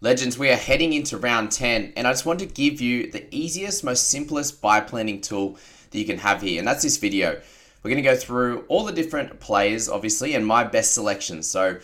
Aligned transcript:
Legends, 0.00 0.38
we 0.38 0.48
are 0.48 0.54
heading 0.54 0.92
into 0.92 1.18
round 1.18 1.50
10, 1.50 1.94
and 1.96 2.06
I 2.06 2.12
just 2.12 2.24
want 2.24 2.38
to 2.38 2.46
give 2.46 2.80
you 2.80 3.10
the 3.10 3.26
easiest, 3.34 3.82
most 3.82 4.08
simplest 4.08 4.62
bye 4.62 4.78
planning 4.78 5.20
tool 5.20 5.58
that 5.90 5.98
you 5.98 6.04
can 6.04 6.18
have 6.18 6.40
here, 6.40 6.60
and 6.60 6.68
that's 6.68 6.84
this 6.84 6.98
video. 6.98 7.40
We're 7.82 7.90
going 7.90 8.04
to 8.04 8.08
go 8.08 8.14
through 8.14 8.64
all 8.68 8.84
the 8.84 8.92
different 8.92 9.40
players, 9.40 9.88
obviously, 9.88 10.34
and 10.34 10.46
my 10.46 10.62
best 10.62 10.94
selections. 10.94 11.48
So, 11.48 11.80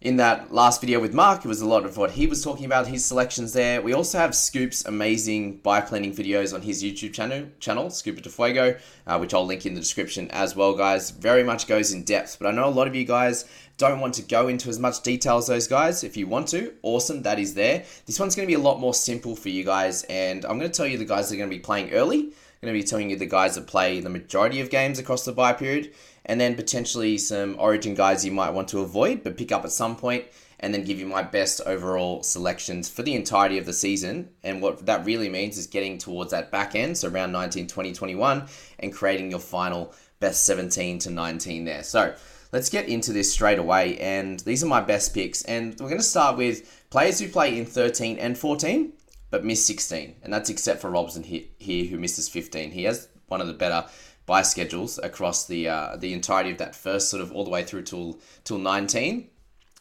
in 0.00 0.16
that 0.16 0.52
last 0.52 0.80
video 0.80 0.98
with 0.98 1.14
Mark, 1.14 1.44
it 1.44 1.48
was 1.48 1.60
a 1.60 1.68
lot 1.68 1.84
of 1.84 1.96
what 1.96 2.10
he 2.10 2.26
was 2.26 2.42
talking 2.42 2.66
about, 2.66 2.88
his 2.88 3.04
selections 3.04 3.52
there. 3.52 3.80
We 3.80 3.92
also 3.92 4.18
have 4.18 4.32
Scoop's 4.32 4.84
amazing 4.84 5.58
bye 5.58 5.82
planning 5.82 6.12
videos 6.12 6.52
on 6.52 6.62
his 6.62 6.82
YouTube 6.82 7.12
channel, 7.12 7.46
channel 7.60 7.86
Scooper 7.86 8.20
de 8.20 8.28
Fuego, 8.28 8.76
uh, 9.06 9.18
which 9.18 9.32
I'll 9.32 9.46
link 9.46 9.64
in 9.64 9.74
the 9.74 9.80
description 9.80 10.28
as 10.32 10.56
well, 10.56 10.74
guys. 10.74 11.12
Very 11.12 11.44
much 11.44 11.68
goes 11.68 11.92
in 11.92 12.02
depth, 12.02 12.38
but 12.40 12.48
I 12.48 12.50
know 12.50 12.66
a 12.66 12.70
lot 12.70 12.88
of 12.88 12.96
you 12.96 13.04
guys 13.04 13.44
don't 13.82 13.98
want 13.98 14.14
to 14.14 14.22
go 14.22 14.46
into 14.46 14.68
as 14.68 14.78
much 14.78 15.02
detail 15.02 15.38
as 15.38 15.48
those 15.48 15.66
guys. 15.66 16.04
If 16.04 16.16
you 16.16 16.28
want 16.28 16.46
to, 16.48 16.72
awesome, 16.82 17.22
that 17.22 17.40
is 17.40 17.54
there. 17.54 17.84
This 18.06 18.20
one's 18.20 18.36
going 18.36 18.46
to 18.46 18.56
be 18.56 18.60
a 18.60 18.62
lot 18.62 18.78
more 18.78 18.94
simple 18.94 19.34
for 19.34 19.48
you 19.48 19.64
guys, 19.64 20.04
and 20.04 20.44
I'm 20.44 20.56
going 20.60 20.70
to 20.70 20.76
tell 20.76 20.86
you 20.86 20.98
the 20.98 21.04
guys 21.04 21.28
that 21.28 21.34
are 21.34 21.38
going 21.38 21.50
to 21.50 21.56
be 21.56 21.60
playing 21.60 21.90
early. 21.90 22.20
I'm 22.20 22.68
going 22.68 22.74
to 22.74 22.80
be 22.80 22.84
telling 22.84 23.10
you 23.10 23.16
the 23.16 23.26
guys 23.26 23.56
that 23.56 23.66
play 23.66 23.98
the 23.98 24.08
majority 24.08 24.60
of 24.60 24.70
games 24.70 25.00
across 25.00 25.24
the 25.24 25.32
bye 25.32 25.52
period, 25.52 25.92
and 26.26 26.40
then 26.40 26.54
potentially 26.54 27.18
some 27.18 27.56
Origin 27.58 27.96
guys 27.96 28.24
you 28.24 28.30
might 28.30 28.50
want 28.50 28.68
to 28.68 28.82
avoid 28.82 29.24
but 29.24 29.36
pick 29.36 29.50
up 29.50 29.64
at 29.64 29.72
some 29.72 29.96
point, 29.96 30.26
and 30.60 30.72
then 30.72 30.84
give 30.84 31.00
you 31.00 31.06
my 31.06 31.24
best 31.24 31.60
overall 31.66 32.22
selections 32.22 32.88
for 32.88 33.02
the 33.02 33.16
entirety 33.16 33.58
of 33.58 33.66
the 33.66 33.72
season. 33.72 34.28
And 34.44 34.62
what 34.62 34.86
that 34.86 35.04
really 35.04 35.28
means 35.28 35.58
is 35.58 35.66
getting 35.66 35.98
towards 35.98 36.30
that 36.30 36.52
back 36.52 36.76
end, 36.76 36.98
so 36.98 37.08
around 37.08 37.32
19, 37.32 37.66
20, 37.66 37.92
21, 37.92 38.46
and 38.78 38.92
creating 38.92 39.32
your 39.32 39.40
final 39.40 39.92
best 40.20 40.46
17 40.46 41.00
to 41.00 41.10
19 41.10 41.64
there. 41.64 41.82
So 41.82 42.14
let's 42.52 42.68
get 42.68 42.88
into 42.88 43.12
this 43.12 43.32
straight 43.32 43.58
away. 43.58 43.98
And 43.98 44.40
these 44.40 44.62
are 44.62 44.68
my 44.68 44.80
best 44.80 45.14
picks. 45.14 45.42
And 45.42 45.72
we're 45.80 45.88
going 45.88 45.98
to 45.98 46.02
start 46.02 46.36
with 46.36 46.86
players 46.90 47.18
who 47.18 47.28
play 47.28 47.58
in 47.58 47.66
13 47.66 48.18
and 48.18 48.36
14, 48.36 48.92
but 49.30 49.44
miss 49.44 49.66
16. 49.66 50.16
And 50.22 50.32
that's 50.32 50.50
except 50.50 50.80
for 50.80 50.90
Robson 50.90 51.22
here, 51.22 51.84
who 51.86 51.98
misses 51.98 52.28
15. 52.28 52.70
He 52.70 52.84
has 52.84 53.08
one 53.28 53.40
of 53.40 53.46
the 53.46 53.54
better 53.54 53.86
bye 54.26 54.42
schedules 54.42 54.98
across 55.02 55.46
the 55.46 55.68
uh, 55.68 55.96
the 55.96 56.12
entirety 56.12 56.50
of 56.52 56.58
that 56.58 56.76
first 56.76 57.10
sort 57.10 57.22
of 57.22 57.32
all 57.32 57.44
the 57.44 57.50
way 57.50 57.64
through 57.64 57.82
till 57.82 58.20
till 58.44 58.58
19 58.58 59.28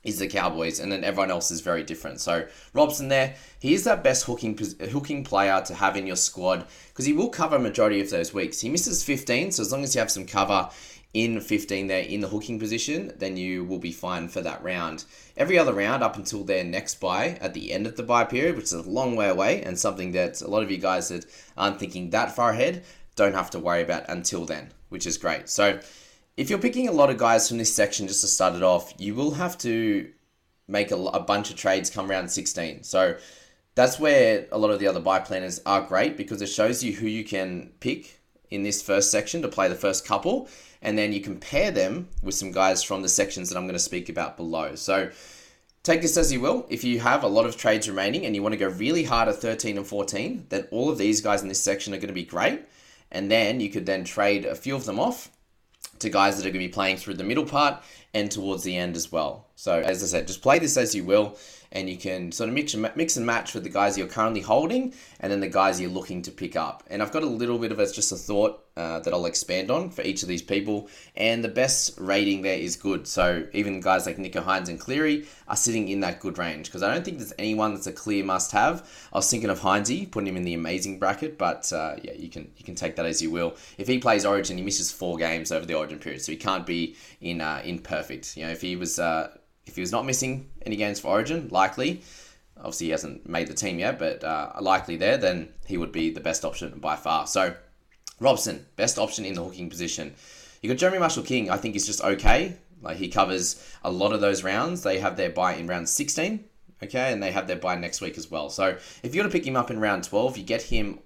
is 0.03 0.18
the 0.18 0.28
Cowboys, 0.28 0.80
and 0.80 0.92
then 0.92 1.03
everyone 1.03 1.30
else 1.30 1.52
is 1.52 1.62
very 1.62 1.84
different. 1.84 2.20
So 2.20 2.48
Robson 2.74 3.08
there, 3.08 3.36
he 3.59 3.76
is 3.76 3.84
that 3.84 4.03
best 4.03 4.24
hooking 4.24 4.58
hooking 4.90 5.24
player 5.24 5.62
to 5.66 5.76
have 5.76 5.96
in 5.96 6.08
your 6.08 6.16
squad 6.16 6.66
because 6.90 7.06
he 7.06 7.14
will 7.14 7.30
cover 7.30 7.59
majority 7.59 8.02
of 8.02 8.09
those 8.09 8.34
weeks. 8.34 8.59
He 8.59 8.70
misses 8.70 9.03
15, 9.03 9.52
so 9.52 9.62
as 9.62 9.72
long 9.72 9.84
as 9.84 9.94
you 9.94 10.00
have 10.00 10.09
some 10.09 10.26
cover 10.26 10.70
in 11.14 11.42
15 11.42 11.88
there 11.88 12.04
in 12.04 12.22
the 12.22 12.28
hooking 12.28 12.58
position, 12.58 13.12
then 13.18 13.36
you 13.36 13.66
will 13.66 13.80
be 13.80 13.92
fine 13.92 14.28
for 14.30 14.42
that 14.42 14.64
round. 14.64 15.04
Every 15.36 15.58
other 15.58 15.74
round 15.74 16.04
up 16.04 16.16
until 16.16 16.44
their 16.44 16.64
next 16.64 17.00
bye 17.00 17.38
at 17.42 17.54
the 17.54 17.74
end 17.74 17.86
of 17.86 17.98
the 17.98 18.04
bye 18.04 18.24
period, 18.24 18.56
which 18.56 18.66
is 18.66 18.74
a 18.74 18.82
long 18.90 19.16
way 19.16 19.28
away, 19.28 19.62
and 19.62 19.78
something 19.78 20.14
that 20.14 20.42
a 20.42 20.48
lot 20.48 20.64
of 20.64 20.72
you 20.72 20.78
guys 20.78 21.10
that 21.10 21.26
aren't 21.58 21.80
thinking 21.80 22.12
that 22.12 22.36
far 22.36 22.52
ahead 22.52 22.84
don't 23.16 23.34
have 23.34 23.50
to 23.52 23.60
worry 23.60 23.82
about 23.82 24.06
until 24.08 24.46
then, 24.46 24.72
which 24.90 25.06
is 25.06 25.18
great. 25.18 25.50
So 25.50 25.80
if 26.38 26.50
you're 26.50 26.60
picking 26.60 26.88
a 26.88 26.94
lot 26.94 27.10
of 27.10 27.18
guys 27.18 27.48
from 27.48 27.58
this 27.58 27.76
section 27.76 28.08
just 28.08 28.22
to 28.22 28.28
start 28.28 28.56
it 28.56 28.64
off, 28.64 28.94
you 28.98 29.14
will 29.14 29.32
have 29.32 29.58
to 29.60 30.10
make 30.68 30.92
a, 30.92 30.96
a 30.96 31.20
bunch 31.20 31.50
of 31.50 31.58
trades 31.58 31.90
come 31.90 32.10
around 32.10 32.30
16. 32.30 32.84
So 32.84 33.18
that's 33.76 34.00
where 34.00 34.48
a 34.52 34.58
lot 34.58 34.72
of 34.72 34.80
the 34.80 34.88
other 34.88 35.02
bye 35.02 35.20
planners 35.20 35.60
are 35.66 35.82
great 35.82 36.16
because 36.16 36.42
it 36.42 36.48
shows 36.48 36.84
you 36.84 36.94
who 36.94 37.08
you 37.08 37.26
can 37.26 37.72
pick 37.82 38.20
in 38.50 38.64
this 38.64 38.82
first 38.82 39.12
section 39.12 39.42
to 39.42 39.48
play 39.48 39.68
the 39.68 39.76
first 39.76 40.06
couple, 40.06 40.50
and 40.81 40.97
then 40.97 41.14
you 41.14 41.22
compare 41.22 41.72
them 41.72 42.09
with 42.22 42.36
some 42.36 42.52
guys 42.52 42.84
from 42.84 43.02
the 43.02 43.09
sections 43.09 43.50
that 43.50 43.58
I'm 43.58 43.66
going 43.66 43.74
to 43.74 43.80
speak 43.80 44.09
about 44.09 44.38
below. 44.38 44.75
So 44.75 45.12
take 45.84 46.02
this 46.02 46.18
as 46.18 46.31
you 46.31 46.42
will. 46.42 46.66
If 46.69 46.84
you 46.84 47.00
have 47.00 47.24
a 47.24 47.28
lot 47.28 47.46
of 47.46 47.58
trades 47.58 47.90
remaining 47.90 48.25
and 48.25 48.36
you 48.36 48.42
want 48.42 48.53
to 48.53 48.59
go 48.59 48.69
really 48.69 49.03
hard 49.03 49.28
at 49.28 49.36
13 49.36 49.78
and 49.78 49.86
14, 49.86 50.47
then 50.50 50.68
all 50.72 50.90
of 50.90 50.97
these 50.97 51.22
guys 51.22 51.41
in 51.41 51.47
this 51.47 51.64
section 51.64 51.94
are 51.94 51.97
going 51.97 52.08
to 52.08 52.14
be 52.14 52.24
great. 52.24 52.62
And 53.12 53.30
then 53.30 53.59
you 53.59 53.70
could 53.70 53.86
then 53.86 54.03
trade 54.03 54.46
a 54.46 54.56
few 54.56 54.75
of 54.75 54.86
them 54.86 55.00
off 55.00 55.30
to 56.00 56.09
guys 56.09 56.38
that 56.38 56.46
are 56.46 56.50
going 56.50 56.62
to 56.62 56.68
be 56.68 56.74
playing 56.74 56.97
through 56.97 57.16
the 57.16 57.24
middle 57.24 57.46
part 57.46 57.84
and 58.14 58.31
towards 58.31 58.64
the 58.64 58.75
end 58.75 58.96
as 58.96 59.12
well. 59.12 59.47
So 59.56 59.80
as 59.80 60.03
I 60.03 60.08
said, 60.08 60.28
just 60.28 60.41
play 60.41 60.59
this 60.59 60.78
as 60.78 60.96
you 60.96 61.03
will, 61.03 61.38
and 61.72 61.90
you 61.90 61.98
can 61.98 62.32
sort 62.32 62.50
of 62.50 62.56
mix 62.56 62.74
and, 62.74 62.90
mix 62.96 63.18
and 63.18 63.26
match 63.26 63.54
with 63.54 63.64
the 63.64 63.70
guys 63.70 63.98
you're 63.98 64.08
currently 64.08 64.42
holding, 64.42 64.94
and 65.20 65.32
then 65.32 65.40
the 65.40 65.48
guys 65.48 65.80
you're 65.80 65.90
looking 65.90 66.22
to 66.24 66.32
pick 66.32 66.56
up. 66.56 66.84
And 66.88 67.02
I've 67.02 67.12
got 67.12 67.24
a 67.24 67.28
little 67.28 67.58
bit 67.58 67.72
of 67.72 67.80
a, 67.80 67.92
just 67.92 68.12
a 68.12 68.16
thought 68.16 68.64
uh, 68.78 69.00
that 69.00 69.14
I'll 69.14 69.26
expand 69.26 69.70
on 69.70 69.90
for 69.90 70.02
each 70.02 70.24
of 70.24 70.30
these 70.30 70.42
people. 70.42 70.90
And 71.16 71.44
the 71.44 71.50
best 71.50 71.94
rating 71.98 72.42
there 72.42 72.58
is 72.58 72.76
good. 72.76 73.08
So 73.08 73.46
even 73.54 73.82
guys 73.82 74.06
like 74.06 74.18
Nicho 74.18 74.44
Hynes 74.44 74.70
and 74.70 74.80
Cleary 74.80 75.28
are 75.48 75.56
sitting 75.56 75.90
in 75.90 76.00
that 76.02 76.20
good 76.20 76.38
range 76.38 76.68
because 76.68 76.84
I 76.84 76.94
don't 76.94 77.04
think 77.04 77.18
there's 77.18 77.34
anyone 77.38 77.74
that's 77.74 77.88
a 77.88 77.92
clear 77.92 78.24
must-have. 78.24 78.88
I 79.12 79.18
was 79.18 79.30
thinking 79.30 79.50
of 79.50 79.59
Hynesy, 79.59 80.09
putting 80.09 80.28
him 80.28 80.38
in 80.38 80.44
the 80.44 80.53
amazing 80.53 81.00
bracket, 81.00 81.38
but 81.38 81.72
uh, 81.74 81.96
yeah, 82.02 82.14
you 82.14 82.30
can 82.30 82.52
you 82.58 82.64
can 82.64 82.76
take 82.76 82.96
that 82.96 83.06
as 83.06 83.22
you 83.22 83.30
will. 83.30 83.56
If 83.78 83.88
he 83.88 84.00
plays 84.00 84.26
Origin, 84.26 84.58
he 84.58 84.64
misses 84.64 84.92
four 84.92 85.18
games 85.18 85.52
over 85.52 85.66
the 85.66 85.76
Origin 85.76 86.00
period, 86.00 86.22
so 86.22 86.32
he 86.32 86.38
can't 86.38 86.66
be 86.66 86.96
in 87.20 87.42
uh, 87.42 87.62
in 87.64 87.80
perfect. 87.80 88.38
You 88.38 88.46
know, 88.46 88.52
if 88.52 88.62
he 88.62 88.76
was 88.76 89.00
uh, 89.00 89.36
if 89.66 89.76
he 89.76 89.82
was 89.82 89.92
not 89.92 90.06
missing 90.06 90.50
any 90.66 90.76
games 90.76 91.00
for 91.00 91.10
Origin, 91.10 91.48
likely. 91.50 92.02
Obviously, 92.58 92.88
he 92.88 92.92
hasn't 92.92 93.28
made 93.28 93.48
the 93.48 93.54
team 93.54 93.80
yet, 93.80 93.98
but 93.98 94.24
uh, 94.24 94.52
likely 94.62 94.96
there, 94.96 95.18
then 95.18 95.50
he 95.66 95.78
would 95.78 95.92
be 95.92 96.12
the 96.12 96.20
best 96.20 96.46
option 96.46 96.80
by 96.80 96.96
far. 96.96 97.26
So 97.26 97.56
Robson, 98.20 98.66
best 98.76 99.00
option 99.00 99.26
in 99.26 99.34
the 99.34 99.44
hooking 99.44 99.70
position. 99.70 100.14
You 100.62 100.70
got 100.70 100.78
Jeremy 100.78 101.00
Marshall 101.00 101.24
King, 101.24 101.50
I 101.50 101.58
think 101.58 101.76
is 101.76 101.88
just 101.88 102.04
okay. 102.04 102.56
Like 102.82 102.98
he 102.98 103.10
covers 103.10 103.64
a 103.84 103.92
lot 103.92 104.14
of 104.14 104.22
those 104.22 104.44
rounds. 104.44 104.84
They 104.84 105.00
have 105.00 105.18
their 105.18 105.30
bye 105.30 105.56
in 105.56 105.68
round 105.68 105.90
16, 105.90 106.44
okay, 106.84 107.12
and 107.12 107.22
they 107.22 107.32
have 107.32 107.47
their 107.47 107.56
bye 107.56 107.76
next 107.76 108.02
week 108.02 108.18
as 108.18 108.30
well. 108.30 108.50
So 108.50 108.78
if 109.02 109.16
you're 109.16 109.24
to 109.24 109.30
pick 109.30 109.46
him 109.46 109.56
up 109.56 109.72
in 109.72 109.80
round 109.80 110.03
12, 110.03 110.38
you 110.38 110.44
get 110.44 110.62
him 110.62 111.00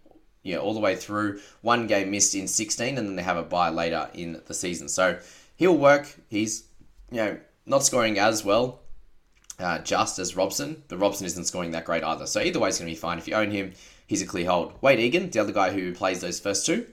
know, 0.54 0.60
all 0.62 0.74
the 0.74 0.80
way 0.80 0.96
through. 0.96 1.40
One 1.62 1.88
game 1.88 2.12
missed 2.12 2.36
in 2.36 2.48
16, 2.48 2.98
and 2.98 3.08
then 3.08 3.16
they 3.16 3.24
have 3.24 3.38
a 3.38 3.44
bye 3.44 3.70
later 3.70 4.10
in 4.14 4.42
the 4.46 4.54
season. 4.54 4.88
So 4.88 5.20
he'll 5.56 5.78
work. 5.78 6.08
He's 6.28 6.66
you 7.12 7.18
know 7.18 7.38
not 7.66 7.84
scoring 7.84 8.20
as 8.20 8.44
well, 8.44 8.82
uh, 9.60 9.80
just 9.80 10.20
as 10.20 10.36
Robson, 10.36 10.84
but 10.88 11.00
Robson 11.00 11.26
isn't 11.26 11.46
scoring 11.46 11.72
that 11.72 11.86
great 11.86 12.04
either. 12.04 12.28
So 12.28 12.42
either 12.42 12.60
way, 12.60 12.70
it's 12.70 12.80
going 12.80 12.90
to 12.90 12.96
be 12.96 13.00
fine. 13.00 13.18
If 13.18 13.28
you 13.28 13.36
own 13.36 13.52
him, 13.52 13.74
he's 14.08 14.22
a 14.22 14.26
clear 14.26 14.50
hold. 14.50 14.80
Wayde 14.82 15.00
Egan, 15.00 15.30
the 15.30 15.40
other 15.40 15.54
guy 15.54 15.72
who 15.72 15.94
plays 15.94 16.22
those 16.22 16.40
first 16.40 16.66
two, 16.66 16.86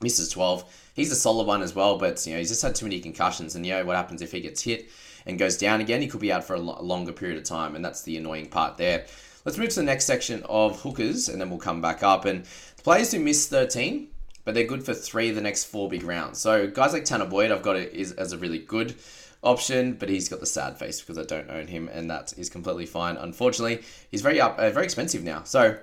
misses 0.00 0.28
12. 0.30 0.90
He's 0.94 1.12
a 1.12 1.16
solid 1.16 1.46
one 1.46 1.62
as 1.62 1.74
well, 1.74 1.98
but 1.98 2.26
you 2.26 2.32
know 2.32 2.38
he's 2.38 2.48
just 2.48 2.62
had 2.62 2.74
too 2.74 2.86
many 2.86 3.00
concussions, 3.00 3.54
and 3.54 3.64
you 3.64 3.72
know 3.72 3.84
what 3.84 3.96
happens 3.96 4.22
if 4.22 4.32
he 4.32 4.40
gets 4.40 4.62
hit 4.62 4.90
and 5.26 5.38
goes 5.38 5.56
down 5.56 5.80
again? 5.80 6.00
He 6.00 6.08
could 6.08 6.20
be 6.20 6.32
out 6.32 6.44
for 6.44 6.54
a 6.54 6.60
longer 6.60 7.12
period 7.12 7.38
of 7.38 7.44
time, 7.44 7.76
and 7.76 7.84
that's 7.84 8.02
the 8.02 8.16
annoying 8.16 8.48
part 8.48 8.76
there. 8.76 9.06
Let's 9.44 9.56
move 9.56 9.70
to 9.70 9.76
the 9.76 9.82
next 9.84 10.04
section 10.04 10.42
of 10.48 10.80
hookers, 10.82 11.28
and 11.28 11.40
then 11.40 11.48
we'll 11.48 11.58
come 11.58 11.80
back 11.80 12.02
up. 12.02 12.24
And 12.24 12.44
the 12.44 12.82
players 12.82 13.12
who 13.12 13.20
miss 13.20 13.48
13, 13.48 14.08
but 14.44 14.54
they're 14.54 14.64
good 14.64 14.84
for 14.84 14.94
three 14.94 15.28
of 15.30 15.34
the 15.34 15.40
next 15.40 15.64
four 15.64 15.88
big 15.88 16.02
rounds. 16.02 16.38
So 16.38 16.66
guys 16.66 16.92
like 16.92 17.04
Tanah 17.04 17.30
Boyd, 17.30 17.50
I've 17.50 17.62
got 17.62 17.76
it 17.76 17.92
is 17.94 18.12
as 18.12 18.32
a 18.32 18.38
really 18.38 18.58
good 18.58 18.94
option, 19.42 19.94
but 19.94 20.08
he's 20.08 20.28
got 20.28 20.40
the 20.40 20.46
sad 20.46 20.78
face 20.78 21.00
because 21.00 21.18
I 21.18 21.24
don't 21.24 21.50
own 21.50 21.66
him, 21.66 21.88
and 21.88 22.10
that 22.10 22.34
is 22.36 22.50
completely 22.50 22.86
fine. 22.86 23.16
Unfortunately, 23.16 23.82
he's 24.10 24.22
very 24.22 24.40
up, 24.40 24.58
uh, 24.58 24.70
very 24.70 24.84
expensive 24.84 25.22
now. 25.22 25.42
So 25.44 25.78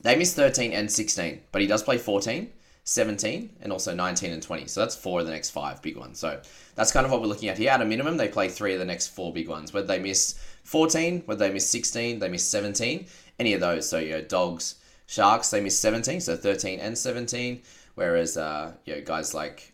they 0.00 0.16
miss 0.16 0.34
13 0.34 0.72
and 0.72 0.90
16, 0.90 1.40
but 1.52 1.60
he 1.60 1.68
does 1.68 1.82
play 1.82 1.98
14, 1.98 2.50
17, 2.84 3.56
and 3.60 3.72
also 3.72 3.94
19 3.94 4.32
and 4.32 4.42
20. 4.42 4.66
So 4.66 4.80
that's 4.80 4.96
four 4.96 5.20
of 5.20 5.26
the 5.26 5.32
next 5.32 5.50
five 5.50 5.82
big 5.82 5.96
ones. 5.96 6.18
So 6.18 6.40
that's 6.74 6.92
kind 6.92 7.04
of 7.04 7.12
what 7.12 7.20
we're 7.20 7.26
looking 7.26 7.48
at 7.48 7.58
here. 7.58 7.70
At 7.70 7.82
a 7.82 7.84
minimum, 7.84 8.16
they 8.16 8.28
play 8.28 8.48
three 8.48 8.72
of 8.72 8.78
the 8.78 8.84
next 8.84 9.08
four 9.08 9.32
big 9.32 9.48
ones. 9.48 9.72
Whether 9.72 9.86
they 9.86 9.98
miss 9.98 10.38
14, 10.64 11.22
whether 11.26 11.46
they 11.46 11.52
miss 11.52 11.68
16, 11.68 12.18
they 12.18 12.28
miss 12.28 12.48
17, 12.48 13.06
any 13.38 13.52
of 13.54 13.60
those. 13.60 13.88
So, 13.88 13.98
you 13.98 14.12
know, 14.12 14.22
dogs, 14.22 14.76
sharks, 15.06 15.50
they 15.50 15.60
miss 15.60 15.78
17, 15.78 16.20
so 16.20 16.36
13 16.36 16.80
and 16.80 16.96
17. 16.96 17.62
Whereas, 17.94 18.36
uh, 18.36 18.72
you 18.84 18.94
know, 18.94 19.00
guys 19.02 19.34
like 19.34 19.72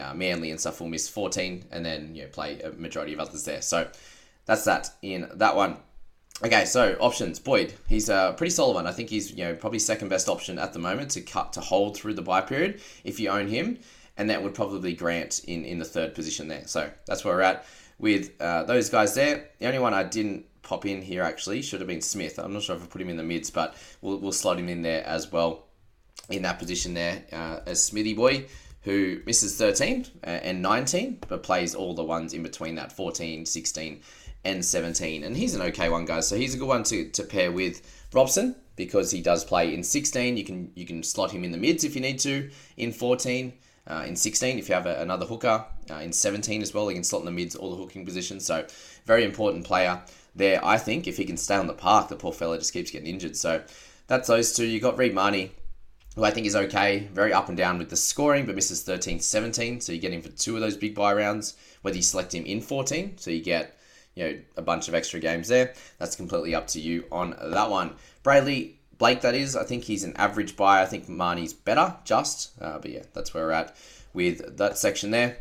uh, 0.00 0.14
Manly 0.14 0.50
and 0.50 0.60
stuff 0.60 0.80
will 0.80 0.88
miss 0.88 1.08
14 1.08 1.66
and 1.70 1.84
then, 1.84 2.14
you 2.14 2.22
know, 2.22 2.28
play 2.28 2.60
a 2.60 2.70
majority 2.70 3.12
of 3.12 3.20
others 3.20 3.44
there. 3.44 3.62
So 3.62 3.88
that's 4.46 4.64
that 4.64 4.90
in 5.02 5.28
that 5.34 5.56
one. 5.56 5.76
Okay, 6.44 6.64
so 6.64 6.96
options. 7.00 7.38
Boyd, 7.38 7.74
he's 7.88 8.08
a 8.08 8.34
pretty 8.36 8.50
solid 8.50 8.74
one. 8.74 8.86
I 8.86 8.92
think 8.92 9.08
he's 9.08 9.30
you 9.30 9.44
know 9.44 9.54
probably 9.54 9.78
second 9.78 10.08
best 10.08 10.28
option 10.28 10.58
at 10.58 10.72
the 10.72 10.80
moment 10.80 11.12
to 11.12 11.20
cut 11.20 11.52
to 11.52 11.60
hold 11.60 11.96
through 11.96 12.14
the 12.14 12.22
bye 12.22 12.40
period 12.40 12.80
if 13.04 13.20
you 13.20 13.28
own 13.28 13.46
him, 13.46 13.78
and 14.16 14.28
that 14.30 14.42
would 14.42 14.52
probably 14.52 14.94
Grant 14.94 15.44
in 15.44 15.64
in 15.64 15.78
the 15.78 15.84
third 15.84 16.14
position 16.14 16.48
there. 16.48 16.66
So 16.66 16.90
that's 17.06 17.24
where 17.24 17.36
we're 17.36 17.42
at 17.42 17.64
with 18.00 18.32
uh, 18.40 18.64
those 18.64 18.90
guys 18.90 19.14
there. 19.14 19.48
The 19.60 19.66
only 19.66 19.78
one 19.78 19.94
I 19.94 20.02
didn't 20.02 20.46
pop 20.62 20.86
in 20.86 21.02
here 21.02 21.22
actually 21.22 21.62
should 21.62 21.80
have 21.80 21.88
been 21.88 22.00
Smith. 22.00 22.38
I'm 22.38 22.52
not 22.52 22.62
sure 22.62 22.74
if 22.74 22.82
I 22.82 22.86
put 22.86 23.00
him 23.00 23.10
in 23.10 23.16
the 23.16 23.22
mids, 23.22 23.50
but 23.50 23.76
we'll 24.02 24.18
we'll 24.18 24.32
slot 24.32 24.58
him 24.58 24.68
in 24.68 24.82
there 24.82 25.06
as 25.06 25.30
well 25.30 25.66
in 26.30 26.42
that 26.42 26.58
position 26.58 26.94
there 26.94 27.22
uh, 27.32 27.60
as 27.64 27.82
Smithy 27.82 28.14
boy 28.14 28.46
who 28.84 29.20
misses 29.26 29.56
13 29.56 30.06
uh, 30.24 30.30
and 30.30 30.62
19 30.62 31.18
but 31.28 31.42
plays 31.42 31.74
all 31.74 31.94
the 31.94 32.04
ones 32.04 32.32
in 32.32 32.42
between 32.42 32.74
that 32.76 32.92
14 32.92 33.46
16 33.46 34.00
and 34.44 34.64
17. 34.64 35.24
And 35.24 35.36
he's 35.36 35.54
an 35.54 35.62
okay 35.62 35.88
one, 35.88 36.04
guys. 36.04 36.28
So 36.28 36.36
he's 36.36 36.54
a 36.54 36.58
good 36.58 36.68
one 36.68 36.84
to, 36.84 37.08
to 37.10 37.22
pair 37.24 37.50
with 37.50 38.06
Robson 38.12 38.54
because 38.76 39.10
he 39.10 39.20
does 39.20 39.44
play 39.44 39.72
in 39.72 39.82
16. 39.82 40.36
You 40.36 40.44
can 40.44 40.70
you 40.74 40.86
can 40.86 41.02
slot 41.02 41.30
him 41.30 41.44
in 41.44 41.50
the 41.50 41.58
mids 41.58 41.84
if 41.84 41.94
you 41.94 42.00
need 42.00 42.18
to. 42.20 42.50
In 42.76 42.92
14, 42.92 43.52
uh, 43.86 44.04
in 44.06 44.16
16 44.16 44.58
if 44.58 44.68
you 44.68 44.74
have 44.74 44.86
a, 44.86 45.00
another 45.00 45.26
hooker. 45.26 45.64
Uh, 45.90 45.94
in 45.96 46.12
17 46.12 46.62
as 46.62 46.72
well, 46.72 46.88
he 46.88 46.94
can 46.94 47.04
slot 47.04 47.20
in 47.20 47.26
the 47.26 47.32
mids, 47.32 47.54
all 47.54 47.70
the 47.70 47.76
hooking 47.76 48.04
positions. 48.04 48.44
So 48.44 48.66
very 49.06 49.24
important 49.24 49.64
player 49.64 50.02
there. 50.34 50.64
I 50.64 50.78
think 50.78 51.06
if 51.06 51.16
he 51.16 51.24
can 51.24 51.36
stay 51.36 51.56
on 51.56 51.66
the 51.66 51.74
park, 51.74 52.08
the 52.08 52.16
poor 52.16 52.32
fella 52.32 52.58
just 52.58 52.72
keeps 52.72 52.90
getting 52.90 53.08
injured. 53.08 53.36
So 53.36 53.62
that's 54.06 54.28
those 54.28 54.54
two. 54.54 54.66
You 54.66 54.80
got 54.80 54.98
Reed 54.98 55.14
Mahoney. 55.14 55.52
Who 56.14 56.24
I 56.24 56.30
think 56.30 56.46
is 56.46 56.54
okay, 56.54 57.08
very 57.12 57.32
up 57.32 57.48
and 57.48 57.56
down 57.56 57.78
with 57.78 57.90
the 57.90 57.96
scoring, 57.96 58.46
but 58.46 58.54
misses 58.54 58.82
13 58.82 59.20
17. 59.20 59.80
So 59.80 59.92
you 59.92 59.98
get 59.98 60.12
him 60.12 60.22
for 60.22 60.28
two 60.28 60.54
of 60.54 60.60
those 60.60 60.76
big 60.76 60.94
bye 60.94 61.12
rounds, 61.12 61.56
whether 61.82 61.96
you 61.96 62.02
select 62.02 62.34
him 62.34 62.44
in 62.44 62.60
14. 62.60 63.18
So 63.18 63.30
you 63.30 63.42
get 63.42 63.78
you 64.14 64.24
know, 64.24 64.38
a 64.56 64.62
bunch 64.62 64.88
of 64.88 64.94
extra 64.94 65.18
games 65.18 65.48
there. 65.48 65.74
That's 65.98 66.16
completely 66.16 66.54
up 66.54 66.68
to 66.68 66.80
you 66.80 67.04
on 67.10 67.34
that 67.42 67.70
one. 67.70 67.94
Bradley 68.22 68.78
Blake, 68.98 69.22
that 69.22 69.34
is. 69.34 69.56
I 69.56 69.64
think 69.64 69.84
he's 69.84 70.04
an 70.04 70.14
average 70.16 70.56
buy. 70.56 70.82
I 70.82 70.86
think 70.86 71.06
Marnie's 71.06 71.52
better, 71.52 71.96
just. 72.04 72.52
Uh, 72.60 72.78
but 72.78 72.90
yeah, 72.90 73.02
that's 73.12 73.34
where 73.34 73.46
we're 73.46 73.52
at 73.52 73.76
with 74.12 74.56
that 74.56 74.78
section 74.78 75.10
there. 75.10 75.38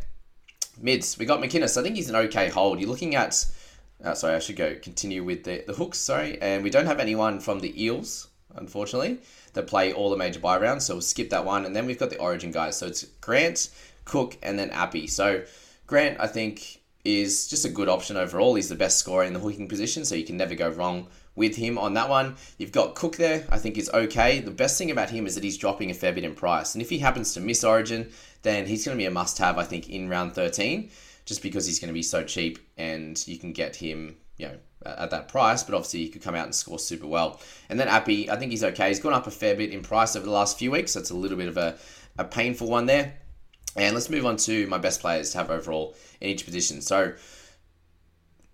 Mids, 0.81 1.17
we 1.17 1.25
got 1.25 1.39
McInnes. 1.39 1.77
I 1.77 1.83
think 1.83 1.95
he's 1.95 2.09
an 2.09 2.15
okay 2.15 2.49
hold. 2.49 2.79
You're 2.79 2.89
looking 2.89 3.15
at. 3.15 3.45
Uh, 4.03 4.13
sorry, 4.15 4.35
I 4.35 4.39
should 4.39 4.55
go 4.55 4.75
continue 4.81 5.23
with 5.23 5.43
the, 5.43 5.63
the 5.67 5.73
hooks. 5.73 5.99
Sorry. 5.99 6.41
And 6.41 6.63
we 6.63 6.69
don't 6.69 6.87
have 6.87 6.99
anyone 6.99 7.39
from 7.39 7.59
the 7.59 7.81
Eels, 7.81 8.27
unfortunately, 8.55 9.19
that 9.53 9.67
play 9.67 9.93
all 9.93 10.09
the 10.09 10.17
major 10.17 10.39
bye 10.39 10.59
rounds. 10.59 10.85
So 10.85 10.95
we'll 10.95 11.01
skip 11.01 11.29
that 11.29 11.45
one. 11.45 11.65
And 11.65 11.75
then 11.75 11.85
we've 11.85 11.99
got 11.99 12.09
the 12.09 12.19
Origin 12.19 12.51
guys. 12.51 12.77
So 12.77 12.87
it's 12.87 13.03
Grant, 13.21 13.69
Cook, 14.05 14.37
and 14.43 14.57
then 14.57 14.69
Appy. 14.71 15.07
So 15.07 15.43
Grant, 15.87 16.19
I 16.19 16.27
think 16.27 16.81
is 17.03 17.49
just 17.49 17.65
a 17.65 17.69
good 17.69 17.89
option 17.89 18.15
overall. 18.15 18.55
He's 18.55 18.69
the 18.69 18.75
best 18.75 18.97
scorer 18.97 19.25
in 19.25 19.33
the 19.33 19.39
hooking 19.39 19.67
position, 19.67 20.05
so 20.05 20.15
you 20.15 20.23
can 20.23 20.37
never 20.37 20.55
go 20.55 20.69
wrong 20.69 21.07
with 21.35 21.55
him 21.55 21.77
on 21.77 21.95
that 21.95 22.09
one. 22.09 22.35
You've 22.57 22.71
got 22.71 22.95
Cook 22.95 23.17
there, 23.17 23.45
I 23.49 23.57
think 23.57 23.77
is 23.77 23.89
okay. 23.89 24.39
The 24.39 24.51
best 24.51 24.77
thing 24.77 24.91
about 24.91 25.09
him 25.09 25.25
is 25.25 25.35
that 25.35 25.43
he's 25.43 25.57
dropping 25.57 25.91
a 25.91 25.93
fair 25.93 26.13
bit 26.13 26.23
in 26.23 26.35
price. 26.35 26.75
And 26.75 26.81
if 26.81 26.89
he 26.89 26.99
happens 26.99 27.33
to 27.33 27.41
miss 27.41 27.63
Origin, 27.63 28.11
then 28.43 28.65
he's 28.65 28.85
going 28.85 28.97
to 28.97 29.01
be 29.01 29.07
a 29.07 29.11
must 29.11 29.37
have, 29.39 29.57
I 29.57 29.63
think, 29.63 29.89
in 29.89 30.09
round 30.09 30.33
13, 30.33 30.89
just 31.25 31.41
because 31.41 31.65
he's 31.65 31.79
going 31.79 31.89
to 31.89 31.93
be 31.93 32.03
so 32.03 32.23
cheap 32.23 32.59
and 32.77 33.21
you 33.27 33.37
can 33.37 33.51
get 33.51 33.75
him, 33.75 34.15
you 34.37 34.47
know, 34.47 34.55
at 34.85 35.11
that 35.11 35.27
price, 35.27 35.63
but 35.63 35.75
obviously 35.75 36.01
he 36.01 36.09
could 36.09 36.21
come 36.21 36.35
out 36.35 36.45
and 36.45 36.55
score 36.55 36.79
super 36.79 37.07
well. 37.07 37.39
And 37.69 37.79
then 37.79 37.87
Appy, 37.87 38.29
I 38.29 38.37
think 38.37 38.51
he's 38.51 38.63
okay. 38.63 38.89
He's 38.89 38.99
gone 38.99 39.13
up 39.13 39.27
a 39.27 39.31
fair 39.31 39.55
bit 39.55 39.71
in 39.71 39.81
price 39.81 40.15
over 40.15 40.25
the 40.25 40.31
last 40.31 40.57
few 40.57 40.71
weeks. 40.71 40.93
So 40.93 40.99
it's 40.99 41.09
a 41.09 41.15
little 41.15 41.37
bit 41.37 41.47
of 41.47 41.57
a, 41.57 41.77
a 42.17 42.23
painful 42.23 42.69
one 42.69 42.85
there. 42.85 43.15
And 43.75 43.95
let's 43.95 44.09
move 44.09 44.25
on 44.25 44.37
to 44.37 44.67
my 44.67 44.77
best 44.77 45.01
players 45.01 45.31
to 45.31 45.39
have 45.39 45.49
overall 45.49 45.95
in 46.21 46.29
each 46.29 46.45
position. 46.45 46.81
So, 46.81 47.13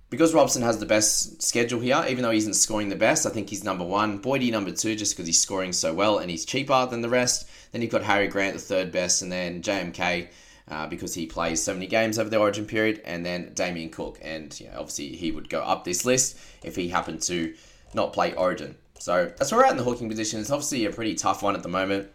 because 0.09 0.33
Robson 0.33 0.61
has 0.61 0.79
the 0.79 0.85
best 0.85 1.41
schedule 1.41 1.79
here, 1.79 2.03
even 2.09 2.23
though 2.23 2.31
he 2.31 2.37
isn't 2.37 2.55
scoring 2.55 2.89
the 2.89 2.95
best, 2.95 3.27
I 3.27 3.29
think 3.29 3.49
he's 3.49 3.63
number 3.63 3.83
one. 3.83 4.21
Boydie 4.21 4.51
number 4.51 4.71
two, 4.71 4.95
just 4.95 5.15
because 5.15 5.27
he's 5.27 5.39
scoring 5.39 5.73
so 5.73 5.93
well 5.93 6.17
and 6.17 6.31
he's 6.31 6.45
cheaper 6.45 6.87
than 6.87 7.01
the 7.01 7.09
rest. 7.09 7.47
Then 7.71 7.81
you've 7.81 7.91
got 7.91 8.03
Harry 8.03 8.27
Grant, 8.27 8.53
the 8.53 8.59
third 8.59 8.91
best, 8.91 9.21
and 9.21 9.31
then 9.31 9.61
JMK. 9.61 10.29
Uh, 10.69 10.85
because 10.85 11.15
he 11.15 11.25
plays 11.25 11.63
so 11.63 11.73
many 11.73 11.87
games 11.87 12.19
over 12.19 12.29
the 12.29 12.37
origin 12.37 12.63
period, 12.63 13.01
and 13.03 13.25
then 13.25 13.51
Damien 13.55 13.89
Cook. 13.89 14.19
And 14.21 14.57
you 14.59 14.67
know, 14.67 14.75
obviously, 14.77 15.15
he 15.15 15.31
would 15.31 15.49
go 15.49 15.61
up 15.61 15.83
this 15.83 16.05
list 16.05 16.37
if 16.63 16.75
he 16.75 16.89
happened 16.89 17.23
to 17.23 17.55
not 17.95 18.13
play 18.13 18.33
origin. 18.35 18.75
So 18.99 19.31
that's 19.37 19.51
where 19.51 19.61
we're 19.61 19.65
at 19.65 19.71
in 19.71 19.77
the 19.77 19.83
hooking 19.83 20.09
position. 20.09 20.39
It's 20.39 20.51
obviously 20.51 20.85
a 20.85 20.91
pretty 20.91 21.15
tough 21.15 21.41
one 21.41 21.55
at 21.55 21.63
the 21.63 21.69
moment. 21.69 22.09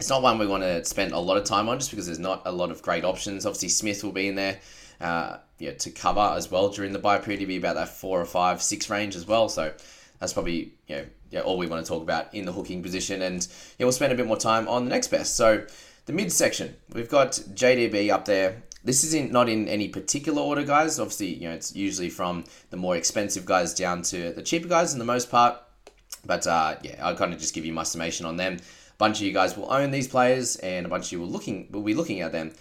It's 0.00 0.08
not 0.08 0.22
one 0.22 0.38
we 0.38 0.48
want 0.48 0.64
to 0.64 0.84
spend 0.84 1.12
a 1.12 1.18
lot 1.18 1.36
of 1.36 1.44
time 1.44 1.68
on 1.68 1.78
just 1.78 1.90
because 1.90 2.06
there's 2.06 2.18
not 2.18 2.42
a 2.44 2.50
lot 2.50 2.70
of 2.72 2.82
great 2.82 3.04
options. 3.04 3.46
Obviously, 3.46 3.68
Smith 3.68 4.02
will 4.02 4.12
be 4.12 4.26
in 4.26 4.34
there 4.34 4.58
uh, 5.00 5.36
to 5.60 5.90
cover 5.90 6.34
as 6.36 6.50
well 6.50 6.70
during 6.70 6.92
the 6.92 6.98
bye 6.98 7.18
period. 7.18 7.40
He'll 7.40 7.48
be 7.48 7.56
about 7.56 7.76
that 7.76 7.88
four 7.88 8.20
or 8.20 8.24
five, 8.24 8.62
six 8.62 8.90
range 8.90 9.14
as 9.14 9.26
well. 9.26 9.48
So 9.48 9.72
that's 10.18 10.32
probably 10.32 10.72
you 10.88 10.96
know, 10.96 11.04
yeah, 11.30 11.40
all 11.40 11.56
we 11.56 11.66
want 11.66 11.84
to 11.84 11.88
talk 11.88 12.02
about 12.02 12.34
in 12.34 12.46
the 12.46 12.52
hooking 12.52 12.82
position. 12.82 13.22
And 13.22 13.46
yeah, 13.78 13.84
we'll 13.84 13.92
spend 13.92 14.12
a 14.12 14.16
bit 14.16 14.26
more 14.26 14.36
time 14.36 14.66
on 14.66 14.84
the 14.84 14.90
next 14.90 15.08
best. 15.08 15.36
So 15.36 15.66
the 16.06 16.12
mid 16.12 16.32
section, 16.32 16.76
we've 16.92 17.08
got 17.08 17.32
JDB 17.32 18.10
up 18.10 18.24
there. 18.24 18.62
This 18.84 19.04
isn't 19.04 19.30
not 19.30 19.48
in 19.48 19.68
any 19.68 19.88
particular 19.88 20.42
order, 20.42 20.64
guys. 20.64 20.98
Obviously, 20.98 21.34
you 21.34 21.48
know, 21.48 21.54
it's 21.54 21.76
usually 21.76 22.10
from 22.10 22.44
the 22.70 22.76
more 22.76 22.96
expensive 22.96 23.44
guys 23.44 23.74
down 23.74 24.02
to 24.02 24.32
the 24.32 24.42
cheaper 24.42 24.68
guys 24.68 24.92
in 24.92 24.98
the 24.98 25.04
most 25.04 25.30
part. 25.30 25.56
But 26.24 26.46
uh, 26.46 26.76
yeah, 26.82 26.96
I'll 27.00 27.16
kind 27.16 27.32
of 27.32 27.38
just 27.38 27.54
give 27.54 27.64
you 27.64 27.72
my 27.72 27.82
summation 27.82 28.26
on 28.26 28.36
them 28.36 28.54
A 28.54 28.96
bunch 28.98 29.18
of 29.18 29.26
you 29.26 29.32
guys 29.32 29.56
will 29.56 29.72
own 29.72 29.90
these 29.90 30.08
players, 30.08 30.56
and 30.56 30.86
a 30.86 30.88
bunch 30.88 31.06
of 31.06 31.12
you 31.12 31.20
will 31.20 31.28
looking 31.28 31.68
will 31.70 31.82
be 31.82 31.94
looking 31.94 32.20
at 32.20 32.32
them. 32.32 32.52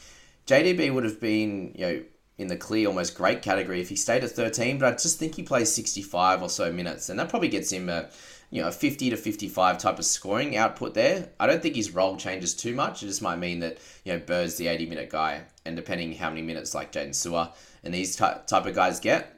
JDB 0.47 0.93
would 0.93 1.03
have 1.03 1.19
been, 1.19 1.73
you 1.75 1.85
know, 1.85 2.03
in 2.37 2.47
the 2.47 2.57
clear, 2.57 2.87
almost 2.87 3.15
great 3.15 3.41
category 3.41 3.79
if 3.81 3.89
he 3.89 3.95
stayed 3.95 4.23
at 4.23 4.31
13, 4.31 4.79
but 4.79 4.93
I 4.93 4.97
just 4.97 5.19
think 5.19 5.35
he 5.35 5.43
plays 5.43 5.71
65 5.71 6.41
or 6.41 6.49
so 6.49 6.71
minutes, 6.71 7.09
and 7.09 7.19
that 7.19 7.29
probably 7.29 7.49
gets 7.49 7.71
him 7.71 7.87
a, 7.87 8.09
you 8.51 8.61
know, 8.61 8.69
50 8.69 9.09
to 9.09 9.17
55 9.17 9.77
type 9.77 9.97
of 9.97 10.05
scoring 10.05 10.57
output 10.57 10.93
there. 10.93 11.29
I 11.39 11.47
don't 11.47 11.61
think 11.61 11.75
his 11.75 11.91
role 11.91 12.17
changes 12.17 12.53
too 12.53 12.75
much. 12.75 13.01
It 13.01 13.07
just 13.07 13.21
might 13.21 13.37
mean 13.37 13.61
that, 13.61 13.77
you 14.03 14.11
know, 14.11 14.19
Bird's 14.19 14.55
the 14.55 14.67
80 14.67 14.87
minute 14.87 15.09
guy, 15.09 15.43
and 15.65 15.75
depending 15.75 16.13
how 16.13 16.29
many 16.29 16.41
minutes 16.41 16.75
like 16.75 16.91
Jaydn 16.91 17.11
Su'A 17.11 17.53
and 17.83 17.93
these 17.93 18.15
type, 18.15 18.51
of 18.51 18.75
guys 18.75 18.99
get, 18.99 19.37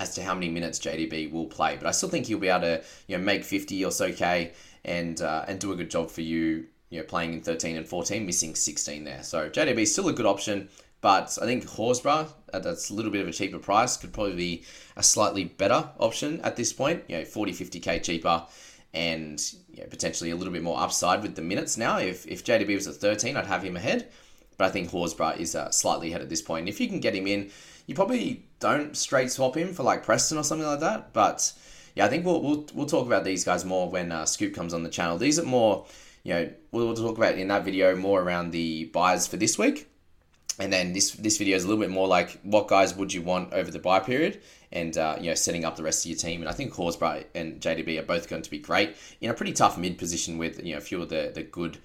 as 0.00 0.14
to 0.16 0.22
how 0.22 0.34
many 0.34 0.48
minutes 0.48 0.80
JDB 0.80 1.30
will 1.30 1.46
play. 1.46 1.76
But 1.76 1.86
I 1.86 1.92
still 1.92 2.08
think 2.08 2.26
he'll 2.26 2.40
be 2.40 2.48
able 2.48 2.62
to, 2.62 2.82
you 3.06 3.16
know, 3.16 3.22
make 3.22 3.44
50 3.44 3.84
or 3.84 3.92
so 3.92 4.12
K 4.12 4.52
and 4.84 5.20
uh, 5.20 5.44
and 5.46 5.60
do 5.60 5.72
a 5.72 5.76
good 5.76 5.90
job 5.90 6.10
for 6.10 6.22
you. 6.22 6.66
You 6.88 6.98
know, 6.98 7.04
playing 7.04 7.34
in 7.34 7.40
13 7.40 7.76
and 7.76 7.86
14, 7.86 8.26
missing 8.26 8.56
16 8.56 9.04
there. 9.04 9.22
So 9.22 9.48
JDB 9.48 9.82
is 9.82 9.92
still 9.92 10.08
a 10.08 10.12
good 10.12 10.26
option, 10.26 10.68
but 11.00 11.38
I 11.40 11.46
think 11.46 11.64
Horsburgh, 11.64 12.28
that's 12.52 12.90
a 12.90 12.94
little 12.94 13.10
bit 13.10 13.22
of 13.22 13.28
a 13.28 13.32
cheaper 13.32 13.58
price, 13.58 13.96
could 13.96 14.12
probably 14.12 14.36
be 14.36 14.64
a 14.96 15.02
slightly 15.02 15.44
better 15.44 15.90
option 15.98 16.40
at 16.42 16.56
this 16.56 16.72
point. 16.72 17.04
You 17.08 17.18
know, 17.18 17.24
40, 17.24 17.52
50k 17.52 18.02
cheaper, 18.02 18.46
and 18.92 19.40
you 19.72 19.82
know, 19.82 19.88
potentially 19.88 20.30
a 20.30 20.36
little 20.36 20.52
bit 20.52 20.62
more 20.62 20.80
upside 20.80 21.22
with 21.22 21.36
the 21.36 21.42
minutes 21.42 21.76
now. 21.76 21.98
If 21.98 22.26
if 22.26 22.44
JDB 22.44 22.74
was 22.74 22.86
at 22.86 22.96
13, 22.96 23.36
I'd 23.36 23.46
have 23.46 23.62
him 23.62 23.76
ahead, 23.76 24.08
but 24.58 24.66
I 24.66 24.70
think 24.70 24.90
Horsburgh 24.90 25.38
is 25.38 25.54
uh, 25.54 25.70
slightly 25.70 26.10
ahead 26.10 26.22
at 26.22 26.28
this 26.28 26.42
point. 26.42 26.68
If 26.68 26.80
you 26.80 26.88
can 26.88 27.00
get 27.00 27.14
him 27.14 27.26
in, 27.26 27.50
you 27.86 27.94
probably 27.94 28.44
don't 28.58 28.96
straight 28.96 29.30
swap 29.30 29.56
him 29.56 29.72
for 29.72 29.82
like 29.82 30.04
Preston 30.04 30.38
or 30.38 30.44
something 30.44 30.66
like 30.66 30.80
that, 30.80 31.12
but 31.12 31.52
yeah, 31.94 32.04
I 32.06 32.08
think 32.08 32.24
we'll, 32.24 32.40
we'll, 32.40 32.66
we'll 32.74 32.86
talk 32.86 33.06
about 33.06 33.24
these 33.24 33.44
guys 33.44 33.64
more 33.64 33.88
when 33.88 34.12
uh, 34.12 34.24
Scoop 34.24 34.54
comes 34.54 34.74
on 34.74 34.82
the 34.82 34.88
channel. 34.88 35.18
These 35.18 35.38
are 35.38 35.44
more, 35.44 35.86
you 36.22 36.34
know, 36.34 36.50
we'll, 36.70 36.94
talk 36.94 37.16
about 37.16 37.36
in 37.36 37.48
that 37.48 37.64
video 37.64 37.96
more 37.96 38.22
around 38.22 38.50
the 38.50 38.84
buys 38.86 39.26
for 39.26 39.36
this 39.36 39.58
week. 39.58 39.89
And 40.58 40.72
then 40.72 40.92
this 40.92 41.12
this 41.12 41.38
video 41.38 41.56
is 41.56 41.64
a 41.64 41.68
little 41.68 41.82
bit 41.82 41.90
more 41.90 42.06
like 42.06 42.38
what 42.42 42.68
guys 42.68 42.94
would 42.94 43.12
you 43.12 43.22
want 43.22 43.52
over 43.52 43.70
the 43.70 43.78
bye 43.78 44.00
period, 44.00 44.42
and 44.72 44.96
uh, 44.98 45.16
you 45.18 45.28
know 45.28 45.34
setting 45.34 45.64
up 45.64 45.76
the 45.76 45.82
rest 45.82 46.04
of 46.04 46.10
your 46.10 46.18
team. 46.18 46.40
And 46.40 46.48
I 46.48 46.52
think 46.52 46.72
Horsburgh 46.72 47.24
and 47.34 47.60
JDB 47.60 47.98
are 47.98 48.04
both 48.04 48.28
going 48.28 48.42
to 48.42 48.50
be 48.50 48.58
great 48.58 48.96
in 49.20 49.30
a 49.30 49.34
pretty 49.34 49.52
tough 49.52 49.78
mid 49.78 49.96
position 49.96 50.38
with 50.38 50.64
you 50.64 50.72
know 50.72 50.78
a 50.78 50.82
few 50.82 51.00
of 51.00 51.08
the 51.08 51.30
the 51.34 51.42
good, 51.42 51.78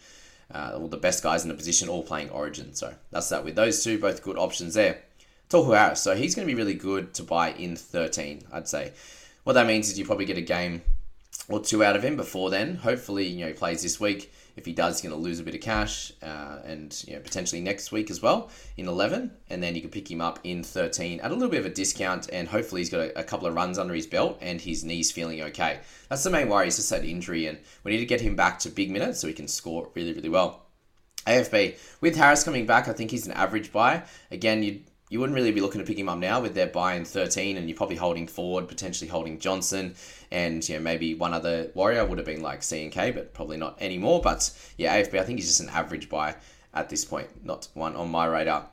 uh, 0.53 0.73
all 0.75 0.87
the 0.87 0.97
best 0.97 1.23
guys 1.23 1.43
in 1.43 1.49
the 1.49 1.55
position 1.55 1.87
all 1.87 2.03
playing 2.03 2.29
Origin. 2.31 2.73
So 2.73 2.93
that's 3.11 3.29
that 3.29 3.45
with 3.45 3.55
those 3.55 3.83
two, 3.83 3.99
both 3.99 4.23
good 4.23 4.37
options 4.37 4.73
there. 4.73 5.01
Tohu 5.49 5.77
Harris, 5.77 6.01
so 6.01 6.15
he's 6.15 6.33
going 6.33 6.47
to 6.47 6.51
be 6.51 6.57
really 6.57 6.73
good 6.73 7.13
to 7.13 7.23
buy 7.23 7.51
in 7.51 7.75
13, 7.75 8.45
I'd 8.51 8.67
say. 8.67 8.93
What 9.43 9.53
that 9.53 9.67
means 9.67 9.89
is 9.89 9.99
you 9.99 10.03
probably 10.03 10.25
get 10.25 10.39
a 10.39 10.41
game 10.41 10.81
or 11.47 11.59
two 11.59 11.83
out 11.83 11.95
of 11.95 12.03
him 12.03 12.17
before 12.17 12.49
then. 12.49 12.77
Hopefully, 12.77 13.27
you 13.27 13.41
know, 13.41 13.47
he 13.49 13.53
plays 13.53 13.83
this 13.83 13.99
week 13.99 14.33
If 14.55 14.65
he 14.65 14.73
does, 14.73 15.01
he's 15.01 15.09
going 15.09 15.19
to 15.19 15.23
lose 15.23 15.39
a 15.39 15.43
bit 15.43 15.53
of 15.53 15.61
cash, 15.61 16.13
uh, 16.23 16.59
and 16.65 17.03
you 17.07 17.15
know, 17.15 17.19
potentially 17.19 17.61
next 17.61 17.91
week 17.91 18.09
as 18.09 18.21
well 18.21 18.49
in 18.77 18.87
11. 18.87 19.31
And 19.49 19.61
then 19.61 19.75
you 19.75 19.81
can 19.81 19.89
pick 19.89 20.09
him 20.09 20.21
up 20.21 20.39
in 20.43 20.63
13 20.63 21.19
at 21.19 21.31
a 21.31 21.33
little 21.33 21.49
bit 21.49 21.59
of 21.59 21.65
a 21.65 21.69
discount, 21.69 22.29
and 22.31 22.47
hopefully 22.47 22.81
he's 22.81 22.89
got 22.89 23.01
a, 23.01 23.19
a 23.19 23.23
couple 23.23 23.47
of 23.47 23.55
runs 23.55 23.77
under 23.77 23.93
his 23.93 24.07
belt 24.07 24.37
and 24.41 24.61
his 24.61 24.83
knee's 24.83 25.11
feeling 25.11 25.41
okay. 25.41 25.79
That's 26.09 26.23
the 26.23 26.29
main 26.29 26.49
worry. 26.49 26.65
He's 26.65 26.77
just 26.77 26.89
had 26.89 27.03
injury, 27.03 27.47
and 27.47 27.57
we 27.83 27.91
need 27.91 27.99
to 27.99 28.05
get 28.05 28.21
him 28.21 28.35
back 28.35 28.59
to 28.59 28.69
big 28.69 28.91
minutes 28.91 29.19
so 29.19 29.27
he 29.27 29.33
can 29.33 29.47
score 29.47 29.89
really, 29.93 30.13
really 30.13 30.29
well. 30.29 30.61
AFB 31.27 31.77
with 32.01 32.15
Harris 32.15 32.43
coming 32.43 32.65
back, 32.65 32.87
I 32.87 32.93
think 32.93 33.11
he's 33.11 33.25
an 33.25 33.33
average 33.33 33.71
buy. 33.71 34.03
Again, 34.31 34.61
you 34.63 34.81
you 35.09 35.19
wouldn't 35.19 35.35
really 35.35 35.51
be 35.51 35.61
looking 35.61 35.79
to 35.79 35.85
pick 35.85 35.99
him 35.99 36.09
up 36.09 36.17
now 36.17 36.41
with 36.41 36.55
their 36.55 36.67
bye 36.67 36.95
in 36.95 37.05
13, 37.05 37.57
and 37.57 37.69
you're 37.69 37.77
probably 37.77 37.95
holding 37.95 38.27
forward, 38.27 38.67
potentially 38.67 39.09
holding 39.09 39.39
Johnson, 39.39 39.95
and 40.31 40.67
you 40.67 40.75
know 40.75 40.81
maybe 40.81 41.13
one 41.13 41.33
other 41.33 41.69
warrior 41.75 42.05
would 42.05 42.17
have 42.17 42.25
been 42.25 42.41
like 42.41 42.63
C 42.63 42.83
and 42.83 42.91
K, 42.91 43.11
but 43.11 43.33
probably 43.33 43.57
not 43.57 43.79
anymore. 43.79 44.21
But 44.21 44.51
yeah, 44.77 44.99
AFB, 44.99 45.19
I 45.19 45.23
think 45.23 45.39
he's 45.39 45.47
just 45.47 45.59
an 45.59 45.69
average 45.69 46.09
buy 46.09 46.35
at 46.73 46.89
this 46.89 47.05
point, 47.05 47.45
not 47.45 47.67
one 47.73 47.95
on 47.95 48.09
my 48.09 48.25
radar. 48.25 48.67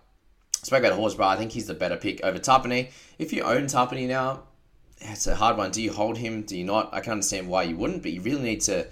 Spoke 0.63 0.85
about 0.85 0.99
Horsburgh, 0.99 1.27
I 1.27 1.37
think 1.37 1.53
he's 1.53 1.67
the 1.67 1.75
better 1.75 1.97
pick 1.97 2.23
over 2.25 2.39
Tapine. 2.39 2.91
If 3.19 3.33
you 3.33 3.43
own 3.43 3.65
Tapine 3.67 4.09
now, 4.09 4.45
it's 5.01 5.27
a 5.27 5.35
hard 5.35 5.57
one. 5.57 5.71
Do 5.71 5.83
you 5.83 5.93
hold 5.93 6.17
him? 6.17 6.43
Do 6.43 6.57
you 6.57 6.65
not? 6.65 6.95
I 6.95 7.01
can 7.01 7.13
understand 7.13 7.49
why 7.49 7.65
you 7.65 7.77
wouldn't, 7.77 8.03
but 8.03 8.13
you 8.13 8.21
really 8.21 8.43
need 8.43 8.61
to 8.63 8.87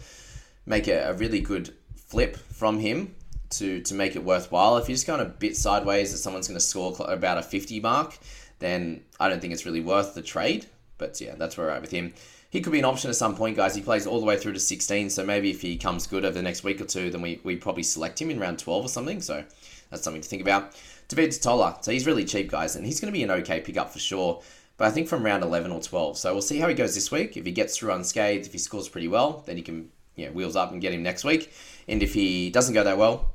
make 0.67 0.89
a, 0.89 1.11
a 1.11 1.15
really 1.15 1.41
good 1.41 1.75
flip 1.95 2.37
from 2.37 2.81
him 2.81 3.15
to 3.51 3.81
to 3.83 3.95
make 3.95 4.17
it 4.17 4.25
worthwhile. 4.25 4.77
If 4.77 4.89
you're 4.89 4.95
just 4.95 5.07
going 5.07 5.21
a 5.21 5.27
bit 5.27 5.57
sideways 5.57 6.13
that 6.13 6.19
someone's 6.19 6.49
going 6.49 6.59
to 6.59 6.65
score 6.65 6.95
about 7.01 7.39
a 7.39 7.43
50 7.43 7.81
mark, 7.81 8.19
then 8.59 9.03
I 9.19 9.29
don't 9.29 9.41
think 9.41 9.53
it's 9.53 9.67
really 9.67 9.81
worth 9.81 10.15
the 10.15 10.23
trade. 10.23 10.67
But 10.99 11.21
yeah, 11.21 11.35
that's 11.37 11.57
where 11.57 11.69
we're 11.69 11.73
at 11.73 11.83
with 11.83 11.91
him. 11.91 12.15
He 12.51 12.61
could 12.61 12.73
be 12.73 12.81
an 12.81 12.85
option 12.85 13.11
at 13.11 13.17
some 13.17 13.37
point, 13.37 13.57
guys. 13.57 13.77
He 13.77 13.81
plays 13.81 14.07
all 14.07 14.19
the 14.19 14.27
way 14.27 14.37
through 14.37 14.55
to 14.55 14.61
16, 14.61 15.11
so 15.11 15.25
maybe 15.25 15.51
if 15.51 15.61
he 15.61 15.77
comes 15.77 16.07
good 16.07 16.25
over 16.25 16.35
the 16.35 16.43
next 16.43 16.65
week 16.65 16.81
or 16.81 16.85
two, 16.85 17.09
then 17.09 17.23
we, 17.23 17.41
we 17.45 17.55
probably 17.55 17.85
select 17.85 18.21
him 18.21 18.29
in 18.29 18.41
round 18.41 18.59
12 18.59 18.87
or 18.87 18.89
something. 18.89 19.23
So 19.23 19.45
that's 19.89 20.03
something 20.03 20.21
to 20.21 20.29
think 20.29 20.43
about. 20.43 20.77
David 21.07 21.33
Tola, 21.41 21.79
so 21.81 21.93
he's 21.93 22.07
really 22.07 22.25
cheap, 22.25 22.51
guys, 22.51 22.77
and 22.77 22.85
he's 22.85 23.01
going 23.01 23.13
to 23.13 23.17
be 23.17 23.23
an 23.23 23.31
okay 23.31 23.61
pickup 23.61 23.93
for 23.93 24.01
sure. 24.01 24.43
But 24.77 24.89
I 24.89 24.91
think 24.91 25.09
from 25.09 25.25
round 25.25 25.45
11 25.45 25.71
or 25.71 25.81
12. 25.81 26.19
So 26.19 26.33
we'll 26.33 26.43
see 26.43 26.59
how 26.59 26.69
he 26.69 26.75
goes 26.75 26.95
this 26.95 27.11
week. 27.11 27.37
If 27.37 27.45
he 27.45 27.53
gets 27.53 27.77
through 27.77 27.93
unscathed, 27.93 28.47
if 28.47 28.53
he 28.53 28.59
scores 28.59 28.89
pretty 28.89 29.09
well, 29.09 29.45
then 29.47 29.57
he 29.57 29.63
can 29.63 29.91
you 30.17 30.27
know, 30.27 30.33
wheels 30.33 30.57
up 30.57 30.73
and 30.73 30.81
get 30.81 30.93
him 30.93 31.03
next 31.03 31.25
week. 31.25 31.53
And 31.89 32.03
if 32.03 32.15
he 32.15 32.51
doesn't 32.51 32.75
go 32.75 32.85
that 32.85 32.99
well, 32.99 33.30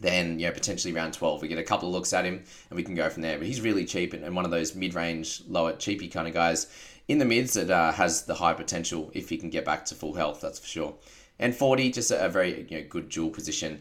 then 0.00 0.38
you 0.38 0.46
know 0.46 0.52
potentially 0.52 0.92
round 0.92 1.14
12 1.14 1.42
we 1.42 1.48
get 1.48 1.58
a 1.58 1.62
couple 1.62 1.88
of 1.88 1.94
looks 1.94 2.12
at 2.12 2.24
him 2.24 2.42
and 2.70 2.76
we 2.76 2.82
can 2.82 2.94
go 2.94 3.08
from 3.08 3.22
there. 3.22 3.38
But 3.38 3.46
he's 3.46 3.60
really 3.60 3.84
cheap 3.84 4.12
and, 4.12 4.34
one 4.34 4.44
of 4.44 4.50
those 4.50 4.74
mid-range 4.74 5.42
lower 5.48 5.72
cheapy 5.74 6.08
kind 6.08 6.28
of 6.28 6.34
guys 6.34 6.66
in 7.08 7.18
the 7.18 7.24
mids 7.24 7.54
that 7.54 7.70
uh, 7.70 7.92
has 7.92 8.24
the 8.24 8.34
high 8.34 8.54
potential 8.54 9.10
if 9.14 9.28
he 9.28 9.38
can 9.38 9.50
get 9.50 9.64
back 9.64 9.84
to 9.86 9.94
full 9.94 10.14
health 10.14 10.40
that's 10.40 10.58
for 10.58 10.66
sure. 10.66 10.94
And 11.38 11.54
40 11.54 11.92
just 11.92 12.10
a, 12.10 12.26
a 12.26 12.28
very 12.28 12.66
you 12.68 12.78
know, 12.78 12.86
good 12.88 13.08
dual 13.08 13.30
position 13.30 13.80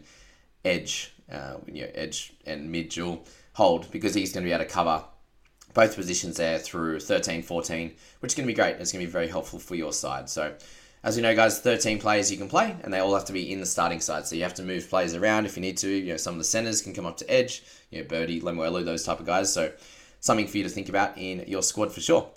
edge 0.63 1.13
uh, 1.32 1.58
you 1.66 1.82
know, 1.82 1.92
edge 1.94 2.34
and 2.46 2.72
mid 2.72 2.89
dual 2.89 3.25
hold 3.54 3.92
because 3.92 4.13
he's 4.13 4.32
going 4.32 4.44
to 4.44 4.48
be 4.50 4.54
able 4.54 4.63
to 4.63 4.70
cover 4.70 5.04
both 5.74 5.96
positions 5.96 6.38
there 6.38 6.58
through 6.58 7.00
13 7.00 7.44
14 7.44 7.94
which 8.20 8.32
is 8.32 8.36
going 8.36 8.48
to 8.48 8.54
be 8.54 8.56
great. 8.56 8.77
It's 8.77 8.92
going 8.92 9.04
to 9.04 9.08
be 9.08 9.12
very 9.12 9.27
helpful 9.27 9.60
for 9.60 9.75
your 9.75 9.94
side. 9.94 10.30
So 10.30 10.56
as 11.08 11.16
you 11.16 11.24
know, 11.24 11.34
guys, 11.34 11.62
13 11.62 12.00
players 12.00 12.30
you 12.30 12.38
can 12.38 12.50
play, 12.50 12.76
and 12.84 12.94
they 12.94 13.00
all 13.00 13.14
have 13.14 13.24
to 13.24 13.32
be 13.32 13.50
in 13.50 13.62
the 13.62 13.66
starting 13.66 14.02
side. 14.02 14.28
So 14.28 14.36
you 14.36 14.44
have 14.44 14.56
to 14.56 14.62
move 14.62 14.90
players 14.90 15.16
around 15.16 15.46
if 15.46 15.56
you 15.56 15.62
need 15.62 15.78
to. 15.78 15.88
You 15.88 16.12
know, 16.12 16.18
some 16.18 16.34
of 16.34 16.38
the 16.38 16.44
centers 16.44 16.82
can 16.82 16.94
come 16.94 17.06
up 17.06 17.16
to 17.18 17.32
edge. 17.32 17.64
You 17.92 18.02
know, 18.02 18.08
Birdie, 18.10 18.42
Lemuelu, 18.42 18.84
those 18.84 19.06
type 19.06 19.22
of 19.22 19.26
guys. 19.26 19.54
So 19.54 19.72
something 20.20 20.48
for 20.48 20.58
you 20.58 20.64
to 20.64 20.70
think 20.70 20.90
about 20.90 21.18
in 21.18 21.46
your 21.48 21.64
squad 21.64 21.94
for 21.94 22.02
sure. 22.02 22.30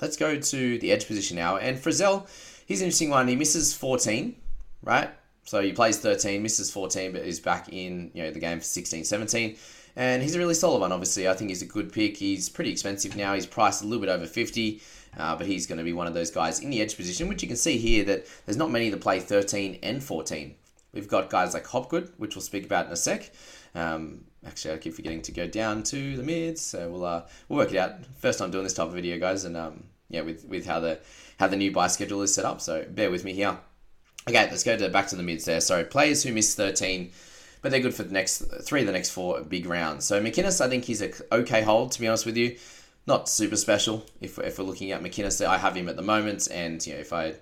Let's 0.00 0.16
go 0.16 0.36
to 0.36 0.78
the 0.80 0.90
edge 0.90 1.06
position 1.06 1.36
now. 1.36 1.58
And 1.58 1.78
Frizell, 1.78 2.28
he's 2.66 2.80
an 2.80 2.86
interesting 2.86 3.10
one. 3.10 3.28
He 3.28 3.36
misses 3.36 3.72
14, 3.74 4.34
right? 4.82 5.10
So 5.44 5.62
he 5.62 5.72
plays 5.72 5.96
13, 5.98 6.42
misses 6.42 6.72
14, 6.72 7.12
but 7.12 7.22
is 7.22 7.38
back 7.38 7.68
in 7.68 8.10
you 8.12 8.24
know 8.24 8.32
the 8.32 8.40
game 8.40 8.58
for 8.58 8.64
16, 8.64 9.04
17. 9.04 9.56
And 9.94 10.20
he's 10.20 10.34
a 10.34 10.40
really 10.40 10.54
solid 10.54 10.80
one, 10.80 10.90
obviously. 10.90 11.28
I 11.28 11.34
think 11.34 11.50
he's 11.50 11.62
a 11.62 11.66
good 11.66 11.92
pick. 11.92 12.16
He's 12.16 12.48
pretty 12.48 12.72
expensive 12.72 13.14
now. 13.14 13.34
He's 13.34 13.46
priced 13.46 13.82
a 13.82 13.86
little 13.86 14.00
bit 14.00 14.10
over 14.10 14.26
50. 14.26 14.82
Uh, 15.16 15.36
but 15.36 15.46
he's 15.46 15.66
going 15.66 15.78
to 15.78 15.84
be 15.84 15.92
one 15.92 16.06
of 16.06 16.14
those 16.14 16.30
guys 16.30 16.60
in 16.60 16.70
the 16.70 16.80
edge 16.80 16.96
position, 16.96 17.28
which 17.28 17.42
you 17.42 17.48
can 17.48 17.56
see 17.56 17.78
here 17.78 18.04
that 18.04 18.26
there's 18.46 18.56
not 18.56 18.70
many 18.70 18.90
that 18.90 19.00
play 19.00 19.20
13 19.20 19.78
and 19.82 20.02
14. 20.02 20.54
We've 20.92 21.08
got 21.08 21.30
guys 21.30 21.54
like 21.54 21.66
Hopgood, 21.66 22.12
which 22.18 22.34
we'll 22.34 22.42
speak 22.42 22.64
about 22.64 22.86
in 22.86 22.92
a 22.92 22.96
sec. 22.96 23.32
Um, 23.74 24.24
actually, 24.46 24.74
I 24.74 24.78
keep 24.78 24.94
forgetting 24.94 25.22
to 25.22 25.32
go 25.32 25.46
down 25.46 25.82
to 25.84 26.16
the 26.16 26.22
mids, 26.22 26.60
so 26.60 26.88
we'll 26.88 27.04
uh, 27.04 27.22
we'll 27.48 27.58
work 27.58 27.72
it 27.72 27.78
out. 27.78 28.04
First 28.18 28.38
time 28.38 28.52
doing 28.52 28.62
this 28.62 28.74
type 28.74 28.86
of 28.86 28.94
video, 28.94 29.18
guys, 29.18 29.44
and 29.44 29.56
um, 29.56 29.84
yeah, 30.08 30.20
with 30.20 30.44
with 30.44 30.66
how 30.66 30.78
the 30.78 31.00
how 31.40 31.48
the 31.48 31.56
new 31.56 31.72
bye 31.72 31.88
schedule 31.88 32.22
is 32.22 32.32
set 32.32 32.44
up. 32.44 32.60
So 32.60 32.86
bear 32.88 33.10
with 33.10 33.24
me 33.24 33.32
here. 33.32 33.58
Okay, 34.28 34.48
let's 34.48 34.62
go 34.62 34.76
to 34.76 34.88
back 34.88 35.08
to 35.08 35.16
the 35.16 35.24
mids 35.24 35.44
there. 35.44 35.60
So 35.60 35.84
players 35.84 36.22
who 36.22 36.32
miss 36.32 36.54
13 36.54 37.10
but 37.60 37.70
they're 37.70 37.80
good 37.80 37.94
for 37.94 38.02
the 38.02 38.12
next 38.12 38.40
three 38.62 38.80
of 38.80 38.86
the 38.86 38.92
next 38.92 39.08
four 39.08 39.40
big 39.40 39.64
rounds. 39.64 40.04
So 40.04 40.22
McInnes, 40.22 40.60
I 40.60 40.68
think 40.68 40.84
he's 40.84 41.00
a 41.00 41.10
okay 41.32 41.62
hold 41.62 41.92
to 41.92 42.00
be 42.00 42.06
honest 42.06 42.26
with 42.26 42.36
you 42.36 42.58
not 43.06 43.28
super 43.28 43.56
special. 43.56 44.04
If, 44.20 44.38
if 44.38 44.58
we're 44.58 44.64
looking 44.64 44.92
at 44.92 45.02
McInnes, 45.02 45.44
I 45.44 45.58
have 45.58 45.76
him 45.76 45.88
at 45.88 45.96
the 45.96 46.02
moment, 46.02 46.48
and 46.50 46.84
you 46.86 46.94
know 46.94 47.00
if 47.00 47.12
I 47.12 47.34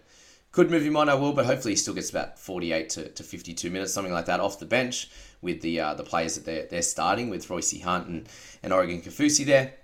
could 0.51 0.71
move 0.71 0.83
him 0.83 0.97
on, 0.97 1.09
I 1.09 1.15
will. 1.15 1.33
But 1.33 1.47
hopefully, 1.47 1.73
he 1.73 1.77
still 1.77 1.95
gets 1.95 2.11
about 2.11 2.39
48 2.39 2.89
to, 2.91 3.09
to 3.09 3.23
52 3.23 3.71
minutes, 3.71 3.93
something 3.93 4.13
like 4.13 4.27
that, 4.27 4.41
off 4.41 4.59
the 4.59 4.67
bench 4.67 5.11
with 5.41 5.61
the 5.63 5.81
uh, 5.81 5.95
the 5.95 6.05
players 6.05 6.35
that 6.37 6.45
they're, 6.45 6.67
they're 6.67 6.83
starting 6.83 7.31
with 7.31 7.49
Royce 7.49 7.81
Hunt 7.83 8.07
and, 8.07 8.29
and 8.63 8.73
Oregon 8.73 9.01
Kaufusi 9.01 9.45
there. 9.45 9.75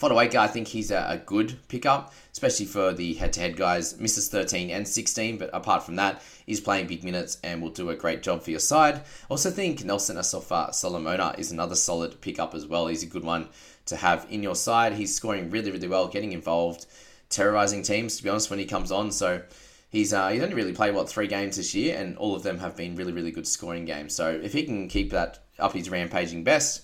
Fodawaker, 0.00 0.36
I 0.36 0.46
think 0.46 0.68
he's 0.68 0.90
a, 0.90 1.04
a, 1.10 1.18
good 1.18 1.58
pickup, 1.68 2.14
especially 2.32 2.64
for 2.64 2.94
the 2.94 3.12
head-to-head 3.14 3.54
guys. 3.54 4.00
Misses 4.00 4.28
13 4.28 4.70
and 4.70 4.88
16, 4.88 5.36
but 5.36 5.50
apart 5.52 5.82
from 5.82 5.96
that, 5.96 6.22
he's 6.46 6.58
playing 6.58 6.86
big 6.86 7.04
minutes 7.04 7.36
and 7.44 7.60
will 7.60 7.68
do 7.68 7.90
a 7.90 7.94
great 7.94 8.22
job 8.22 8.42
for 8.42 8.50
your 8.50 8.60
side. 8.60 9.02
Also 9.28 9.50
think 9.50 9.84
Nelson 9.84 10.16
Asofa 10.16 10.74
Solomona 10.74 11.34
is 11.36 11.52
another 11.52 11.74
solid 11.74 12.18
pickup 12.22 12.54
as 12.54 12.66
well. 12.66 12.86
He's 12.86 13.02
a 13.02 13.06
good 13.06 13.24
one 13.24 13.48
to 13.86 13.96
have 13.96 14.26
in 14.30 14.42
your 14.42 14.54
side. 14.54 14.94
He's 14.94 15.14
scoring 15.14 15.50
really, 15.50 15.70
really 15.70 15.88
well, 15.88 16.08
getting 16.08 16.32
involved, 16.32 16.86
terrorizing 17.28 17.82
teams, 17.82 18.16
to 18.16 18.22
be 18.22 18.30
honest, 18.30 18.48
when 18.48 18.58
he 18.58 18.64
comes 18.64 18.90
on. 18.90 19.12
So 19.12 19.42
he's 19.90 20.14
uh, 20.14 20.28
he's 20.28 20.42
only 20.42 20.54
really 20.54 20.72
played, 20.72 20.94
what, 20.94 21.10
three 21.10 21.26
games 21.26 21.58
this 21.58 21.74
year, 21.74 21.98
and 21.98 22.16
all 22.16 22.34
of 22.34 22.42
them 22.42 22.58
have 22.60 22.74
been 22.74 22.96
really, 22.96 23.12
really 23.12 23.32
good 23.32 23.46
scoring 23.46 23.84
games. 23.84 24.14
So 24.14 24.30
if 24.30 24.54
he 24.54 24.62
can 24.62 24.88
keep 24.88 25.10
that 25.10 25.40
up 25.58 25.74
his 25.74 25.90
rampaging 25.90 26.42
best, 26.42 26.80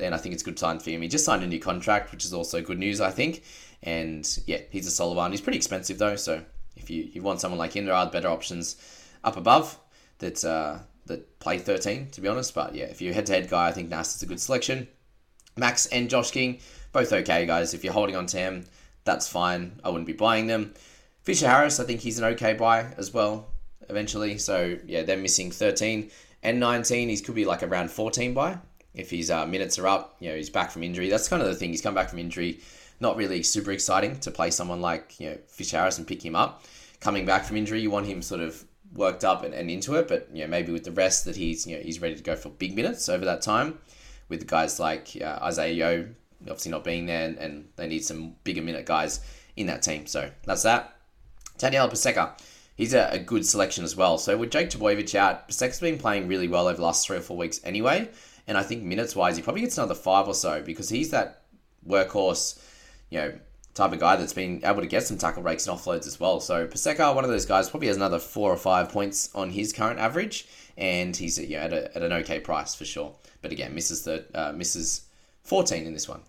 then 0.00 0.12
I 0.14 0.16
think 0.18 0.32
it's 0.32 0.42
a 0.42 0.46
good 0.46 0.56
time 0.56 0.78
for 0.78 0.90
him. 0.90 1.02
He 1.02 1.08
just 1.08 1.24
signed 1.24 1.42
a 1.42 1.46
new 1.46 1.60
contract, 1.60 2.12
which 2.12 2.24
is 2.24 2.32
also 2.32 2.60
good 2.62 2.78
news, 2.78 3.00
I 3.00 3.10
think. 3.10 3.42
And 3.82 4.26
yeah, 4.46 4.60
he's 4.70 4.86
a 4.86 4.90
solid 4.90 5.16
one. 5.16 5.30
He's 5.30 5.40
pretty 5.40 5.56
expensive 5.56 5.98
though, 5.98 6.16
so 6.16 6.42
if 6.76 6.90
you, 6.90 7.08
you 7.12 7.22
want 7.22 7.40
someone 7.40 7.58
like 7.58 7.74
him, 7.74 7.84
there 7.84 7.94
are 7.94 8.10
better 8.10 8.28
options 8.28 8.76
up 9.24 9.36
above 9.36 9.78
that 10.18 10.44
uh, 10.44 10.78
that 11.06 11.38
play 11.40 11.58
13, 11.58 12.10
to 12.10 12.20
be 12.20 12.28
honest. 12.28 12.54
But 12.54 12.74
yeah, 12.74 12.84
if 12.84 13.00
you're 13.00 13.14
head 13.14 13.26
to 13.26 13.32
head 13.32 13.48
guy, 13.48 13.68
I 13.68 13.72
think 13.72 13.88
Nas 13.88 14.14
is 14.16 14.22
a 14.22 14.26
good 14.26 14.40
selection. 14.40 14.88
Max 15.56 15.86
and 15.86 16.08
Josh 16.08 16.30
King, 16.30 16.60
both 16.92 17.12
okay 17.12 17.46
guys. 17.46 17.74
If 17.74 17.84
you're 17.84 17.92
holding 17.92 18.16
on 18.16 18.26
to 18.26 18.38
him, 18.38 18.66
that's 19.04 19.28
fine. 19.28 19.80
I 19.84 19.90
wouldn't 19.90 20.06
be 20.06 20.12
buying 20.12 20.46
them. 20.46 20.74
Fisher 21.22 21.48
Harris, 21.48 21.80
I 21.80 21.84
think 21.84 22.00
he's 22.00 22.18
an 22.18 22.24
okay 22.24 22.54
buy 22.54 22.92
as 22.96 23.12
well. 23.12 23.48
Eventually, 23.88 24.38
so 24.38 24.78
yeah, 24.86 25.02
they're 25.02 25.16
missing 25.16 25.50
13 25.50 26.10
and 26.42 26.60
19. 26.60 27.08
He 27.08 27.18
could 27.18 27.34
be 27.34 27.44
like 27.44 27.62
around 27.62 27.90
14 27.90 28.32
buy 28.34 28.58
if 28.94 29.10
his 29.10 29.30
uh, 29.30 29.46
minutes 29.46 29.78
are 29.78 29.86
up, 29.86 30.16
you 30.20 30.30
know, 30.30 30.36
he's 30.36 30.50
back 30.50 30.70
from 30.70 30.82
injury. 30.82 31.08
That's 31.08 31.28
kind 31.28 31.42
of 31.42 31.48
the 31.48 31.54
thing. 31.54 31.70
He's 31.70 31.82
come 31.82 31.94
back 31.94 32.10
from 32.10 32.18
injury. 32.18 32.60
Not 33.00 33.16
really 33.16 33.42
super 33.42 33.70
exciting 33.70 34.18
to 34.20 34.30
play 34.30 34.50
someone 34.50 34.80
like, 34.80 35.18
you 35.18 35.30
know, 35.30 35.38
Fish 35.48 35.70
Harris 35.70 35.98
and 35.98 36.06
pick 36.06 36.24
him 36.24 36.36
up. 36.36 36.64
Coming 37.00 37.24
back 37.24 37.44
from 37.44 37.56
injury, 37.56 37.80
you 37.80 37.90
want 37.90 38.06
him 38.06 38.20
sort 38.20 38.40
of 38.40 38.64
worked 38.94 39.24
up 39.24 39.44
and, 39.44 39.54
and 39.54 39.70
into 39.70 39.94
it, 39.94 40.08
but, 40.08 40.28
you 40.32 40.42
know, 40.42 40.48
maybe 40.48 40.72
with 40.72 40.84
the 40.84 40.92
rest 40.92 41.24
that 41.24 41.36
he's, 41.36 41.66
you 41.66 41.76
know, 41.76 41.82
he's 41.82 42.02
ready 42.02 42.16
to 42.16 42.22
go 42.22 42.36
for 42.36 42.50
big 42.50 42.74
minutes 42.74 43.08
over 43.08 43.24
that 43.24 43.40
time 43.40 43.78
with 44.28 44.46
guys 44.46 44.78
like 44.78 45.16
uh, 45.20 45.38
Isaiah 45.42 45.72
Yeo 45.72 46.08
obviously 46.42 46.70
not 46.70 46.84
being 46.84 47.06
there 47.06 47.26
and, 47.26 47.38
and, 47.38 47.68
they 47.76 47.86
need 47.86 48.04
some 48.04 48.34
bigger 48.44 48.62
minute 48.62 48.86
guys 48.86 49.20
in 49.56 49.66
that 49.66 49.82
team. 49.82 50.06
So 50.06 50.30
that's 50.44 50.62
that. 50.62 50.96
Taniela 51.58 51.90
Paseka, 51.90 52.40
he's 52.76 52.94
a, 52.94 53.10
a, 53.12 53.18
good 53.18 53.44
selection 53.44 53.84
as 53.84 53.94
well. 53.94 54.16
So 54.16 54.36
with 54.36 54.50
Jake 54.50 54.70
Trbojevic 54.70 55.14
out, 55.14 55.48
Paseka's 55.48 55.80
been 55.80 55.98
playing 55.98 56.28
really 56.28 56.48
well 56.48 56.66
over 56.66 56.76
the 56.76 56.82
last 56.82 57.06
three 57.06 57.18
or 57.18 57.20
four 57.20 57.36
weeks 57.36 57.60
anyway. 57.64 58.08
And 58.50 58.58
I 58.58 58.64
think 58.64 58.82
minutes 58.82 59.14
wise, 59.14 59.36
he 59.36 59.44
probably 59.44 59.60
gets 59.60 59.78
another 59.78 59.94
five 59.94 60.26
or 60.26 60.34
so 60.34 60.60
because 60.60 60.88
he's 60.88 61.10
that 61.10 61.42
workhorse, 61.86 62.60
you 63.08 63.20
know, 63.20 63.38
type 63.74 63.92
of 63.92 64.00
guy 64.00 64.16
that's 64.16 64.32
been 64.32 64.60
able 64.64 64.80
to 64.80 64.88
get 64.88 65.04
some 65.04 65.16
tackle 65.16 65.44
breaks 65.44 65.68
and 65.68 65.78
offloads 65.78 66.04
as 66.08 66.18
well. 66.18 66.40
So 66.40 66.66
Paseka, 66.66 67.14
one 67.14 67.22
of 67.22 67.30
those 67.30 67.46
guys, 67.46 67.70
probably 67.70 67.86
has 67.86 67.96
another 67.96 68.18
four 68.18 68.52
or 68.52 68.56
five 68.56 68.88
points 68.88 69.30
on 69.36 69.50
his 69.50 69.72
current 69.72 70.00
average, 70.00 70.48
and 70.76 71.16
he's 71.16 71.38
you 71.38 71.58
know, 71.58 71.62
at, 71.62 71.72
a, 71.72 71.96
at 71.96 72.02
an 72.02 72.12
okay 72.12 72.40
price 72.40 72.74
for 72.74 72.84
sure. 72.84 73.14
But 73.40 73.52
again, 73.52 73.72
misses 73.72 74.02
the 74.02 74.26
uh, 74.34 74.50
misses 74.50 75.02
14 75.44 75.86
in 75.86 75.92
this 75.92 76.08
one, 76.08 76.22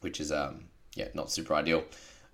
which 0.00 0.20
is 0.20 0.32
um 0.32 0.64
yeah 0.94 1.08
not 1.12 1.30
super 1.30 1.54
ideal, 1.54 1.84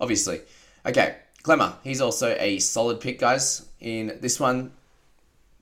obviously. 0.01 0.43
Okay, 0.87 1.17
Klemmer, 1.43 1.75
he's 1.83 2.01
also 2.01 2.37
a 2.39 2.61
solid 2.61 3.01
pick, 3.01 3.19
guys. 3.19 3.67
In 3.81 4.19
this 4.21 4.39
one, 4.39 4.71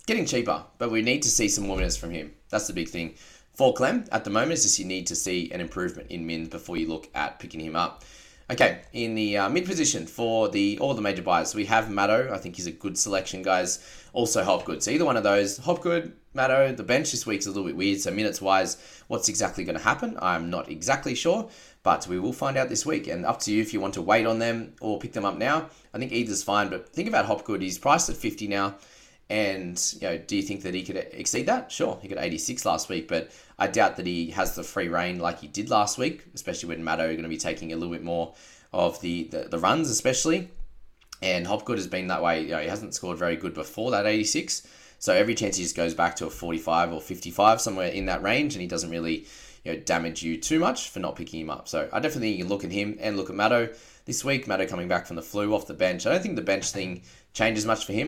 getting 0.07 0.27
cheaper, 0.27 0.65
but 0.77 0.91
we 0.91 1.01
need 1.01 1.23
to 1.23 1.31
see 1.31 1.49
some 1.49 1.67
more 1.67 1.77
minutes 1.77 1.97
from 1.97 2.11
him. 2.11 2.35
That's 2.51 2.67
the 2.67 2.73
big 2.73 2.89
thing. 2.89 3.15
For 3.59 3.75
Clem, 3.75 4.05
at 4.13 4.23
the 4.23 4.31
moment, 4.31 4.53
is 4.53 4.63
just 4.63 4.79
you 4.79 4.85
need 4.85 5.09
to 5.09 5.17
see 5.17 5.51
an 5.51 5.61
improvement 5.61 6.13
in 6.13 6.25
Mins 6.25 6.49
before 6.49 6.77
you 6.77 6.87
look 6.87 7.09
at 7.13 7.41
picking 7.41 7.59
him 7.59 7.75
up. 7.75 8.05
Okay, 8.49 8.83
in 8.93 9.17
the 9.17 9.37
uh, 9.37 9.49
mid 9.49 9.67
position 9.67 10.07
for 10.07 10.49
the 10.49 10.79
all 10.79 10.95
the 10.95 11.03
major 11.03 11.23
buyers, 11.23 11.57
we 11.57 11.65
have 11.65 11.87
Maddo. 11.87 12.31
I 12.31 12.39
think 12.39 12.55
he's 12.55 12.69
a 12.69 12.71
good 12.71 12.97
selection, 12.97 13.43
guys. 13.43 13.81
Also 14.13 14.45
Hopgood. 14.45 14.85
So 14.85 14.93
either 14.93 15.05
one 15.05 15.17
of 15.17 15.25
those, 15.25 15.59
Hopgood, 15.59 16.13
Maddo. 16.37 16.77
The 16.77 16.85
bench 16.85 17.11
this 17.11 17.27
week's 17.27 17.47
a 17.47 17.49
little 17.49 17.65
bit 17.65 17.75
weird. 17.75 18.01
So 18.01 18.13
minutes 18.13 18.41
wise, 18.41 18.77
what's 19.09 19.29
exactly 19.29 19.65
going 19.65 19.77
to 19.77 19.83
happen? 19.83 20.17
I'm 20.23 20.51
not 20.51 20.69
exactly 20.71 21.17
sure, 21.17 21.51
but 21.83 22.07
we 22.07 22.21
will 22.21 22.33
find 22.33 22.57
out 22.57 22.69
this 22.69 22.87
week. 22.87 23.09
And 23.09 23.27
up 23.27 23.41
to 23.41 23.53
you 23.53 23.61
if 23.61 23.75
you 23.75 23.81
want 23.81 23.95
to 23.95 24.03
wait 24.03 24.25
on 24.25 24.39
them 24.39 24.75
or 24.81 25.01
pick 25.01 25.15
them 25.15 25.25
up 25.25 25.37
now. 25.37 25.69
I 25.93 25.99
think 25.99 26.13
either's 26.13 26.45
fine. 26.45 26.69
But 26.69 26.91
think 26.91 27.09
about 27.09 27.27
Hopgood. 27.27 27.61
He's 27.61 27.77
priced 27.77 28.09
at 28.09 28.17
50 28.17 28.47
now. 28.47 28.77
And 29.31 29.81
you 30.01 30.09
know, 30.09 30.19
do 30.19 30.37
you 30.37 30.43
think 30.43 30.63
that 30.63 30.75
he 30.75 30.83
could 30.83 30.97
exceed 30.97 31.47
that? 31.47 31.71
Sure, 31.71 31.99
he 32.01 32.09
got 32.09 32.23
86 32.23 32.65
last 32.65 32.89
week, 32.89 33.09
but 33.09 33.31
I 33.59 33.67
doubt 33.67 33.97
that 33.97 34.07
he 34.07 34.31
has 34.31 34.55
the 34.55 34.63
free 34.63 34.89
reign 34.89 35.19
like 35.19 35.41
he 35.41 35.49
did 35.49 35.69
last 35.69 35.99
week, 35.99 36.25
especially 36.35 36.71
when 36.71 36.83
Maddo 36.83 37.09
going 37.09 37.23
to 37.23 37.29
be 37.29 37.37
taking 37.37 37.73
a 37.73 37.77
little 37.77 37.93
bit 37.93 38.03
more 38.03 38.35
of 38.73 39.01
the, 39.01 39.25
the, 39.25 39.49
the 39.51 39.59
runs, 39.59 39.91
especially. 39.91 40.49
And 41.21 41.47
Hopgood 41.47 41.79
has 41.79 41.87
been 41.87 42.07
that 42.07 42.23
way. 42.23 42.43
You 42.43 42.51
know, 42.51 42.61
he 42.61 42.69
hasn't 42.69 42.95
scored 42.95 43.19
very 43.19 43.37
good 43.37 43.53
before 43.53 43.91
that 43.91 44.07
86. 44.07 44.67
So 44.99 45.13
every 45.13 45.35
chance 45.35 45.57
he 45.57 45.63
just 45.63 45.77
goes 45.77 45.95
back 45.95 46.17
to 46.17 46.27
a 46.27 46.31
45 46.31 46.93
or 46.93 47.01
55, 47.01 47.61
somewhere 47.61 47.89
in 47.89 48.07
that 48.07 48.23
range, 48.23 48.55
and 48.55 48.63
he 48.63 48.69
doesn't 48.69 48.91
really 48.91 49.27
you 49.65 49.73
know, 49.73 49.81
damage 49.81 50.23
you 50.23 50.37
too 50.37 50.59
much 50.59 50.89
for 50.89 51.01
not 51.01 51.17
picking 51.17 51.41
him 51.41 51.51
up. 51.51 51.69
So 51.69 51.89
I 51.93 52.01
definitely 52.01 52.29
think 52.29 52.39
you 52.39 52.45
can 52.45 52.53
look 52.53 52.65
at 52.65 52.73
him 52.73 52.97
and 53.01 53.17
look 53.17 53.31
at 53.31 53.37
Maddo 53.37 53.77
this 54.07 54.25
week. 54.25 54.47
Maddo 54.47 54.69
coming 54.69 54.89
back 54.89 55.07
from 55.07 55.17
the 55.17 55.23
flu 55.23 55.55
off 55.55 55.67
the 55.67 55.75
bench. 55.75 56.07
I 56.07 56.11
don't 56.11 56.23
think 56.23 56.37
the 56.37 56.43
bench 56.43 56.71
thing 56.71 57.03
changes 57.33 57.67
much 57.67 57.85
for 57.85 57.93
him. 57.93 58.08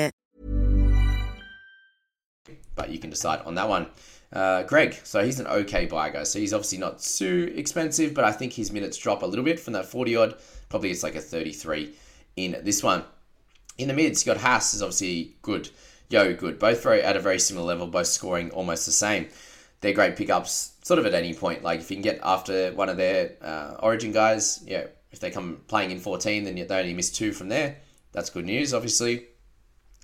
But 2.75 2.89
you 2.89 2.99
can 2.99 3.09
decide 3.09 3.41
on 3.45 3.55
that 3.55 3.69
one. 3.69 3.87
Uh, 4.33 4.63
Greg, 4.63 4.97
so 5.03 5.23
he's 5.23 5.39
an 5.39 5.47
okay 5.47 5.85
buy, 5.85 6.09
guys. 6.09 6.31
So 6.31 6.39
he's 6.39 6.53
obviously 6.53 6.77
not 6.77 6.99
too 6.99 7.53
expensive, 7.55 8.13
but 8.13 8.23
I 8.23 8.31
think 8.31 8.53
his 8.53 8.71
minutes 8.71 8.97
drop 8.97 9.23
a 9.23 9.25
little 9.25 9.43
bit 9.43 9.59
from 9.59 9.73
that 9.73 9.85
40 9.85 10.15
odd. 10.15 10.35
Probably 10.69 10.91
it's 10.91 11.03
like 11.03 11.15
a 11.15 11.21
33 11.21 11.93
in 12.37 12.57
this 12.63 12.81
one. 12.81 13.03
In 13.77 13.89
the 13.89 13.93
mids, 13.93 14.25
you 14.25 14.33
got 14.33 14.41
Haas 14.41 14.73
is 14.73 14.81
obviously 14.81 15.35
good. 15.41 15.69
Yeo, 16.09 16.33
good. 16.33 16.59
Both 16.59 16.83
very 16.83 17.01
at 17.01 17.17
a 17.17 17.19
very 17.19 17.39
similar 17.39 17.65
level, 17.65 17.87
both 17.87 18.07
scoring 18.07 18.51
almost 18.51 18.85
the 18.85 18.91
same. 18.91 19.27
They're 19.81 19.93
great 19.93 20.15
pickups, 20.15 20.73
sort 20.83 20.99
of 20.99 21.05
at 21.05 21.13
any 21.13 21.33
point. 21.33 21.63
Like 21.63 21.79
if 21.79 21.89
you 21.89 21.97
can 21.97 22.03
get 22.03 22.19
after 22.23 22.71
one 22.73 22.89
of 22.89 22.97
their 22.97 23.33
uh, 23.41 23.75
Origin 23.79 24.11
guys, 24.11 24.63
yeah, 24.65 24.85
if 25.11 25.19
they 25.19 25.31
come 25.31 25.61
playing 25.67 25.91
in 25.91 25.99
14, 25.99 26.43
then 26.43 26.55
they 26.55 26.79
only 26.79 26.93
miss 26.93 27.09
two 27.11 27.33
from 27.33 27.49
there. 27.49 27.77
That's 28.13 28.29
good 28.29 28.45
news, 28.45 28.73
obviously. 28.73 29.27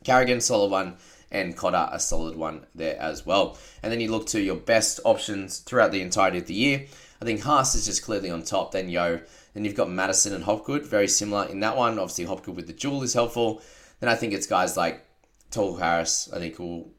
Carrigan, 0.03 0.41
solid 0.41 0.71
one 0.71 0.97
and 1.31 1.55
Cotter 1.55 1.89
a 1.91 1.99
solid 1.99 2.35
one 2.35 2.65
there 2.73 2.99
as 2.99 3.25
well. 3.25 3.57
And 3.83 3.91
then 3.91 3.99
you 3.99 4.11
look 4.11 4.27
to 4.27 4.41
your 4.41 4.55
best 4.55 4.99
options 5.03 5.59
throughout 5.59 5.91
the 5.91 6.01
entirety 6.01 6.39
of 6.39 6.47
the 6.47 6.53
year. 6.53 6.85
I 7.21 7.25
think 7.25 7.41
Haas 7.41 7.75
is 7.75 7.85
just 7.85 8.03
clearly 8.03 8.29
on 8.29 8.43
top. 8.43 8.71
Then 8.71 8.89
Yeo, 8.89 9.21
then 9.53 9.65
you've 9.65 9.75
got 9.75 9.89
Madison 9.89 10.33
and 10.33 10.43
Hopgood, 10.43 10.85
very 10.85 11.07
similar 11.07 11.47
in 11.47 11.59
that 11.61 11.75
one. 11.75 11.99
Obviously 11.99 12.25
Hopgood 12.25 12.55
with 12.55 12.67
the 12.67 12.73
jewel 12.73 13.03
is 13.03 13.13
helpful. 13.13 13.61
Then 13.99 14.09
I 14.09 14.15
think 14.15 14.33
it's 14.33 14.47
guys 14.47 14.77
like 14.77 15.05
Tohu 15.51 15.79
Harris. 15.79 16.29
I 16.33 16.39
think 16.39 16.59
will 16.59 16.91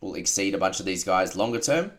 will 0.00 0.14
exceed 0.14 0.54
a 0.54 0.58
bunch 0.58 0.80
of 0.80 0.86
these 0.86 1.04
guys 1.04 1.36
longer 1.36 1.60
term. 1.60 1.92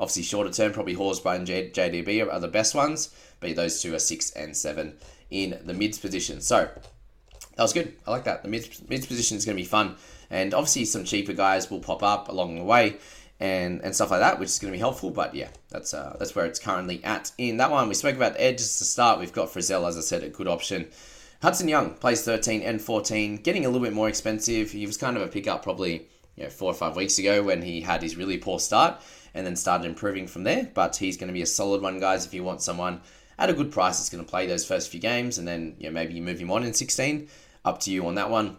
Obviously 0.00 0.22
shorter 0.22 0.50
term, 0.50 0.72
probably 0.72 0.94
Horsburgh 0.94 1.36
and 1.36 1.46
J- 1.46 1.70
JDB 1.70 2.32
are 2.32 2.40
the 2.40 2.48
best 2.48 2.74
ones, 2.74 3.14
but 3.40 3.54
those 3.56 3.82
two 3.82 3.94
are 3.94 3.98
six 3.98 4.30
and 4.30 4.56
seven 4.56 4.96
in 5.30 5.58
the 5.64 5.74
mids 5.74 5.98
position. 5.98 6.40
So 6.40 6.68
that 7.56 7.62
was 7.62 7.72
good. 7.72 7.94
I 8.06 8.12
like 8.12 8.24
that. 8.24 8.42
The 8.42 8.48
mids 8.48 8.88
mids 8.88 9.06
position 9.06 9.36
is 9.36 9.44
going 9.44 9.56
to 9.56 9.62
be 9.62 9.68
fun. 9.68 9.96
And 10.30 10.54
obviously, 10.54 10.84
some 10.84 11.04
cheaper 11.04 11.32
guys 11.32 11.70
will 11.70 11.80
pop 11.80 12.02
up 12.02 12.28
along 12.28 12.56
the 12.56 12.64
way 12.64 12.98
and, 13.40 13.80
and 13.82 13.94
stuff 13.94 14.10
like 14.10 14.20
that, 14.20 14.38
which 14.38 14.48
is 14.48 14.58
going 14.58 14.72
to 14.72 14.76
be 14.76 14.80
helpful. 14.80 15.10
But 15.10 15.34
yeah, 15.34 15.48
that's 15.70 15.94
uh, 15.94 16.16
that's 16.18 16.34
where 16.34 16.46
it's 16.46 16.58
currently 16.58 17.02
at. 17.04 17.32
In 17.38 17.56
that 17.58 17.70
one, 17.70 17.88
we 17.88 17.94
spoke 17.94 18.16
about 18.16 18.34
edges 18.36 18.78
to 18.78 18.84
start. 18.84 19.18
We've 19.18 19.32
got 19.32 19.48
Frizell, 19.48 19.88
as 19.88 19.96
I 19.96 20.00
said, 20.00 20.22
a 20.22 20.28
good 20.28 20.48
option. 20.48 20.88
Hudson 21.40 21.68
Young 21.68 21.94
plays 21.94 22.24
13 22.24 22.62
and 22.62 22.82
14, 22.82 23.36
getting 23.36 23.64
a 23.64 23.68
little 23.68 23.84
bit 23.84 23.94
more 23.94 24.08
expensive. 24.08 24.72
He 24.72 24.86
was 24.86 24.96
kind 24.96 25.16
of 25.16 25.22
a 25.22 25.28
pickup 25.28 25.62
probably 25.62 26.08
you 26.36 26.44
know, 26.44 26.50
four 26.50 26.70
or 26.70 26.74
five 26.74 26.96
weeks 26.96 27.18
ago 27.18 27.44
when 27.44 27.62
he 27.62 27.80
had 27.80 28.02
his 28.02 28.16
really 28.16 28.38
poor 28.38 28.58
start 28.58 29.00
and 29.34 29.46
then 29.46 29.54
started 29.54 29.86
improving 29.86 30.26
from 30.26 30.42
there. 30.42 30.68
But 30.74 30.96
he's 30.96 31.16
going 31.16 31.28
to 31.28 31.32
be 31.34 31.42
a 31.42 31.46
solid 31.46 31.80
one, 31.80 32.00
guys, 32.00 32.26
if 32.26 32.34
you 32.34 32.42
want 32.42 32.60
someone 32.60 33.02
at 33.38 33.50
a 33.50 33.52
good 33.52 33.70
price 33.70 33.98
that's 33.98 34.10
going 34.10 34.24
to 34.24 34.28
play 34.28 34.46
those 34.46 34.66
first 34.66 34.90
few 34.90 34.98
games 34.98 35.38
and 35.38 35.46
then 35.46 35.76
you 35.78 35.86
know, 35.86 35.92
maybe 35.92 36.14
you 36.14 36.22
move 36.22 36.40
him 36.40 36.50
on 36.50 36.64
in 36.64 36.74
16. 36.74 37.28
Up 37.64 37.78
to 37.80 37.92
you 37.92 38.04
on 38.06 38.16
that 38.16 38.30
one. 38.30 38.56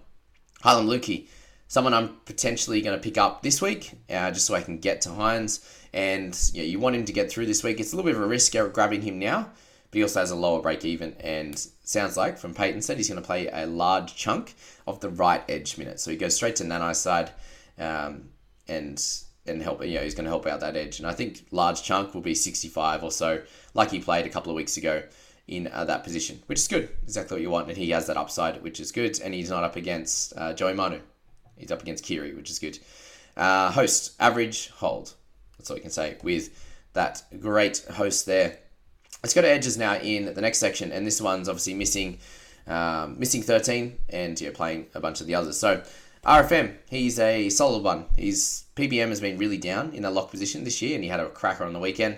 Harlem 0.61 0.87
Lukey 0.87 1.27
someone 1.69 1.93
I'm 1.93 2.17
potentially 2.25 2.81
going 2.81 2.97
to 2.97 3.01
pick 3.01 3.17
up 3.17 3.43
this 3.43 3.61
week, 3.61 3.93
uh, 4.09 4.31
just 4.31 4.47
so 4.47 4.55
I 4.55 4.61
can 4.61 4.79
get 4.79 5.01
to 5.01 5.09
Hynes. 5.09 5.63
And 5.93 6.37
you 6.53 6.79
want 6.79 6.95
him 6.95 7.05
to 7.05 7.13
get 7.13 7.31
through 7.31 7.45
this 7.45 7.63
week. 7.63 7.79
It's 7.79 7.93
a 7.93 7.95
little 7.95 8.09
bit 8.11 8.17
of 8.17 8.23
a 8.23 8.27
risk 8.27 8.53
grabbing 8.73 9.03
him 9.03 9.19
now, 9.19 9.49
but 9.89 9.97
he 9.97 10.01
also 10.01 10.19
has 10.19 10.31
a 10.31 10.35
lower 10.35 10.61
break 10.61 10.83
even. 10.83 11.13
And 11.19 11.57
sounds 11.83 12.17
like 12.17 12.37
from 12.37 12.53
Peyton 12.53 12.81
said 12.81 12.97
he's 12.97 13.07
going 13.07 13.21
to 13.21 13.25
play 13.25 13.47
a 13.47 13.65
large 13.67 14.15
chunk 14.15 14.55
of 14.87 14.99
the 14.99 15.09
right 15.09 15.43
edge 15.47 15.77
minute. 15.77 15.99
So 15.99 16.11
he 16.11 16.17
goes 16.17 16.35
straight 16.35 16.57
to 16.57 16.63
Nanai's 16.63 16.97
side, 16.97 17.31
um, 17.77 18.29
and 18.67 19.01
and 19.45 19.61
help. 19.61 19.83
You 19.85 19.95
know, 19.95 20.03
he's 20.03 20.15
going 20.15 20.25
to 20.25 20.31
help 20.31 20.47
out 20.47 20.59
that 20.61 20.75
edge. 20.75 20.99
And 20.99 21.07
I 21.07 21.13
think 21.13 21.45
large 21.51 21.83
chunk 21.83 22.15
will 22.15 22.21
be 22.21 22.35
65 22.35 23.03
or 23.03 23.11
so, 23.11 23.43
like 23.75 23.91
he 23.91 23.99
played 23.99 24.25
a 24.25 24.29
couple 24.29 24.51
of 24.51 24.55
weeks 24.55 24.77
ago 24.77 25.03
in 25.47 25.67
uh, 25.67 25.85
that 25.85 26.03
position, 26.03 26.41
which 26.47 26.59
is 26.59 26.67
good. 26.67 26.89
Exactly 27.03 27.35
what 27.35 27.41
you 27.41 27.49
want. 27.51 27.69
And 27.69 27.77
he 27.77 27.91
has 27.91 28.07
that 28.07 28.17
upside, 28.17 28.61
which 28.63 28.79
is 28.79 28.91
good. 28.91 29.19
And 29.21 29.33
he's 29.35 29.49
not 29.51 29.63
up 29.63 29.75
against 29.75 30.33
uh, 30.35 30.53
Joey 30.53 30.73
Manu. 30.73 30.99
He's 31.59 31.71
up 31.71 31.81
against 31.81 32.03
Kiri, 32.03 32.33
which 32.33 32.49
is 32.49 32.59
good. 32.59 32.79
Uh, 33.37 33.71
host, 33.71 34.15
average, 34.19 34.69
hold. 34.69 35.13
That's 35.57 35.69
all 35.69 35.75
you 35.75 35.81
can 35.81 35.91
say 35.91 36.17
with 36.23 36.49
that 36.93 37.21
great 37.39 37.85
host 37.91 38.25
there. 38.25 38.57
Let's 39.23 39.33
go 39.33 39.41
to 39.41 39.47
edges 39.47 39.77
now 39.77 39.95
in 39.95 40.33
the 40.33 40.41
next 40.41 40.59
section, 40.59 40.91
and 40.91 41.05
this 41.05 41.21
one's 41.21 41.49
obviously 41.49 41.73
missing, 41.73 42.19
um, 42.67 43.19
missing 43.19 43.41
13, 43.41 43.97
and 44.09 44.39
yeah, 44.39 44.51
playing 44.53 44.87
a 44.95 44.99
bunch 44.99 45.21
of 45.21 45.27
the 45.27 45.35
others. 45.35 45.59
So 45.59 45.83
RFM, 46.25 46.75
he's 46.89 47.19
a 47.19 47.49
solid 47.49 47.83
one. 47.83 48.05
His 48.17 48.63
PPM 48.75 49.09
has 49.09 49.21
been 49.21 49.37
really 49.37 49.57
down 49.57 49.93
in 49.93 50.03
that 50.03 50.11
lock 50.11 50.31
position 50.31 50.63
this 50.63 50.81
year, 50.81 50.95
and 50.95 51.03
he 51.03 51.09
had 51.09 51.19
a 51.19 51.29
cracker 51.29 51.65
on 51.65 51.73
the 51.73 51.79
weekend. 51.79 52.17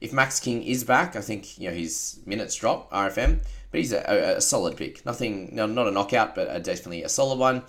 If 0.00 0.12
Max 0.12 0.40
King 0.40 0.62
is 0.62 0.82
back, 0.82 1.14
I 1.14 1.20
think 1.20 1.58
you 1.58 1.68
know 1.68 1.74
his 1.74 2.20
minutes 2.26 2.54
drop 2.56 2.90
RFM, 2.90 3.40
but 3.70 3.80
he's 3.80 3.92
a, 3.92 4.02
a, 4.08 4.36
a 4.36 4.40
solid 4.40 4.76
pick. 4.76 5.04
Nothing, 5.04 5.50
no, 5.52 5.66
not 5.66 5.88
a 5.88 5.90
knockout, 5.90 6.34
but 6.34 6.48
a, 6.50 6.58
definitely 6.58 7.02
a 7.02 7.08
solid 7.08 7.38
one. 7.38 7.62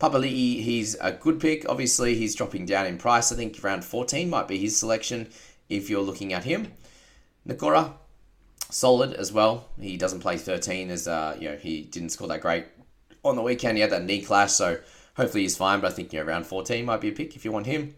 Papali'i, 0.00 0.62
he's 0.62 0.96
a 1.00 1.10
good 1.10 1.40
pick. 1.40 1.68
Obviously, 1.68 2.14
he's 2.14 2.36
dropping 2.36 2.66
down 2.66 2.86
in 2.86 2.98
price. 2.98 3.32
I 3.32 3.36
think 3.36 3.62
around 3.64 3.84
14 3.84 4.30
might 4.30 4.46
be 4.46 4.58
his 4.58 4.78
selection 4.78 5.28
if 5.68 5.90
you're 5.90 6.02
looking 6.02 6.32
at 6.32 6.44
him. 6.44 6.72
Nikora, 7.46 7.94
solid 8.70 9.12
as 9.14 9.32
well. 9.32 9.68
He 9.80 9.96
doesn't 9.96 10.20
play 10.20 10.36
13 10.36 10.90
as 10.90 11.08
uh, 11.08 11.36
you 11.40 11.48
know 11.48 11.56
he 11.56 11.82
didn't 11.82 12.10
score 12.10 12.28
that 12.28 12.42
great 12.42 12.66
on 13.24 13.34
the 13.34 13.42
weekend. 13.42 13.76
He 13.76 13.80
had 13.80 13.90
that 13.90 14.04
knee 14.04 14.22
clash, 14.22 14.52
so 14.52 14.78
hopefully 15.16 15.42
he's 15.42 15.56
fine. 15.56 15.80
But 15.80 15.92
I 15.92 15.94
think 15.94 16.12
you 16.12 16.20
know, 16.20 16.26
around 16.26 16.46
14 16.46 16.84
might 16.84 17.00
be 17.00 17.08
a 17.08 17.12
pick 17.12 17.34
if 17.34 17.44
you 17.44 17.50
want 17.50 17.66
him. 17.66 17.96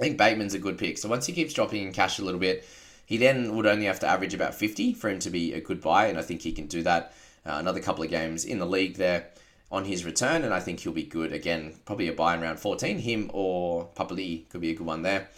I 0.00 0.04
think 0.04 0.18
Bateman's 0.18 0.54
a 0.54 0.58
good 0.58 0.78
pick. 0.78 0.96
So 0.96 1.08
once 1.08 1.26
he 1.26 1.34
keeps 1.34 1.52
dropping 1.52 1.82
in 1.82 1.92
cash 1.92 2.18
a 2.18 2.24
little 2.24 2.40
bit, 2.40 2.66
he 3.04 3.18
then 3.18 3.54
would 3.56 3.66
only 3.66 3.86
have 3.86 4.00
to 4.00 4.06
average 4.06 4.34
about 4.34 4.54
50 4.54 4.94
for 4.94 5.10
him 5.10 5.18
to 5.20 5.30
be 5.30 5.52
a 5.52 5.60
good 5.60 5.82
buy, 5.82 6.06
and 6.06 6.18
I 6.18 6.22
think 6.22 6.40
he 6.40 6.52
can 6.52 6.66
do 6.66 6.82
that 6.82 7.12
uh, 7.44 7.56
another 7.58 7.80
couple 7.80 8.04
of 8.04 8.10
games 8.10 8.46
in 8.46 8.58
the 8.58 8.66
league 8.66 8.96
there 8.96 9.28
on 9.70 9.84
his 9.84 10.04
return, 10.04 10.44
and 10.44 10.54
I 10.54 10.60
think 10.60 10.80
he'll 10.80 10.92
be 10.92 11.02
good 11.02 11.32
again. 11.32 11.74
Probably 11.84 12.08
a 12.08 12.12
buy 12.12 12.34
in 12.34 12.40
round 12.40 12.60
14. 12.60 12.98
Him 12.98 13.30
or 13.32 13.88
Papali 13.96 14.48
could 14.48 14.60
be 14.60 14.70
a 14.70 14.74
good 14.74 14.86
one 14.86 15.02
there. 15.02 15.28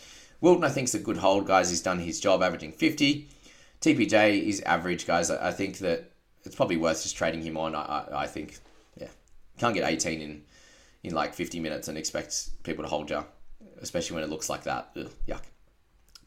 Wilton, 0.41 0.65
I 0.65 0.69
think, 0.69 0.89
is 0.89 0.95
a 0.95 1.01
good 1.01 1.17
hold, 1.17 1.47
guys. 1.47 1.71
He's 1.71 1.83
done 1.83 1.99
his 1.99 2.21
job, 2.21 2.43
averaging 2.43 2.73
50. 2.73 3.29
TPJ 3.81 4.43
is 4.43 4.61
average, 4.63 5.07
guys. 5.07 5.31
I 5.31 5.53
think 5.53 5.79
that 5.79 6.11
it's 6.45 6.55
probably 6.55 6.77
worth 6.77 7.03
just 7.03 7.17
trading 7.17 7.43
him 7.43 7.57
on. 7.57 7.75
I, 7.75 8.05
I 8.13 8.27
think, 8.27 8.59
yeah, 8.97 9.09
can't 9.59 9.75
get 9.75 9.89
18 9.89 10.21
in 10.21 10.43
in 11.05 11.15
like 11.15 11.33
50 11.33 11.61
minutes 11.61 11.89
and 11.89 11.97
expect 11.97 12.51
people 12.65 12.83
to 12.83 12.91
hold 12.91 13.09
you, 13.11 13.25
especially 13.81 14.15
when 14.15 14.25
it 14.25 14.31
looks 14.31 14.51
like 14.51 14.65
that. 14.65 14.91
Ugh, 14.97 15.11
yuck. 15.29 15.43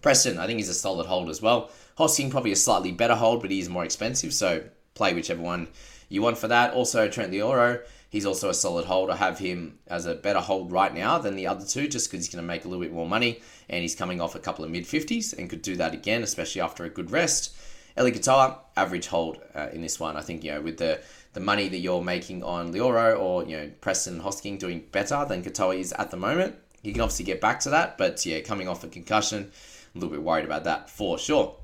Preston, 0.01 0.39
I 0.39 0.47
think 0.47 0.57
he's 0.57 0.69
a 0.69 0.73
solid 0.73 1.05
hold 1.05 1.29
as 1.29 1.41
well. 1.41 1.69
Hosking 1.97 2.31
probably 2.31 2.53
a 2.53 2.55
slightly 2.55 2.91
better 2.91 3.15
hold, 3.15 3.41
but 3.41 3.51
he's 3.51 3.69
more 3.69 3.83
expensive, 3.83 4.33
so 4.33 4.63
play 4.95 5.13
whichever 5.13 5.41
one 5.41 5.67
you 6.11 6.21
want 6.21 6.37
for 6.37 6.49
that. 6.49 6.73
Also, 6.73 7.07
Trent 7.07 7.31
Loiero, 7.31 7.81
he's 8.09 8.25
also 8.25 8.49
a 8.49 8.53
solid 8.53 8.85
hold. 8.85 9.09
I 9.09 9.15
have 9.15 9.39
him 9.39 9.79
as 9.87 10.05
a 10.05 10.13
better 10.13 10.41
hold 10.41 10.71
right 10.71 10.93
now 10.93 11.17
than 11.17 11.37
the 11.37 11.47
other 11.47 11.65
two, 11.65 11.87
just 11.87 12.11
because 12.11 12.25
he's 12.25 12.33
going 12.33 12.43
to 12.43 12.47
make 12.47 12.65
a 12.65 12.67
little 12.67 12.83
bit 12.83 12.91
more 12.91 13.07
money, 13.07 13.41
and 13.69 13.81
he's 13.81 13.95
coming 13.95 14.19
off 14.19 14.35
a 14.35 14.39
couple 14.39 14.65
of 14.65 14.71
mid 14.71 14.83
50s 14.83 15.37
and 15.37 15.49
could 15.49 15.61
do 15.61 15.77
that 15.77 15.93
again, 15.93 16.21
especially 16.21 16.59
after 16.59 16.83
a 16.83 16.89
good 16.89 17.11
rest. 17.11 17.55
Eli 17.97 18.11
Katoa, 18.11 18.57
average 18.75 19.07
hold 19.07 19.39
uh, 19.55 19.69
in 19.71 19.81
this 19.81 20.01
one. 20.01 20.17
I 20.17 20.21
think, 20.21 20.43
you 20.43 20.51
know, 20.51 20.61
with 20.61 20.77
the, 20.77 20.99
the 21.31 21.39
money 21.39 21.69
that 21.69 21.77
you're 21.77 22.03
making 22.03 22.43
on 22.43 22.73
Loiero 22.73 23.17
or, 23.17 23.45
you 23.45 23.55
know, 23.55 23.71
Preston 23.79 24.19
Hosking 24.19 24.59
doing 24.59 24.83
better 24.91 25.25
than 25.25 25.43
Katoa 25.43 25.79
is 25.79 25.93
at 25.93 26.11
the 26.11 26.17
moment, 26.17 26.55
you 26.83 26.91
can 26.91 27.01
obviously 27.01 27.25
get 27.25 27.39
back 27.39 27.61
to 27.61 27.69
that, 27.69 27.97
but 27.97 28.25
yeah, 28.25 28.41
coming 28.41 28.67
off 28.67 28.83
a 28.83 28.87
concussion, 28.87 29.51
a 29.95 29.97
little 29.97 30.09
bit 30.09 30.23
worried 30.23 30.45
about 30.45 30.65
that 30.65 30.89
for 30.89 31.17
sure. 31.17 31.55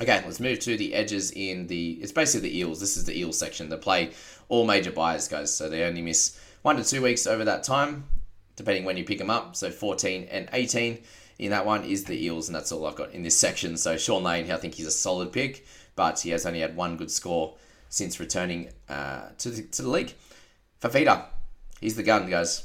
Okay, 0.00 0.22
let's 0.24 0.40
move 0.40 0.58
to 0.60 0.76
the 0.76 0.94
edges 0.94 1.30
in 1.32 1.66
the. 1.66 1.92
It's 2.00 2.12
basically 2.12 2.48
the 2.48 2.58
Eels. 2.58 2.80
This 2.80 2.96
is 2.96 3.04
the 3.04 3.18
Eels 3.18 3.38
section. 3.38 3.68
They 3.68 3.76
play 3.76 4.12
all 4.48 4.64
major 4.64 4.90
buyers, 4.90 5.28
guys. 5.28 5.54
So 5.54 5.68
they 5.68 5.84
only 5.84 6.02
miss 6.02 6.40
one 6.62 6.76
to 6.76 6.84
two 6.84 7.02
weeks 7.02 7.26
over 7.26 7.44
that 7.44 7.62
time, 7.62 8.04
depending 8.56 8.84
when 8.84 8.96
you 8.96 9.04
pick 9.04 9.18
them 9.18 9.30
up. 9.30 9.54
So 9.54 9.70
14 9.70 10.28
and 10.30 10.48
18 10.52 10.98
in 11.38 11.50
that 11.50 11.66
one 11.66 11.84
is 11.84 12.04
the 12.04 12.24
Eels, 12.24 12.48
and 12.48 12.54
that's 12.54 12.72
all 12.72 12.86
I've 12.86 12.96
got 12.96 13.12
in 13.12 13.22
this 13.22 13.38
section. 13.38 13.76
So 13.76 13.96
Shaun 13.96 14.22
Lane, 14.22 14.50
I 14.50 14.56
think 14.56 14.74
he's 14.74 14.86
a 14.86 14.92
solid 14.92 15.32
pick, 15.32 15.66
but 15.96 16.20
he 16.20 16.30
has 16.30 16.46
only 16.46 16.60
had 16.60 16.76
one 16.76 16.96
good 16.96 17.10
score 17.10 17.54
since 17.88 18.20
returning 18.20 18.70
uh, 18.88 19.28
to, 19.38 19.50
the, 19.50 19.62
to 19.62 19.82
the 19.82 19.90
league. 19.90 20.14
Fifita, 20.80 21.26
he's 21.80 21.96
the 21.96 22.02
gun, 22.02 22.28
guys. 22.30 22.64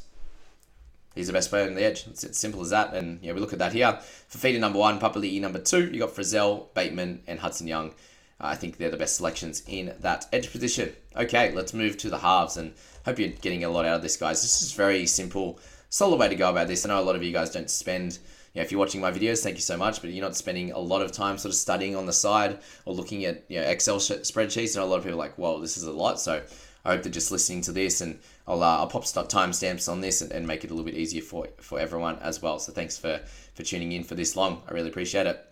He's 1.17 1.27
the 1.27 1.33
best 1.33 1.49
player 1.49 1.67
on 1.67 1.75
the 1.75 1.83
edge. 1.83 2.05
It's 2.07 2.23
as 2.23 2.37
simple 2.37 2.61
as 2.61 2.69
that. 2.69 2.93
And 2.93 3.21
yeah, 3.21 3.33
we 3.33 3.39
look 3.39 3.53
at 3.53 3.59
that 3.59 3.73
here. 3.73 3.99
Fifita 4.31 4.59
number 4.59 4.79
one, 4.79 4.99
Papali'i 4.99 5.41
number 5.41 5.59
two. 5.59 5.89
You 5.91 5.99
got 5.99 6.15
Frizell, 6.15 6.73
Bateman, 6.73 7.23
and 7.27 7.39
Hudson 7.39 7.67
Young. 7.67 7.93
I 8.39 8.55
think 8.55 8.77
they're 8.77 8.91
the 8.91 8.97
best 8.97 9.15
selections 9.15 9.63
in 9.67 9.95
that 9.99 10.27
edge 10.31 10.51
position. 10.51 10.95
Okay, 11.15 11.51
let's 11.53 11.73
move 11.73 11.97
to 11.97 12.09
the 12.09 12.19
halves, 12.19 12.55
and 12.55 12.73
hope 13.03 13.17
you're 13.17 13.29
getting 13.29 13.63
a 13.63 13.69
lot 13.69 13.85
out 13.85 13.95
of 13.95 14.01
this, 14.03 14.15
guys. 14.15 14.43
This 14.43 14.61
is 14.61 14.73
very 14.73 15.07
simple, 15.07 15.59
solid 15.89 16.19
way 16.19 16.29
to 16.29 16.35
go 16.35 16.51
about 16.51 16.67
this. 16.67 16.85
I 16.85 16.89
know 16.89 16.99
a 16.99 17.01
lot 17.01 17.15
of 17.15 17.23
you 17.23 17.33
guys 17.33 17.49
don't 17.49 17.69
spend 17.69 18.19
you 18.53 18.61
know, 18.61 18.65
if 18.65 18.71
you're 18.71 18.79
watching 18.79 19.01
my 19.01 19.11
videos, 19.11 19.43
thank 19.43 19.55
you 19.55 19.61
so 19.61 19.77
much. 19.77 20.01
But 20.01 20.11
you're 20.11 20.23
not 20.23 20.35
spending 20.35 20.71
a 20.71 20.79
lot 20.79 21.01
of 21.01 21.11
time 21.11 21.37
sort 21.37 21.51
of 21.51 21.57
studying 21.57 21.95
on 21.95 22.05
the 22.05 22.13
side 22.13 22.59
or 22.85 22.93
looking 22.93 23.25
at 23.25 23.43
you 23.49 23.59
know, 23.59 23.67
Excel 23.67 23.97
spreadsheets. 23.97 24.75
And 24.75 24.83
a 24.83 24.85
lot 24.85 24.97
of 24.97 25.03
people 25.03 25.19
are 25.19 25.23
like, 25.23 25.37
whoa, 25.37 25.59
this 25.59 25.77
is 25.77 25.83
a 25.83 25.91
lot. 25.91 26.19
So 26.19 26.43
I 26.87 26.93
hope 26.93 27.03
they're 27.03 27.11
just 27.11 27.31
listening 27.31 27.61
to 27.63 27.71
this, 27.73 27.99
and 28.01 28.17
I'll, 28.47 28.63
uh, 28.63 28.77
I'll 28.77 28.87
pop 28.87 29.03
timestamps 29.03 29.91
on 29.91 30.01
this 30.01 30.21
and, 30.21 30.31
and 30.31 30.47
make 30.47 30.63
it 30.63 30.71
a 30.71 30.73
little 30.73 30.85
bit 30.85 30.95
easier 30.95 31.21
for 31.21 31.47
for 31.59 31.79
everyone 31.79 32.17
as 32.19 32.41
well. 32.41 32.59
So 32.59 32.71
thanks 32.71 32.97
for 32.97 33.21
for 33.53 33.63
tuning 33.63 33.91
in 33.91 34.03
for 34.03 34.15
this 34.15 34.35
long. 34.35 34.61
I 34.67 34.73
really 34.73 34.89
appreciate 34.89 35.27
it. 35.27 35.43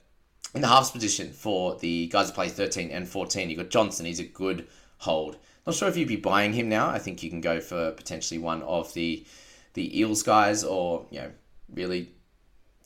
In 0.53 0.61
the 0.61 0.67
halves 0.67 0.91
position 0.91 1.31
for 1.31 1.75
the 1.75 2.07
guys 2.07 2.29
who 2.29 2.33
play 2.33 2.47
13 2.47 2.89
and 2.89 3.07
14, 3.07 3.49
you've 3.49 3.59
got 3.59 3.69
Johnson. 3.69 4.05
He's 4.05 4.19
a 4.19 4.23
good 4.23 4.67
hold. 4.99 5.37
Not 5.67 5.75
sure 5.75 5.89
if 5.89 5.97
you'd 5.97 6.07
be 6.07 6.15
buying 6.15 6.53
him 6.53 6.69
now. 6.69 6.87
I 6.87 6.99
think 6.99 7.21
you 7.23 7.29
can 7.29 7.41
go 7.41 7.59
for 7.59 7.91
potentially 7.91 8.37
one 8.37 8.61
of 8.63 8.93
the 8.93 9.25
the 9.73 9.99
Eels 9.99 10.23
guys, 10.23 10.63
or 10.63 11.05
you 11.11 11.19
know, 11.19 11.31
really 11.73 12.11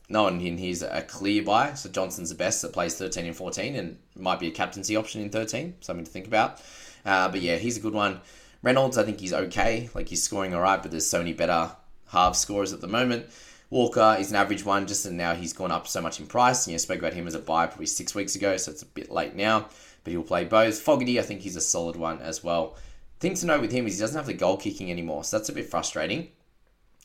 no 0.10 0.24
one 0.24 0.42
in 0.42 0.58
here's 0.58 0.82
a 0.82 1.04
clear 1.04 1.44
buy. 1.44 1.74
So 1.76 1.90
Johnson's 1.90 2.30
the 2.30 2.36
best 2.36 2.64
that 2.64 2.74
plays 2.74 2.96
13 2.98 3.28
and 3.28 3.36
14 3.36 3.76
and 3.76 3.98
might 4.16 4.40
be 4.40 4.48
a 4.48 4.52
captaincy 4.52 4.96
option 4.96 5.22
in 5.22 5.30
13. 5.30 5.76
Something 5.82 6.06
to 6.06 6.12
think 6.12 6.26
about. 6.26 6.62
Uh, 7.06 7.30
but 7.30 7.42
yeah, 7.42 7.58
he's 7.58 7.78
a 7.78 7.80
good 7.80 7.94
one. 7.94 8.20
Reynolds, 8.62 8.98
I 8.98 9.04
think 9.04 9.20
he's 9.20 9.34
okay. 9.34 9.90
Like 9.94 10.10
he's 10.10 10.24
scoring 10.24 10.54
all 10.54 10.62
right, 10.62 10.82
but 10.82 10.92
there's 10.92 11.10
so 11.10 11.20
many 11.20 11.34
better 11.34 11.72
half 12.08 12.36
scorers 12.36 12.74
at 12.74 12.82
the 12.82 12.88
moment. 12.88 13.28
Walker 13.70 14.18
is 14.20 14.32
an 14.32 14.36
average 14.36 14.66
one, 14.66 14.88
just 14.88 15.06
and 15.06 15.16
now 15.16 15.36
he's 15.36 15.54
gone 15.54 15.72
up 15.72 15.88
so 15.88 16.02
much 16.02 16.20
in 16.20 16.26
price. 16.26 16.66
And 16.66 16.74
you 16.74 16.80
spoke 16.80 17.00
about 17.00 17.14
him 17.14 17.28
as 17.28 17.36
a 17.36 17.40
buy 17.40 17.68
probably 17.68 17.86
six 17.86 18.16
weeks 18.16 18.36
ago, 18.36 18.58
so 18.58 18.72
it's 18.72 18.82
a 18.82 18.88
bit 18.88 19.12
late 19.12 19.36
now. 19.36 19.70
But 20.04 20.12
he'll 20.12 20.24
play 20.24 20.46
both. 20.46 20.80
Fogarty, 20.80 21.20
I 21.20 21.24
think 21.24 21.42
he's 21.42 21.56
a 21.56 21.62
solid 21.62 21.96
one 21.96 22.20
as 22.22 22.44
well. 22.44 22.78
Thing 23.20 23.36
to 23.36 23.46
note 23.46 23.62
with 23.62 23.72
him 23.72 23.86
is 23.86 23.96
he 23.96 24.02
doesn't 24.02 24.18
have 24.18 24.26
the 24.26 24.34
goal 24.34 24.58
kicking 24.58 24.90
anymore, 24.90 25.24
so 25.24 25.38
that's 25.38 25.50
a 25.50 25.54
bit 25.54 25.70
frustrating. 25.70 26.30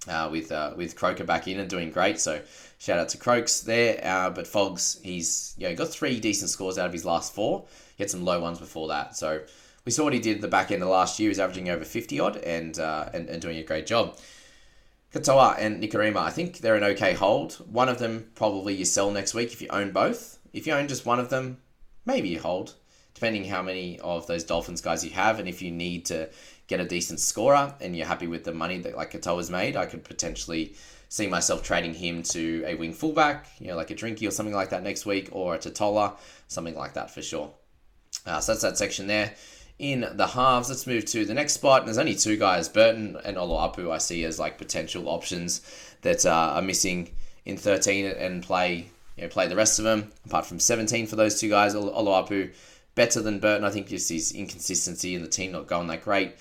Uh, 0.07 0.29
with 0.31 0.53
uh, 0.53 0.73
with 0.77 0.97
Croker 0.97 1.25
back 1.25 1.49
in 1.49 1.59
and 1.59 1.69
doing 1.69 1.91
great, 1.91 2.21
so 2.21 2.41
shout 2.79 2.99
out 2.99 3.09
to 3.09 3.19
Croaks 3.19 3.61
there. 3.61 3.99
Uh, 4.05 4.29
but 4.29 4.47
Fogs, 4.47 5.01
he's 5.03 5.55
you 5.57 5.67
know, 5.67 5.75
got 5.75 5.89
three 5.89 6.21
decent 6.21 6.51
scores 6.51 6.77
out 6.77 6.87
of 6.87 6.93
his 6.93 7.07
last 7.07 7.35
four. 7.35 7.65
He 7.97 8.03
had 8.03 8.11
some 8.11 8.23
low 8.23 8.39
ones 8.41 8.59
before 8.59 8.89
that, 8.89 9.17
so 9.17 9.41
we 9.85 9.93
saw 9.93 10.05
what 10.05 10.13
he 10.13 10.19
did 10.19 10.37
at 10.37 10.43
the 10.43 10.49
back 10.49 10.71
end 10.71 10.83
of 10.83 10.89
last 10.89 11.19
year. 11.21 11.29
He's 11.29 11.39
averaging 11.39 11.69
over 11.69 11.85
50 11.85 12.21
odd 12.21 12.37
and, 12.39 12.79
uh, 12.79 13.11
and, 13.13 13.29
and 13.29 13.43
doing 13.43 13.59
a 13.59 13.63
great 13.63 13.87
job. 13.87 14.17
Katoa 15.13 15.57
and 15.59 15.83
Nikorima, 15.83 16.17
I 16.17 16.31
think 16.31 16.59
they're 16.59 16.75
an 16.75 16.85
okay 16.85 17.13
hold. 17.13 17.55
One 17.71 17.89
of 17.89 17.99
them 17.99 18.31
probably 18.35 18.75
you 18.75 18.85
sell 18.85 19.11
next 19.11 19.35
week 19.35 19.53
if 19.53 19.63
you 19.63 19.69
own 19.69 19.93
both. 19.93 20.39
If 20.53 20.67
you 20.67 20.73
own 20.73 20.89
just 20.89 21.07
one 21.07 21.21
of 21.21 21.29
them, 21.29 21.59
maybe 22.05 22.31
you 22.31 22.41
hold, 22.41 22.75
depending 23.13 23.45
how 23.45 23.63
many 23.63 24.01
of 24.01 24.27
those 24.27 24.43
Dolphins 24.43 24.81
guys 24.81 25.05
you 25.05 25.11
have. 25.11 25.39
And 25.39 25.49
if 25.49 25.63
you 25.63 25.71
need 25.71 26.07
to 26.07 26.31
get 26.67 26.81
a 26.81 26.85
decent 26.85 27.21
scorer 27.21 27.75
and 27.81 27.95
you're 27.95 28.07
happy 28.07 28.27
with 28.27 28.45
the 28.45 28.55
money 28.55 28.79
that 28.79 28.97
like 28.97 29.13
Katoa's 29.13 29.51
made, 29.51 29.77
I 29.77 29.87
could 29.87 30.03
potentially 30.03 30.75
see 31.11 31.29
myself 31.29 31.63
trading 31.63 31.95
him 31.95 32.23
to 32.25 32.65
a 32.67 32.75
wing 32.75 32.93
fullback, 32.93 33.47
you 33.61 33.69
know, 33.69 33.77
like 33.77 33.91
a 33.91 33.95
Drinky 33.95 34.27
or 34.27 34.33
something 34.33 34.55
like 34.55 34.71
that 34.71 34.83
next 34.83 35.07
week, 35.07 35.29
or 35.31 35.55
a 35.55 35.59
Tatola, 35.59 36.17
something 36.49 36.75
like 36.75 36.95
that 36.95 37.11
for 37.11 37.23
sure. 37.23 37.53
Uh, 38.27 38.41
so 38.41 38.53
that's 38.53 38.63
that 38.63 38.79
section 38.79 39.07
there 39.07 39.35
in 39.79 40.09
the 40.15 40.27
halves. 40.27 40.69
Let's 40.69 40.87
move 40.87 41.05
to 41.07 41.25
the 41.25 41.35
next 41.35 41.55
spot. 41.55 41.85
There's 41.85 41.99
only 41.99 42.15
two 42.15 42.37
guys, 42.37 42.69
Burton 42.69 43.17
and 43.25 43.37
Oloapu, 43.37 43.91
I 43.91 43.99
see 43.99 44.25
as 44.25 44.39
like 44.39 44.59
potential 44.59 45.09
options 45.09 45.61
that 46.03 46.25
uh, 46.25 46.55
are 46.55 46.63
missing 46.63 47.11
in 47.45 47.57
13 47.57 48.07
and 48.07 48.43
play 48.43 48.89
you 49.17 49.23
know, 49.23 49.29
play 49.29 49.47
the 49.47 49.57
rest 49.57 49.79
of 49.79 49.85
them. 49.85 50.13
Apart 50.27 50.47
from 50.47 50.59
17 50.59 51.07
for 51.07 51.17
those 51.17 51.41
two 51.41 51.49
guys, 51.49 51.75
Oloapu 51.75 52.53
better 52.95 53.21
than 53.21 53.39
Burton. 53.39 53.65
I 53.65 53.71
think 53.71 53.89
just 53.89 54.09
his 54.09 54.33
inconsistency 54.33 55.15
in 55.15 55.23
the 55.23 55.29
team 55.29 55.53
not 55.53 55.67
going 55.67 55.89
that 55.89 56.03
great. 56.03 56.37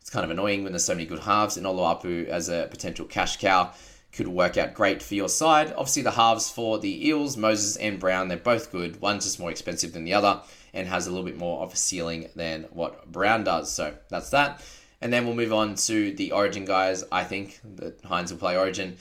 It's 0.00 0.10
kind 0.10 0.24
of 0.24 0.30
annoying 0.30 0.62
when 0.62 0.72
there's 0.72 0.84
so 0.84 0.94
many 0.94 1.06
good 1.06 1.20
halves. 1.20 1.56
And 1.56 1.66
Oloapu 1.66 2.26
as 2.26 2.48
a 2.48 2.68
potential 2.70 3.06
cash 3.06 3.36
cow 3.36 3.72
could 4.12 4.28
work 4.28 4.56
out 4.56 4.74
great 4.74 5.02
for 5.02 5.14
your 5.14 5.28
side. 5.28 5.72
Obviously, 5.72 6.02
the 6.02 6.10
halves 6.12 6.50
for 6.50 6.78
the 6.78 7.08
Eels, 7.08 7.36
Moses 7.36 7.76
and 7.76 8.00
Brown, 8.00 8.28
they're 8.28 8.36
both 8.36 8.72
good. 8.72 9.00
One's 9.00 9.24
just 9.24 9.38
more 9.38 9.50
expensive 9.50 9.92
than 9.92 10.04
the 10.04 10.14
other 10.14 10.40
and 10.72 10.88
has 10.88 11.06
a 11.06 11.10
little 11.10 11.24
bit 11.24 11.36
more 11.36 11.62
of 11.62 11.72
a 11.72 11.76
ceiling 11.76 12.28
than 12.34 12.64
what 12.70 13.10
Brown 13.10 13.44
does. 13.44 13.72
So 13.72 13.94
that's 14.08 14.30
that. 14.30 14.62
And 15.00 15.12
then 15.12 15.24
we'll 15.24 15.34
move 15.34 15.52
on 15.52 15.74
to 15.76 16.12
the 16.12 16.32
Origin 16.32 16.64
guys. 16.64 17.04
I 17.10 17.24
think 17.24 17.60
that 17.76 18.02
Hynes 18.02 18.30
will 18.30 18.38
play 18.38 18.56
Origin. 18.56 18.96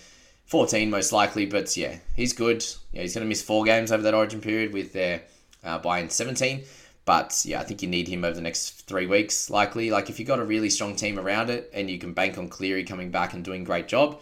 14 0.45 0.89
most 0.89 1.11
likely, 1.11 1.45
but 1.45 1.75
yeah, 1.77 1.97
he's 2.15 2.33
good. 2.33 2.65
Yeah, 2.91 3.01
he's 3.03 3.13
going 3.13 3.23
to 3.23 3.29
miss 3.29 3.41
four 3.41 3.65
games 3.65 3.91
over 3.91 4.01
that 4.03 4.15
Origin 4.15 4.41
period 4.41 4.73
with 4.73 4.93
their 4.93 5.21
uh, 5.63 5.77
buy-in 5.77 6.09
17. 6.09 6.63
But 7.05 7.43
yeah, 7.45 7.59
I 7.59 7.63
think 7.63 7.81
you 7.81 7.87
need 7.87 8.07
him 8.07 8.23
over 8.23 8.33
the 8.33 8.41
next 8.41 8.87
three 8.87 9.05
weeks, 9.05 9.49
likely. 9.49 9.91
Like 9.91 10.09
if 10.09 10.19
you've 10.19 10.27
got 10.27 10.39
a 10.39 10.43
really 10.43 10.69
strong 10.69 10.95
team 10.95 11.19
around 11.19 11.49
it 11.49 11.69
and 11.73 11.89
you 11.89 11.99
can 11.99 12.13
bank 12.13 12.37
on 12.37 12.49
Cleary 12.49 12.83
coming 12.83 13.11
back 13.11 13.33
and 13.33 13.43
doing 13.43 13.63
great 13.63 13.87
job 13.87 14.21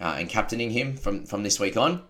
uh, 0.00 0.16
and 0.18 0.28
captaining 0.28 0.70
him 0.70 0.96
from, 0.96 1.26
from 1.26 1.42
this 1.42 1.60
week 1.60 1.76
on, 1.76 2.02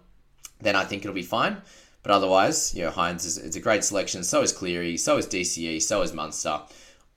then 0.60 0.76
I 0.76 0.84
think 0.84 1.02
it'll 1.02 1.14
be 1.14 1.22
fine. 1.22 1.58
But 2.02 2.12
otherwise, 2.12 2.74
you 2.74 2.84
know, 2.84 2.90
Hynes 2.90 3.26
is 3.26 3.36
it's 3.36 3.56
a 3.56 3.60
great 3.60 3.84
selection. 3.84 4.24
So 4.24 4.42
is 4.42 4.52
Cleary, 4.52 4.96
so 4.96 5.18
is 5.18 5.26
DCE, 5.26 5.82
so 5.82 6.02
is 6.02 6.14
Munster. 6.14 6.60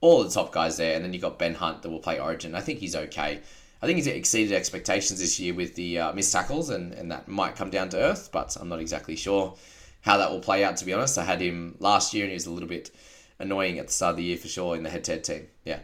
All 0.00 0.22
the 0.22 0.30
top 0.30 0.52
guys 0.52 0.76
there. 0.76 0.94
And 0.94 1.04
then 1.04 1.12
you've 1.12 1.22
got 1.22 1.38
Ben 1.38 1.54
Hunt 1.54 1.82
that 1.82 1.90
will 1.90 2.00
play 2.00 2.18
Origin. 2.18 2.54
I 2.54 2.60
think 2.60 2.80
he's 2.80 2.94
okay. 2.94 3.40
I 3.80 3.86
think 3.86 3.96
he's 3.96 4.06
exceeded 4.06 4.52
expectations 4.52 5.20
this 5.20 5.38
year 5.38 5.54
with 5.54 5.74
the 5.74 5.98
uh, 5.98 6.12
missed 6.12 6.32
tackles, 6.32 6.70
and, 6.70 6.92
and 6.94 7.10
that 7.12 7.28
might 7.28 7.54
come 7.54 7.70
down 7.70 7.90
to 7.90 7.98
earth, 7.98 8.30
but 8.32 8.56
I'm 8.58 8.68
not 8.68 8.80
exactly 8.80 9.14
sure 9.14 9.56
how 10.00 10.16
that 10.18 10.30
will 10.30 10.40
play 10.40 10.64
out, 10.64 10.78
to 10.78 10.86
be 10.86 10.94
honest. 10.94 11.18
I 11.18 11.24
had 11.24 11.40
him 11.40 11.76
last 11.80 12.14
year, 12.14 12.24
and 12.24 12.30
he 12.30 12.34
was 12.34 12.46
a 12.46 12.50
little 12.50 12.68
bit 12.68 12.90
annoying 13.38 13.78
at 13.78 13.88
the 13.88 13.92
start 13.92 14.12
of 14.12 14.16
the 14.16 14.22
year 14.22 14.38
for 14.38 14.48
sure 14.48 14.74
in 14.76 14.82
the 14.84 14.90
head 14.90 15.04
to 15.04 15.12
head 15.12 15.24
team. 15.24 15.46
Yeah. 15.64 15.80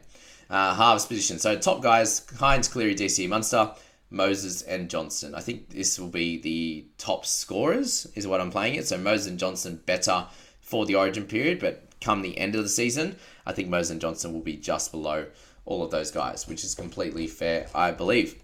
Uh, 0.48 0.74
halves 0.74 1.06
position. 1.06 1.38
So 1.38 1.56
top 1.56 1.82
guys 1.82 2.20
Hynes, 2.38 2.70
Cleary, 2.70 2.94
DC, 2.94 3.28
Munster. 3.28 3.70
Moses 4.10 4.62
and 4.62 4.90
Johnson. 4.90 5.34
I 5.34 5.40
think 5.40 5.70
this 5.70 5.98
will 5.98 6.08
be 6.08 6.38
the 6.38 6.86
top 6.98 7.24
scorers, 7.24 8.06
is 8.14 8.26
what 8.26 8.40
I'm 8.40 8.50
playing 8.50 8.74
it. 8.74 8.86
So 8.86 8.98
Moses 8.98 9.28
and 9.28 9.38
Johnson 9.38 9.80
better 9.86 10.26
for 10.60 10.84
the 10.86 10.96
origin 10.96 11.24
period, 11.24 11.60
but 11.60 11.84
come 12.00 12.22
the 12.22 12.36
end 12.38 12.54
of 12.54 12.62
the 12.62 12.68
season, 12.68 13.16
I 13.46 13.52
think 13.52 13.68
Moses 13.68 13.90
and 13.92 14.00
Johnson 14.00 14.32
will 14.32 14.40
be 14.40 14.56
just 14.56 14.90
below 14.90 15.26
all 15.64 15.84
of 15.84 15.90
those 15.90 16.10
guys, 16.10 16.48
which 16.48 16.64
is 16.64 16.74
completely 16.74 17.26
fair, 17.26 17.68
I 17.74 17.92
believe. 17.92 18.36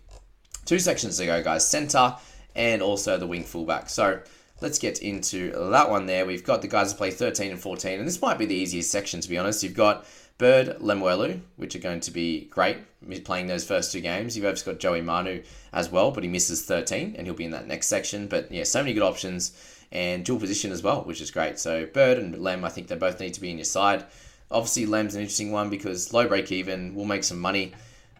Two 0.64 0.78
sections 0.78 1.18
to 1.18 1.26
go, 1.26 1.42
guys 1.42 1.68
center 1.68 2.16
and 2.54 2.82
also 2.82 3.18
the 3.18 3.26
wing 3.26 3.44
fullback. 3.44 3.88
So 3.88 4.20
let's 4.60 4.78
get 4.78 5.02
into 5.02 5.52
that 5.70 5.90
one 5.90 6.06
there. 6.06 6.26
We've 6.26 6.44
got 6.44 6.62
the 6.62 6.68
guys 6.68 6.90
that 6.92 6.98
play 6.98 7.10
13 7.10 7.52
and 7.52 7.60
14, 7.60 7.98
and 7.98 8.08
this 8.08 8.20
might 8.20 8.38
be 8.38 8.46
the 8.46 8.54
easiest 8.54 8.90
section, 8.90 9.20
to 9.20 9.28
be 9.28 9.38
honest. 9.38 9.62
You've 9.62 9.74
got 9.74 10.06
Bird, 10.38 10.78
Lemuelu, 10.80 11.40
which 11.56 11.74
are 11.74 11.80
going 11.80 12.00
to 12.00 12.10
be 12.10 12.44
great 12.46 12.78
playing 13.24 13.46
those 13.46 13.64
first 13.64 13.92
two 13.92 14.00
games. 14.00 14.36
You've 14.36 14.46
obviously 14.46 14.72
got 14.72 14.80
Joey 14.80 15.00
Manu 15.00 15.42
as 15.72 15.90
well, 15.90 16.10
but 16.10 16.24
he 16.24 16.28
misses 16.28 16.64
13 16.64 17.14
and 17.16 17.26
he'll 17.26 17.34
be 17.34 17.44
in 17.44 17.52
that 17.52 17.66
next 17.66 17.86
section. 17.86 18.26
But 18.26 18.50
yeah, 18.50 18.64
so 18.64 18.80
many 18.80 18.94
good 18.94 19.02
options 19.02 19.52
and 19.92 20.24
dual 20.24 20.38
position 20.38 20.72
as 20.72 20.82
well, 20.82 21.02
which 21.02 21.20
is 21.20 21.30
great. 21.30 21.58
So 21.58 21.86
Bird 21.86 22.18
and 22.18 22.36
Lem, 22.38 22.64
I 22.64 22.68
think 22.68 22.88
they 22.88 22.96
both 22.96 23.20
need 23.20 23.34
to 23.34 23.40
be 23.40 23.50
in 23.50 23.58
your 23.58 23.64
side. 23.64 24.04
Obviously, 24.50 24.86
Lem's 24.86 25.14
an 25.14 25.22
interesting 25.22 25.52
one 25.52 25.70
because 25.70 26.12
low 26.12 26.28
break 26.28 26.52
even 26.52 26.94
will 26.94 27.04
make 27.04 27.24
some 27.24 27.40
money, 27.40 27.72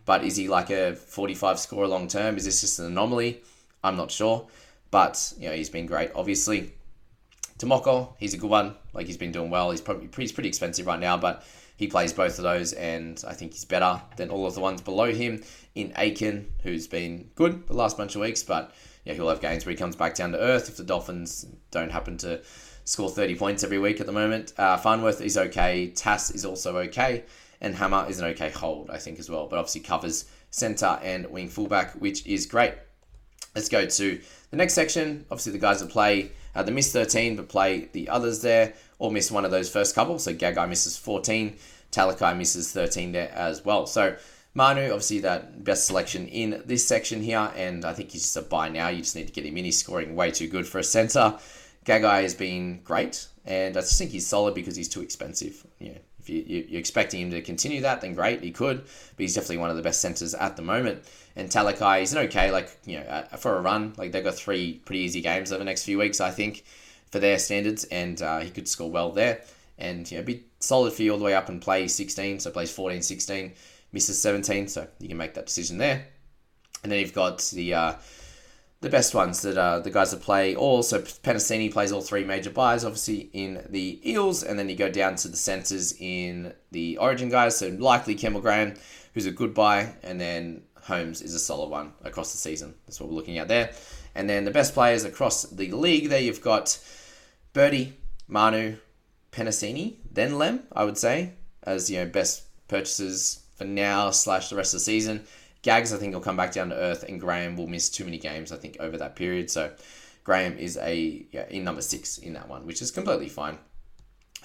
but 0.05 0.25
is 0.25 0.37
he 0.37 0.49
like 0.49 0.71
a 0.71 0.95
45 0.95 1.59
score 1.59 1.87
long 1.87 2.09
term? 2.09 2.37
Is 2.37 2.45
this 2.45 2.61
just 2.61 2.79
an 2.79 2.87
anomaly? 2.87 3.43
I'm 3.85 3.97
not 3.97 4.11
sure, 4.11 4.47
but 4.91 5.33
you 5.39 5.49
know 5.49 5.55
he's 5.55 5.71
been 5.71 5.87
great. 5.87 6.11
Obviously, 6.15 6.73
Tomoko, 7.59 8.15
he's 8.19 8.35
a 8.35 8.39
good 8.39 8.51
one. 8.51 8.75
Like 8.93 9.07
he's 9.07 9.17
been 9.17 9.31
doing 9.31 9.51
well. 9.51 9.71
He's 9.71 9.81
probably 9.81 10.09
he's 10.17 10.33
pretty 10.33 10.49
expensive 10.49 10.87
right 10.87 10.99
now, 10.99 11.17
but 11.17 11.45
he 11.77 11.87
plays 11.87 12.13
both 12.13 12.39
of 12.39 12.43
those, 12.45 12.73
and 12.73 13.23
I 13.27 13.35
think 13.35 13.53
he's 13.53 13.65
better 13.65 14.01
than 14.17 14.31
all 14.31 14.47
of 14.47 14.55
the 14.55 14.61
ones 14.61 14.81
below 14.81 15.13
him. 15.13 15.43
In 15.75 15.93
Aitken, 15.97 16.53
who's 16.63 16.87
been 16.87 17.31
good 17.35 17.67
the 17.67 17.75
last 17.75 17.99
bunch 17.99 18.15
of 18.15 18.23
weeks, 18.23 18.43
but 18.43 18.73
yeah, 19.05 19.13
he'll 19.13 19.29
have 19.29 19.43
games 19.43 19.67
where 19.67 19.71
he 19.71 19.77
comes 19.77 19.95
back 19.95 20.15
down 20.15 20.33
to 20.33 20.39
earth 20.39 20.71
if 20.71 20.79
the 20.79 20.85
Dolphins 20.85 21.47
don't 21.71 21.93
happen 21.93 22.17
to 22.19 22.41
score 22.85 23.11
30 23.11 23.35
points 23.35 23.63
every 23.63 23.79
week 23.79 24.01
at 24.01 24.07
the 24.07 24.13
moment. 24.13 24.55
Uh, 24.57 24.79
Farnworth 24.79 25.21
is 25.21 25.37
okay. 25.37 25.89
Tass 25.89 26.31
is 26.31 26.47
also 26.47 26.79
okay. 26.79 27.25
And 27.61 27.75
Hammer 27.75 28.07
is 28.09 28.21
an 28.21 28.27
okay 28.27 28.51
hold, 28.51 28.91
I 28.91 28.99
think, 28.99 29.19
as 29.19 29.29
well. 29.29 29.47
But 29.47 29.59
obviously 29.59 29.83
covers 29.83 30.25
centre 30.51 30.99
and 31.03 31.27
wing 31.31 31.49
fullback, 31.49 31.93
which 31.95 32.27
is 32.27 32.47
great. 32.47 32.75
Let's 33.55 33.69
go 33.69 33.87
to 33.87 34.21
the 34.51 34.57
next 34.57 34.75
section. 34.75 35.25
Obviously, 35.31 35.53
the 35.53 35.59
guys 35.59 35.81
that 35.81 35.91
play 35.91 36.33
uh, 36.55 36.63
the 36.63 36.73
miss 36.73 36.93
13, 36.93 37.37
but 37.37 37.49
play 37.49 37.89
the 37.93 38.09
others 38.09 38.43
there, 38.43 38.75
or 38.99 39.11
miss 39.11 39.31
one 39.31 39.45
of 39.45 39.51
those 39.51 39.71
first 39.71 39.95
couple. 39.95 40.19
So 40.19 40.33
Gagai 40.33 40.69
misses 40.69 40.97
14, 40.97 41.57
Talakai 41.93 42.37
misses 42.37 42.73
13 42.73 43.13
there 43.13 43.31
as 43.35 43.65
well. 43.65 43.87
So 43.87 44.17
Manu, 44.55 44.85
obviously 44.87 45.21
that 45.21 45.65
best 45.65 45.87
selection 45.87 46.29
in 46.29 46.63
this 46.65 46.87
section 46.87 47.23
here, 47.23 47.53
and 47.57 47.85
I 47.85 47.93
think 47.93 48.11
he's 48.11 48.23
just 48.23 48.37
a 48.39 48.43
buy 48.43 48.71
now. 48.71 48.89
You 48.89 49.03
just 49.03 49.15
need 49.15 49.27
to 49.27 49.33
get 49.33 49.45
him 49.45 49.57
in. 49.59 49.67
He's 49.67 49.79
scoring 49.79 50.17
way 50.17 50.31
too 50.31 50.49
good 50.49 50.67
for 50.67 50.79
a 50.79 50.85
centre. 50.85 51.39
Gagai 51.85 52.23
has 52.23 52.35
been 52.35 52.81
great, 52.83 53.29
and 53.45 53.77
I 53.77 53.81
just 53.81 53.99
think 53.99 54.13
he's 54.13 54.27
solid 54.27 54.55
because 54.55 54.75
he's 54.75 54.89
too 54.89 55.03
expensive. 55.03 55.67
Yeah, 55.79 55.99
if 56.19 56.31
you, 56.31 56.77
are 56.77 56.79
expecting 56.79 57.21
him 57.21 57.31
to 57.33 57.43
continue 57.43 57.83
that, 57.83 58.01
then 58.01 58.15
great, 58.15 58.43
he 58.43 58.51
could, 58.51 58.79
but 58.79 59.19
he's 59.19 59.35
definitely 59.35 59.59
one 59.59 59.71
of 59.71 59.77
the 59.77 59.83
best 59.83 60.01
centers 60.01 60.35
at 60.35 60.57
the 60.57 60.63
moment. 60.63 61.05
And 61.37 61.51
Talakai 61.51 62.03
is 62.03 62.13
an 62.13 62.19
okay, 62.27 62.51
like, 62.51 62.75
you 62.87 62.99
know, 62.99 63.05
uh, 63.05 63.37
for 63.37 63.57
a 63.57 63.61
run. 63.61 63.93
Like, 63.97 64.13
they've 64.13 64.25
got 64.25 64.35
three 64.35 64.81
pretty 64.85 65.03
easy 65.03 65.21
games 65.21 65.53
over 65.53 65.59
the 65.59 65.65
next 65.65 65.85
few 65.85 65.99
weeks, 65.99 66.21
I 66.21 66.31
think, 66.31 66.65
for 67.17 67.21
their 67.21 67.39
standards, 67.39 67.85
and 67.85 68.21
uh, 68.21 68.41
he 68.41 68.51
could 68.51 68.69
score 68.69 68.91
well 68.91 69.11
there. 69.11 69.41
And, 69.79 70.11
you 70.11 70.19
know, 70.19 70.25
be 70.25 70.45
solid 70.61 70.93
for 70.93 71.03
you 71.03 71.13
all 71.13 71.19
the 71.19 71.25
way 71.25 71.35
up 71.35 71.49
and 71.49 71.63
play 71.63 71.89
16, 71.89 72.41
so 72.41 72.51
plays 72.51 72.71
14, 72.71 73.01
16, 73.01 73.53
misses 73.93 74.21
17, 74.21 74.69
so 74.69 74.87
you 75.01 75.09
can 75.09 75.17
make 75.17 75.33
that 75.33 75.47
decision 75.47 75.79
there. 75.79 76.07
And 76.83 76.93
then 76.93 77.01
you've 77.01 77.15
got 77.15 77.39
the. 77.55 77.75
Uh, 77.75 77.95
the 78.83 78.91
best 78.91 79.15
ones 79.15 79.41
that 79.41 79.57
uh, 79.57 79.81
the 79.81 79.91
guys 79.91 80.11
that 80.11 80.21
play 80.21 80.55
all. 80.55 80.83
So 80.83 81.01
Penisini 81.01 81.73
plays 81.73 81.93
all 81.93 82.03
three 82.03 82.25
major 82.25 82.51
byes, 82.51 82.85
obviously 82.85 83.31
in 83.33 83.65
the 83.71 83.99
Eels, 84.09 84.43
and 84.45 84.59
then 84.59 84.69
you 84.69 84.77
go 84.77 84.91
down 84.91 85.17
to 85.17 85.29
the 85.29 85.37
centers 85.37 85.95
in 85.99 86.53
the 86.73 86.99
Origin 86.99 87.31
guys. 87.31 87.57
So 87.57 87.69
likely 87.69 88.15
Campbell 88.15 88.43
Graham, 88.43 88.75
who's 89.15 89.25
a 89.25 89.31
good 89.31 89.55
buy, 89.55 89.95
and 90.03 90.21
then 90.21 90.63
Holmes 90.83 91.23
is 91.23 91.35
a 91.35 91.39
solid 91.39 91.71
one 91.71 91.95
across 92.05 92.33
the 92.33 92.39
season. 92.39 92.75
That's 92.87 93.01
what 93.01 93.09
we're 93.09 93.17
looking 93.17 93.39
at 93.39 93.49
there. 93.49 93.73
And 94.15 94.29
then 94.29 94.45
the 94.45 94.51
best 94.51 94.73
players 94.73 95.05
across 95.05 95.43
the 95.43 95.71
league 95.73 96.09
there, 96.11 96.21
you've 96.21 96.43
got 96.43 96.79
Birdie, 97.57 97.95
Manu, 98.29 98.77
Penisini, 99.33 99.95
then 100.13 100.37
Lem, 100.37 100.65
I 100.73 100.85
would 100.85 100.99
say, 100.99 101.33
as 101.63 101.91
you 101.91 101.97
know 101.97 102.05
best 102.05 102.43
purchases 102.69 103.45
for 103.57 103.65
now 103.65 104.11
slash 104.11 104.51
the 104.51 104.57
rest 104.57 104.75
of 104.75 104.81
the 104.81 104.85
season. 104.85 105.25
Gags, 105.63 105.91
I 105.91 105.97
think, 105.97 106.13
will 106.13 106.21
come 106.21 106.37
back 106.37 106.53
down 106.53 106.69
to 106.69 106.75
earth, 106.75 107.05
and 107.09 107.19
Graham 107.19 107.57
will 107.57 107.67
miss 107.67 107.89
too 107.89 108.05
many 108.05 108.19
games, 108.19 108.53
I 108.53 108.57
think, 108.57 108.77
over 108.79 108.99
that 108.99 109.17
period. 109.17 109.51
So 109.51 109.73
Graham 110.23 110.59
is 110.59 110.77
a 110.77 111.25
yeah, 111.33 111.47
in 111.49 111.65
number 111.65 111.81
six 111.81 112.19
in 112.19 112.35
that 112.35 112.47
one, 112.47 112.67
which 112.67 112.83
is 112.83 112.91
completely 112.91 113.31
fine 113.31 113.57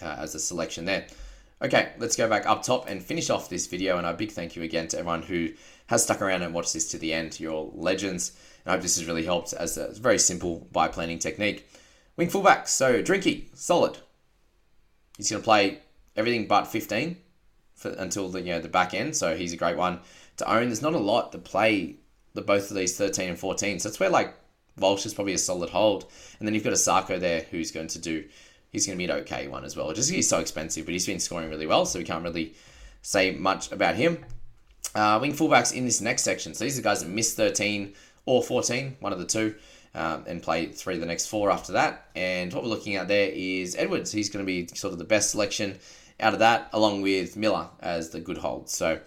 uh, 0.01 0.15
as 0.17 0.33
a 0.33 0.39
selection 0.39 0.85
there. 0.85 1.05
Okay, 1.61 1.91
let's 1.99 2.15
go 2.15 2.29
back 2.29 2.45
up 2.45 2.63
top 2.63 2.89
and 2.89 3.03
finish 3.03 3.29
off 3.29 3.49
this 3.49 3.67
video. 3.67 3.97
And 3.97 4.07
a 4.07 4.13
big 4.13 4.31
thank 4.31 4.55
you 4.55 4.63
again 4.63 4.87
to 4.87 4.99
everyone 4.99 5.23
who 5.23 5.49
has 5.87 6.01
stuck 6.01 6.21
around 6.21 6.43
and 6.43 6.53
watched 6.53 6.71
this 6.71 6.89
to 6.91 6.97
the 6.97 7.11
end. 7.11 7.41
You're 7.41 7.71
legends. 7.73 8.39
And 8.63 8.71
I 8.71 8.75
hope 8.75 8.83
this 8.83 8.95
has 8.95 9.05
really 9.05 9.25
helped 9.25 9.51
as 9.51 9.75
a 9.75 9.91
very 9.99 10.17
simple 10.17 10.65
bye 10.71 10.87
planning 10.87 11.19
technique. 11.19 11.67
Wing 12.17 12.29
fullback. 12.29 12.67
So 12.67 13.01
Drinky, 13.01 13.55
solid. 13.55 13.97
He's 15.17 15.29
going 15.29 15.41
to 15.41 15.45
play 15.45 15.79
everything 16.15 16.47
but 16.47 16.65
15 16.65 17.17
for, 17.75 17.89
until 17.91 18.29
the 18.29 18.41
you 18.41 18.53
know 18.53 18.59
the 18.59 18.69
back 18.69 18.93
end. 18.93 19.15
So 19.15 19.35
he's 19.35 19.53
a 19.53 19.57
great 19.57 19.77
one 19.77 19.99
to 20.37 20.51
own. 20.51 20.67
There's 20.67 20.81
not 20.81 20.93
a 20.93 20.99
lot 20.99 21.31
to 21.31 21.37
play 21.37 21.97
the 22.33 22.41
both 22.41 22.69
of 22.71 22.77
these 22.77 22.97
13 22.97 23.29
and 23.29 23.39
14. 23.39 23.79
So 23.79 23.89
that's 23.89 23.99
where 23.99 24.09
like 24.09 24.33
Walsh 24.77 25.05
is 25.05 25.13
probably 25.13 25.33
a 25.33 25.37
solid 25.37 25.69
hold. 25.69 26.05
And 26.39 26.47
then 26.47 26.53
you've 26.53 26.63
got 26.63 26.73
a 26.73 26.77
Sarko 26.77 27.19
there 27.19 27.45
who's 27.51 27.71
going 27.71 27.87
to 27.89 27.99
do 27.99 28.23
he's 28.71 28.87
going 28.87 28.97
to 28.97 29.05
be 29.05 29.11
an 29.11 29.19
okay 29.21 29.47
one 29.47 29.65
as 29.65 29.75
well. 29.75 29.91
Just 29.93 30.09
he's 30.09 30.29
so 30.29 30.39
expensive, 30.39 30.85
but 30.85 30.93
he's 30.93 31.05
been 31.05 31.19
scoring 31.19 31.49
really 31.49 31.67
well, 31.67 31.85
so 31.85 31.99
we 31.99 32.05
can't 32.05 32.23
really 32.23 32.53
say 33.01 33.31
much 33.31 33.71
about 33.71 33.95
him. 33.95 34.23
Uh, 34.95 35.19
wing 35.21 35.33
fullbacks 35.33 35.73
in 35.73 35.85
this 35.85 36.01
next 36.01 36.23
section. 36.23 36.53
So 36.53 36.63
these 36.63 36.79
are 36.79 36.81
guys 36.81 37.01
that 37.01 37.09
missed 37.09 37.37
13 37.37 37.93
or 38.25 38.41
14, 38.43 38.97
one 38.99 39.13
of 39.13 39.19
the 39.19 39.25
two, 39.25 39.55
um, 39.93 40.23
and 40.27 40.41
play 40.41 40.67
three 40.67 40.95
of 40.95 40.99
the 40.99 41.05
next 41.05 41.27
four 41.27 41.51
after 41.51 41.73
that. 41.73 42.07
And 42.15 42.53
what 42.53 42.63
we're 42.63 42.69
looking 42.69 42.95
at 42.95 43.07
there 43.07 43.29
is 43.33 43.75
Edwards. 43.75 44.11
He's 44.11 44.29
going 44.29 44.45
to 44.45 44.47
be 44.47 44.67
sort 44.75 44.93
of 44.93 44.99
the 44.99 45.05
best 45.05 45.31
selection 45.31 45.79
out 46.19 46.33
of 46.33 46.39
that, 46.39 46.69
along 46.73 47.01
with 47.01 47.35
Miller 47.35 47.67
as 47.79 48.09
the 48.11 48.19
good 48.19 48.37
hold. 48.37 48.69
So 48.69 48.99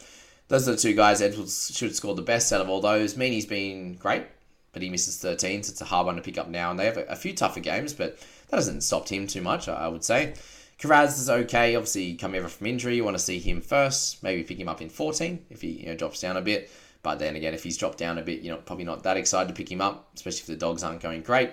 those 0.49 0.69
are 0.69 0.73
the 0.73 0.79
two 0.79 0.95
guys. 0.95 1.23
Edwards 1.23 1.71
should 1.75 1.95
score 1.95 2.15
the 2.15 2.23
best 2.23 2.53
out 2.53 2.61
of 2.61 2.69
all 2.69 2.81
those. 2.81 3.15
Meaney's 3.15 3.47
been 3.47 3.95
great, 3.95 4.27
but 4.73 4.83
he 4.83 4.91
misses 4.91 5.19
13, 5.19 5.63
so 5.63 5.71
it's 5.71 5.81
a 5.81 5.87
hard 5.87 6.07
one 6.07 6.17
to 6.17 6.23
pick 6.23 6.39
up 6.39 6.49
now. 6.49 6.71
And 6.71 6.79
they 6.79 6.87
have 6.87 6.99
a, 6.99 7.05
a 7.05 7.17
few 7.17 7.35
tougher 7.35 7.61
games, 7.61 7.93
but 7.93 8.19
that 8.49 8.57
hasn't 8.57 8.83
stopped 8.83 9.09
him 9.09 9.27
too 9.27 9.43
much, 9.43 9.69
I, 9.69 9.75
I 9.75 9.89
would 9.89 10.05
say. 10.05 10.35
Karaz 10.79 11.19
is 11.19 11.31
okay. 11.31 11.77
Obviously, 11.77 12.15
come 12.15 12.35
over 12.35 12.49
from 12.49 12.67
injury. 12.67 12.97
You 12.97 13.05
want 13.05 13.17
to 13.17 13.23
see 13.23 13.39
him 13.39 13.61
first. 13.61 14.23
Maybe 14.23 14.43
pick 14.43 14.59
him 14.59 14.69
up 14.69 14.83
in 14.83 14.91
14 14.91 15.47
if 15.51 15.63
he 15.63 15.69
you 15.69 15.87
know, 15.87 15.95
drops 15.95 16.21
down 16.21 16.37
a 16.37 16.43
bit. 16.43 16.71
But 17.05 17.21
then 17.21 17.37
again, 17.37 17.55
if 17.55 17.63
he's 17.63 17.77
dropped 17.77 17.99
down 17.99 18.19
a 18.19 18.23
bit, 18.23 18.41
you're 18.41 18.57
not, 18.57 18.67
probably 18.67 18.85
not 18.85 19.05
that 19.05 19.17
excited 19.17 19.49
to 19.49 19.55
pick 19.55 19.71
him 19.71 19.81
up, 19.81 20.09
especially 20.17 20.41
if 20.41 20.47
the 20.47 20.57
dogs 20.57 20.83
aren't 20.83 21.01
going 21.01 21.23
great. 21.23 21.51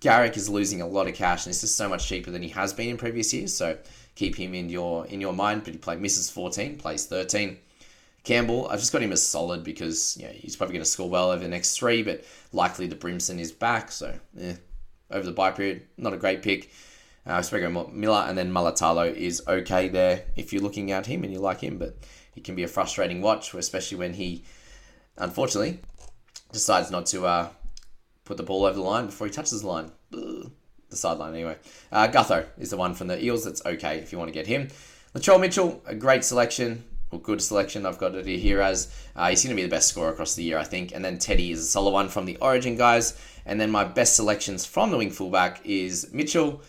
Garrick 0.00 0.36
is 0.36 0.48
losing 0.48 0.80
a 0.80 0.86
lot 0.86 1.06
of 1.06 1.14
cash, 1.14 1.46
and 1.46 1.50
this 1.50 1.62
is 1.62 1.72
so 1.72 1.88
much 1.88 2.08
cheaper 2.08 2.32
than 2.32 2.42
he 2.42 2.48
has 2.48 2.72
been 2.72 2.88
in 2.88 2.96
previous 2.96 3.32
years. 3.32 3.56
So 3.56 3.78
keep 4.16 4.34
him 4.34 4.54
in 4.54 4.68
your 4.68 5.06
in 5.06 5.20
your 5.20 5.32
mind. 5.32 5.62
But 5.62 5.74
he 5.74 5.78
play 5.78 5.96
misses 5.96 6.28
14, 6.30 6.78
plays 6.78 7.06
13. 7.06 7.58
Campbell, 8.24 8.66
I've 8.68 8.80
just 8.80 8.92
got 8.92 9.02
him 9.02 9.12
as 9.12 9.22
solid 9.22 9.62
because 9.62 10.16
you 10.16 10.26
know, 10.26 10.32
he's 10.32 10.56
probably 10.56 10.72
going 10.72 10.82
to 10.82 10.90
score 10.90 11.08
well 11.08 11.30
over 11.30 11.44
the 11.44 11.48
next 11.48 11.76
three, 11.76 12.02
but 12.02 12.24
likely 12.52 12.88
the 12.88 12.96
Brimson 12.96 13.38
is 13.38 13.52
back. 13.52 13.92
So, 13.92 14.18
yeah, 14.34 14.54
over 15.12 15.24
the 15.24 15.30
bye 15.30 15.52
period, 15.52 15.82
not 15.96 16.12
a 16.12 16.16
great 16.16 16.42
pick. 16.42 16.72
Uh, 17.24 17.42
about 17.52 17.94
Miller, 17.94 18.24
and 18.28 18.38
then 18.38 18.52
Malatalo 18.52 19.12
is 19.12 19.42
okay 19.48 19.88
there 19.88 20.24
if 20.36 20.52
you're 20.52 20.62
looking 20.62 20.92
at 20.92 21.06
him 21.06 21.24
and 21.24 21.32
you 21.32 21.40
like 21.40 21.60
him, 21.60 21.76
but 21.76 21.96
he 22.32 22.40
can 22.40 22.54
be 22.54 22.62
a 22.62 22.68
frustrating 22.68 23.20
watch, 23.20 23.52
especially 23.54 23.98
when 23.98 24.14
he, 24.14 24.44
unfortunately, 25.18 25.80
decides 26.52 26.90
not 26.90 27.06
to 27.06 27.26
uh, 27.26 27.48
put 28.24 28.36
the 28.36 28.42
ball 28.42 28.64
over 28.64 28.76
the 28.76 28.82
line 28.82 29.06
before 29.06 29.26
he 29.26 29.32
touches 29.32 29.62
the 29.62 29.68
line. 29.68 29.90
The 30.10 30.50
sideline, 30.90 31.34
anyway. 31.34 31.56
Uh, 31.90 32.08
Gutho 32.08 32.46
is 32.58 32.70
the 32.70 32.76
one 32.76 32.94
from 32.94 33.08
the 33.08 33.22
Eels 33.22 33.44
that's 33.44 33.64
okay 33.66 33.98
if 33.98 34.12
you 34.12 34.18
want 34.18 34.28
to 34.28 34.34
get 34.34 34.46
him. 34.46 34.68
Latrell 35.14 35.40
Mitchell, 35.40 35.82
a 35.86 35.94
great 35.94 36.24
selection 36.24 36.84
or 37.10 37.20
good 37.20 37.42
selection. 37.42 37.86
I've 37.86 37.98
got 37.98 38.14
it 38.14 38.26
here 38.26 38.60
as 38.60 38.94
uh, 39.14 39.30
he's 39.30 39.42
going 39.42 39.56
to 39.56 39.60
be 39.60 39.66
the 39.66 39.74
best 39.74 39.88
scorer 39.88 40.12
across 40.12 40.34
the 40.34 40.42
year, 40.42 40.58
I 40.58 40.64
think. 40.64 40.94
And 40.94 41.04
then 41.04 41.18
Teddy 41.18 41.50
is 41.50 41.60
a 41.60 41.64
solid 41.64 41.90
one 41.90 42.08
from 42.08 42.26
the 42.26 42.36
Origin 42.36 42.76
guys. 42.76 43.18
And 43.44 43.60
then 43.60 43.70
my 43.70 43.84
best 43.84 44.16
selections 44.16 44.64
from 44.66 44.90
the 44.90 44.96
wing 44.96 45.10
fullback 45.10 45.60
is 45.64 46.12
Mitchell, 46.12 46.62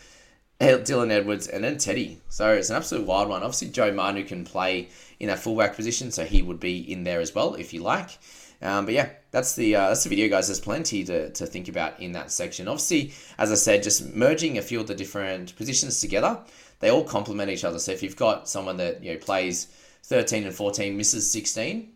Dylan 0.60 1.12
Edwards, 1.12 1.48
and 1.48 1.63
then 1.63 1.78
Teddy. 1.78 2.20
So 2.30 2.54
it's 2.54 2.70
an 2.70 2.76
absolute 2.76 3.06
wild 3.06 3.30
one. 3.30 3.43
Obviously, 3.43 3.70
Joe 3.70 3.91
Manu 3.91 4.24
can 4.24 4.43
play 4.43 4.89
in 5.20 5.28
that 5.28 5.39
fullback 5.39 5.76
position, 5.76 6.12
so 6.12 6.26
he 6.26 6.41
would 6.41 6.60
be 6.60 6.91
in 6.91 7.04
there 7.04 7.20
as 7.20 7.34
well 7.34 7.56
if 7.56 7.74
you 7.74 7.82
like. 7.82 8.17
Um, 8.62 8.86
but 8.86 8.96
yeah, 8.96 9.10
that's 9.30 9.56
the 9.56 9.76
uh, 9.76 9.89
that's 9.89 10.04
the 10.04 10.10
video, 10.10 10.30
guys. 10.30 10.48
There's 10.48 10.60
plenty 10.60 11.04
to, 11.04 11.30
to 11.30 11.46
think 11.46 11.67
about 11.67 12.00
in 12.00 12.13
that 12.13 12.32
section. 12.32 12.67
Obviously, 12.67 13.13
as 13.38 13.52
I 13.52 13.56
said, 13.56 13.84
just 13.84 14.13
merging 14.15 14.58
a 14.58 14.63
few 14.63 14.80
of 14.80 14.88
the 14.88 14.96
different 14.96 15.56
positions 15.56 16.00
together, 16.00 16.39
they 16.80 16.89
all 16.89 17.04
complement 17.04 17.52
each 17.52 17.63
other. 17.63 17.78
So 17.78 17.91
if 17.91 18.02
you've 18.02 18.15
got 18.15 18.50
someone 18.50 18.78
that 18.78 19.04
you 19.04 19.13
know 19.13 19.20
plays 19.20 19.67
13 20.06 20.46
and 20.46 20.56
14 20.56 20.98
misses 20.98 21.30
16, 21.32 21.91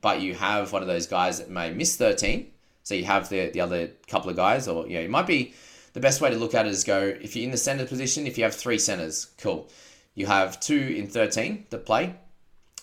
but 0.00 0.20
you 0.20 0.34
have 0.34 0.72
one 0.72 0.82
of 0.82 0.88
those 0.88 1.06
guys 1.06 1.38
that 1.38 1.48
may 1.48 1.72
miss 1.72 1.96
13. 1.96 2.52
So 2.82 2.94
you 2.94 3.04
have 3.04 3.28
the, 3.28 3.50
the 3.50 3.60
other 3.60 3.90
couple 4.06 4.30
of 4.30 4.36
guys, 4.36 4.68
or, 4.68 4.86
you 4.86 4.94
know, 4.94 5.00
it 5.00 5.10
might 5.10 5.26
be 5.26 5.54
the 5.96 6.02
best 6.02 6.20
way 6.20 6.28
to 6.28 6.36
look 6.36 6.52
at 6.52 6.66
it 6.66 6.72
is 6.72 6.84
go, 6.84 7.16
if 7.22 7.34
you're 7.34 7.46
in 7.46 7.50
the 7.50 7.56
center 7.56 7.86
position, 7.86 8.26
if 8.26 8.36
you 8.36 8.44
have 8.44 8.54
three 8.54 8.78
centers, 8.78 9.28
cool. 9.38 9.70
You 10.14 10.26
have 10.26 10.60
two 10.60 10.94
in 10.94 11.06
13 11.06 11.68
that 11.70 11.86
play 11.86 12.14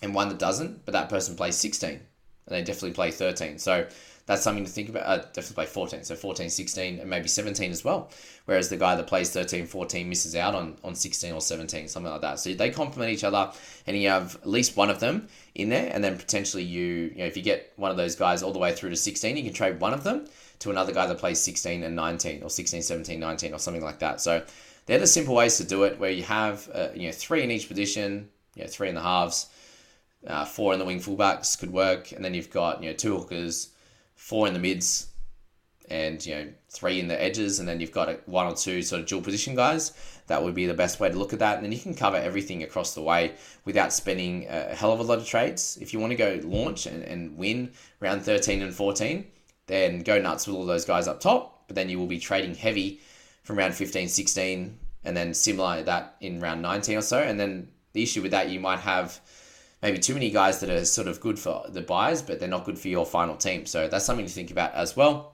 and 0.02 0.16
one 0.16 0.30
that 0.30 0.40
doesn't, 0.40 0.84
but 0.84 0.94
that 0.94 1.10
person 1.10 1.36
plays 1.36 1.56
16. 1.56 1.92
and 1.92 2.02
they 2.48 2.64
definitely 2.64 2.94
play 2.94 3.12
13. 3.12 3.60
So 3.60 3.86
that's 4.26 4.42
something 4.42 4.64
to 4.64 4.72
think 4.72 4.90
about. 4.90 5.04
Uh, 5.06 5.18
definitely 5.18 5.56
play 5.56 5.66
14, 5.66 6.04
so 6.04 6.16
14, 6.16 6.50
16, 6.50 7.00
and 7.00 7.10
maybe 7.10 7.28
17 7.28 7.72
as 7.72 7.84
well. 7.84 8.10
Whereas 8.46 8.70
the 8.70 8.78
guy 8.78 8.96
that 8.96 9.08
plays 9.08 9.32
13, 9.32 9.66
14 9.66 10.08
misses 10.08 10.36
out 10.36 10.56
on, 10.56 10.78
on 10.84 10.96
16 10.96 11.34
or 11.34 11.42
17, 11.42 11.88
something 11.90 12.12
like 12.12 12.22
that. 12.22 12.40
So 12.40 12.54
they 12.54 12.70
complement 12.70 13.12
each 13.12 13.26
other, 13.26 13.52
and 13.86 13.98
you 13.98 14.08
have 14.08 14.36
at 14.36 14.48
least 14.48 14.78
one 14.78 14.90
of 14.90 15.02
them 15.02 15.28
in 15.56 15.70
there, 15.70 15.92
and 15.94 16.04
then 16.04 16.18
potentially 16.18 16.64
you, 16.64 17.12
you 17.12 17.18
know, 17.18 17.26
if 17.26 17.36
you 17.36 17.44
get 17.44 17.74
one 17.76 17.92
of 17.92 17.98
those 17.98 18.16
guys 18.16 18.44
all 18.44 18.54
the 18.54 18.60
way 18.60 18.74
through 18.74 18.92
to 18.92 18.96
16, 18.96 19.36
you 19.36 19.44
can 19.44 19.54
trade 19.54 19.82
one 19.82 19.94
of 19.94 20.04
them 20.04 20.26
to 20.60 20.70
another 20.70 20.94
guy 20.94 21.06
that 21.06 21.18
plays 21.18 21.42
16 21.42 21.84
and 21.84 21.96
19, 21.96 22.44
or 22.44 22.50
16, 22.50 22.82
17, 22.82 23.20
19, 23.20 23.54
or 23.54 23.60
something 23.60 23.84
like 23.84 24.00
that. 24.00 24.22
So 24.22 24.42
they're 24.86 25.00
the 25.00 25.08
simple 25.08 25.36
ways 25.36 25.58
to 25.58 25.66
do 25.66 25.84
it, 25.84 26.00
where 26.00 26.12
you 26.12 26.24
have 26.24 26.70
uh, 26.74 26.90
you 26.96 27.08
know 27.08 27.14
three 27.14 27.44
in 27.44 27.52
each 27.52 27.68
position, 27.68 28.30
you 28.56 28.64
know, 28.64 28.70
three 28.70 28.88
in 28.88 28.96
the 28.96 29.02
halves, 29.02 29.48
uh, 30.26 30.46
four 30.46 30.72
in 30.72 30.80
the 30.80 30.86
wing 30.86 31.02
fullbacks 31.02 31.60
could 31.60 31.74
work, 31.74 32.14
and 32.14 32.24
then 32.24 32.34
you've 32.34 32.50
got 32.50 32.82
you 32.82 32.90
know 32.90 32.96
two 32.96 33.18
hookers 33.18 33.73
four 34.16 34.48
in 34.48 34.54
the 34.54 34.60
mids, 34.60 35.08
and 35.90 36.26
you 36.26 36.36
know 36.36 36.48
three 36.70 37.00
in 37.00 37.08
the 37.08 37.22
edges, 37.22 37.60
and 37.60 37.68
then 37.68 37.80
you've 37.80 37.92
got 37.92 38.28
one 38.28 38.48
or 38.48 38.56
two 38.56 38.82
sort 38.82 39.02
of 39.02 39.08
dual 39.08 39.22
position 39.22 39.56
guys. 39.56 39.94
That 40.28 40.42
would 40.42 40.56
be 40.56 40.66
the 40.66 40.74
best 40.74 41.00
way 41.00 41.10
to 41.10 41.18
look 41.18 41.34
at 41.34 41.40
that, 41.40 41.56
and 41.56 41.66
then 41.66 41.72
you 41.72 41.80
can 41.80 41.94
cover 41.94 42.18
everything 42.18 42.64
across 42.64 42.96
the 42.96 43.02
way 43.02 43.36
without 43.66 43.92
spending 43.92 44.48
a 44.48 44.74
hell 44.76 44.92
of 44.92 45.00
a 45.00 45.04
lot 45.04 45.20
of 45.20 45.26
trades. 45.26 45.78
If 45.82 45.94
you 45.94 46.00
want 46.00 46.12
to 46.12 46.18
go 46.18 46.40
launch 46.44 46.86
and, 46.86 47.04
and 47.04 47.38
win 47.38 47.72
round 48.00 48.24
thirteen 48.24 48.62
and 48.62 48.74
fourteen, 48.74 49.28
then 49.68 50.00
go 50.00 50.20
nuts 50.20 50.48
with 50.48 50.56
all 50.56 50.66
those 50.66 50.86
guys 50.86 51.08
up 51.08 51.20
top. 51.20 51.68
But 51.68 51.76
then 51.76 51.90
you 51.90 52.00
will 52.00 52.08
be 52.08 52.20
trading 52.20 52.56
heavy 52.56 53.02
from 53.44 53.58
round 53.58 53.74
15, 53.76 54.08
16, 54.08 54.78
and 55.04 55.18
then 55.18 55.34
similar 55.34 55.84
that 55.84 56.16
in 56.22 56.40
round 56.40 56.62
19 56.62 56.98
or 56.98 57.02
so. 57.02 57.20
And 57.20 57.40
then 57.40 57.70
the 57.94 58.04
issue 58.04 58.22
with 58.22 58.32
that, 58.32 58.50
you 58.50 58.60
might 58.60 58.80
have 58.80 59.20
maybe 59.84 60.00
too 60.00 60.14
many 60.14 60.32
guys 60.32 60.62
that 60.62 60.70
are 60.70 60.86
sort 60.86 61.08
of 61.10 61.20
good 61.20 61.38
for 61.38 61.66
the 61.68 61.82
byes, 61.82 62.22
but 62.22 62.40
they're 62.40 62.48
not 62.48 62.64
good 62.64 62.80
for 62.80 62.88
your 62.88 63.06
final 63.06 63.36
team. 63.36 63.66
So 63.66 63.90
that's 63.90 64.06
something 64.06 64.26
to 64.26 64.32
think 64.32 64.50
about 64.50 64.74
as 64.74 64.96
well 64.96 65.34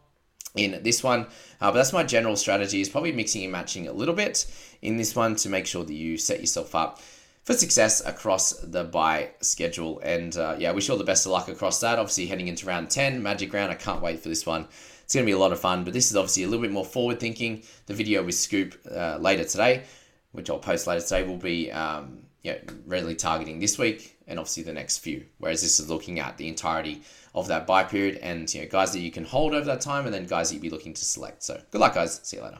in 0.55 0.81
this 0.83 1.03
one. 1.03 1.27
Uh, 1.61 1.71
but 1.71 1.73
that's 1.73 1.93
my 1.93 2.03
general 2.03 2.35
strategy 2.35 2.81
is 2.81 2.89
probably 2.89 3.11
mixing 3.11 3.43
and 3.43 3.51
matching 3.51 3.87
a 3.87 3.93
little 3.93 4.15
bit 4.15 4.47
in 4.81 4.97
this 4.97 5.15
one 5.15 5.35
to 5.35 5.49
make 5.49 5.67
sure 5.67 5.83
that 5.83 5.93
you 5.93 6.17
set 6.17 6.39
yourself 6.39 6.73
up 6.73 6.99
for 7.43 7.53
success 7.53 8.03
across 8.05 8.53
the 8.53 8.83
bye 8.83 9.29
schedule. 9.39 9.99
And 10.03 10.35
uh, 10.35 10.55
yeah, 10.57 10.71
wish 10.71 10.87
you 10.87 10.93
all 10.93 10.97
the 10.97 11.03
best 11.03 11.27
of 11.27 11.31
luck 11.31 11.47
across 11.47 11.79
that. 11.81 11.99
Obviously, 11.99 12.25
heading 12.25 12.47
into 12.47 12.65
round 12.65 12.89
10, 12.89 13.21
Magic 13.21 13.53
Round. 13.53 13.71
I 13.71 13.75
can't 13.75 14.01
wait 14.01 14.19
for 14.19 14.29
this 14.29 14.47
one. 14.47 14.67
It's 15.03 15.13
going 15.13 15.25
to 15.25 15.29
be 15.29 15.35
a 15.35 15.39
lot 15.39 15.51
of 15.51 15.59
fun, 15.59 15.83
but 15.83 15.93
this 15.93 16.09
is 16.09 16.15
obviously 16.15 16.43
a 16.43 16.47
little 16.47 16.61
bit 16.61 16.71
more 16.71 16.85
forward 16.85 17.19
thinking. 17.19 17.63
The 17.85 17.93
video 17.93 18.23
with 18.23 18.35
Scoop 18.35 18.75
uh, 18.91 19.17
later 19.19 19.43
today, 19.43 19.83
which 20.31 20.49
I'll 20.49 20.59
post 20.59 20.87
later 20.87 21.01
today, 21.01 21.23
will 21.23 21.37
be 21.37 21.71
um, 21.71 22.28
yeah, 22.43 22.57
really 22.85 23.15
targeting 23.15 23.59
this 23.59 23.77
week 23.77 24.17
and 24.27 24.39
obviously 24.39 24.63
the 24.63 24.73
next 24.73 24.99
few. 24.99 25.25
Whereas 25.39 25.61
this 25.61 25.79
is 25.79 25.89
looking 25.89 26.19
at 26.19 26.37
the 26.37 26.47
entirety 26.47 27.01
of 27.35 27.47
that 27.47 27.67
bye 27.67 27.83
period 27.83 28.17
and 28.17 28.51
you 28.53 28.61
know 28.61 28.67
guys 28.67 28.91
that 28.93 28.99
you 28.99 29.11
can 29.11 29.25
hold 29.25 29.53
over 29.53 29.65
that 29.65 29.81
time 29.81 30.05
and 30.05 30.13
then 30.13 30.25
guys 30.25 30.49
that 30.49 30.55
you'd 30.55 30.61
be 30.61 30.69
looking 30.69 30.93
to 30.93 31.05
select. 31.05 31.43
So 31.43 31.61
good 31.71 31.81
luck 31.81 31.95
guys. 31.95 32.19
See 32.23 32.37
you 32.37 32.43
later. 32.43 32.59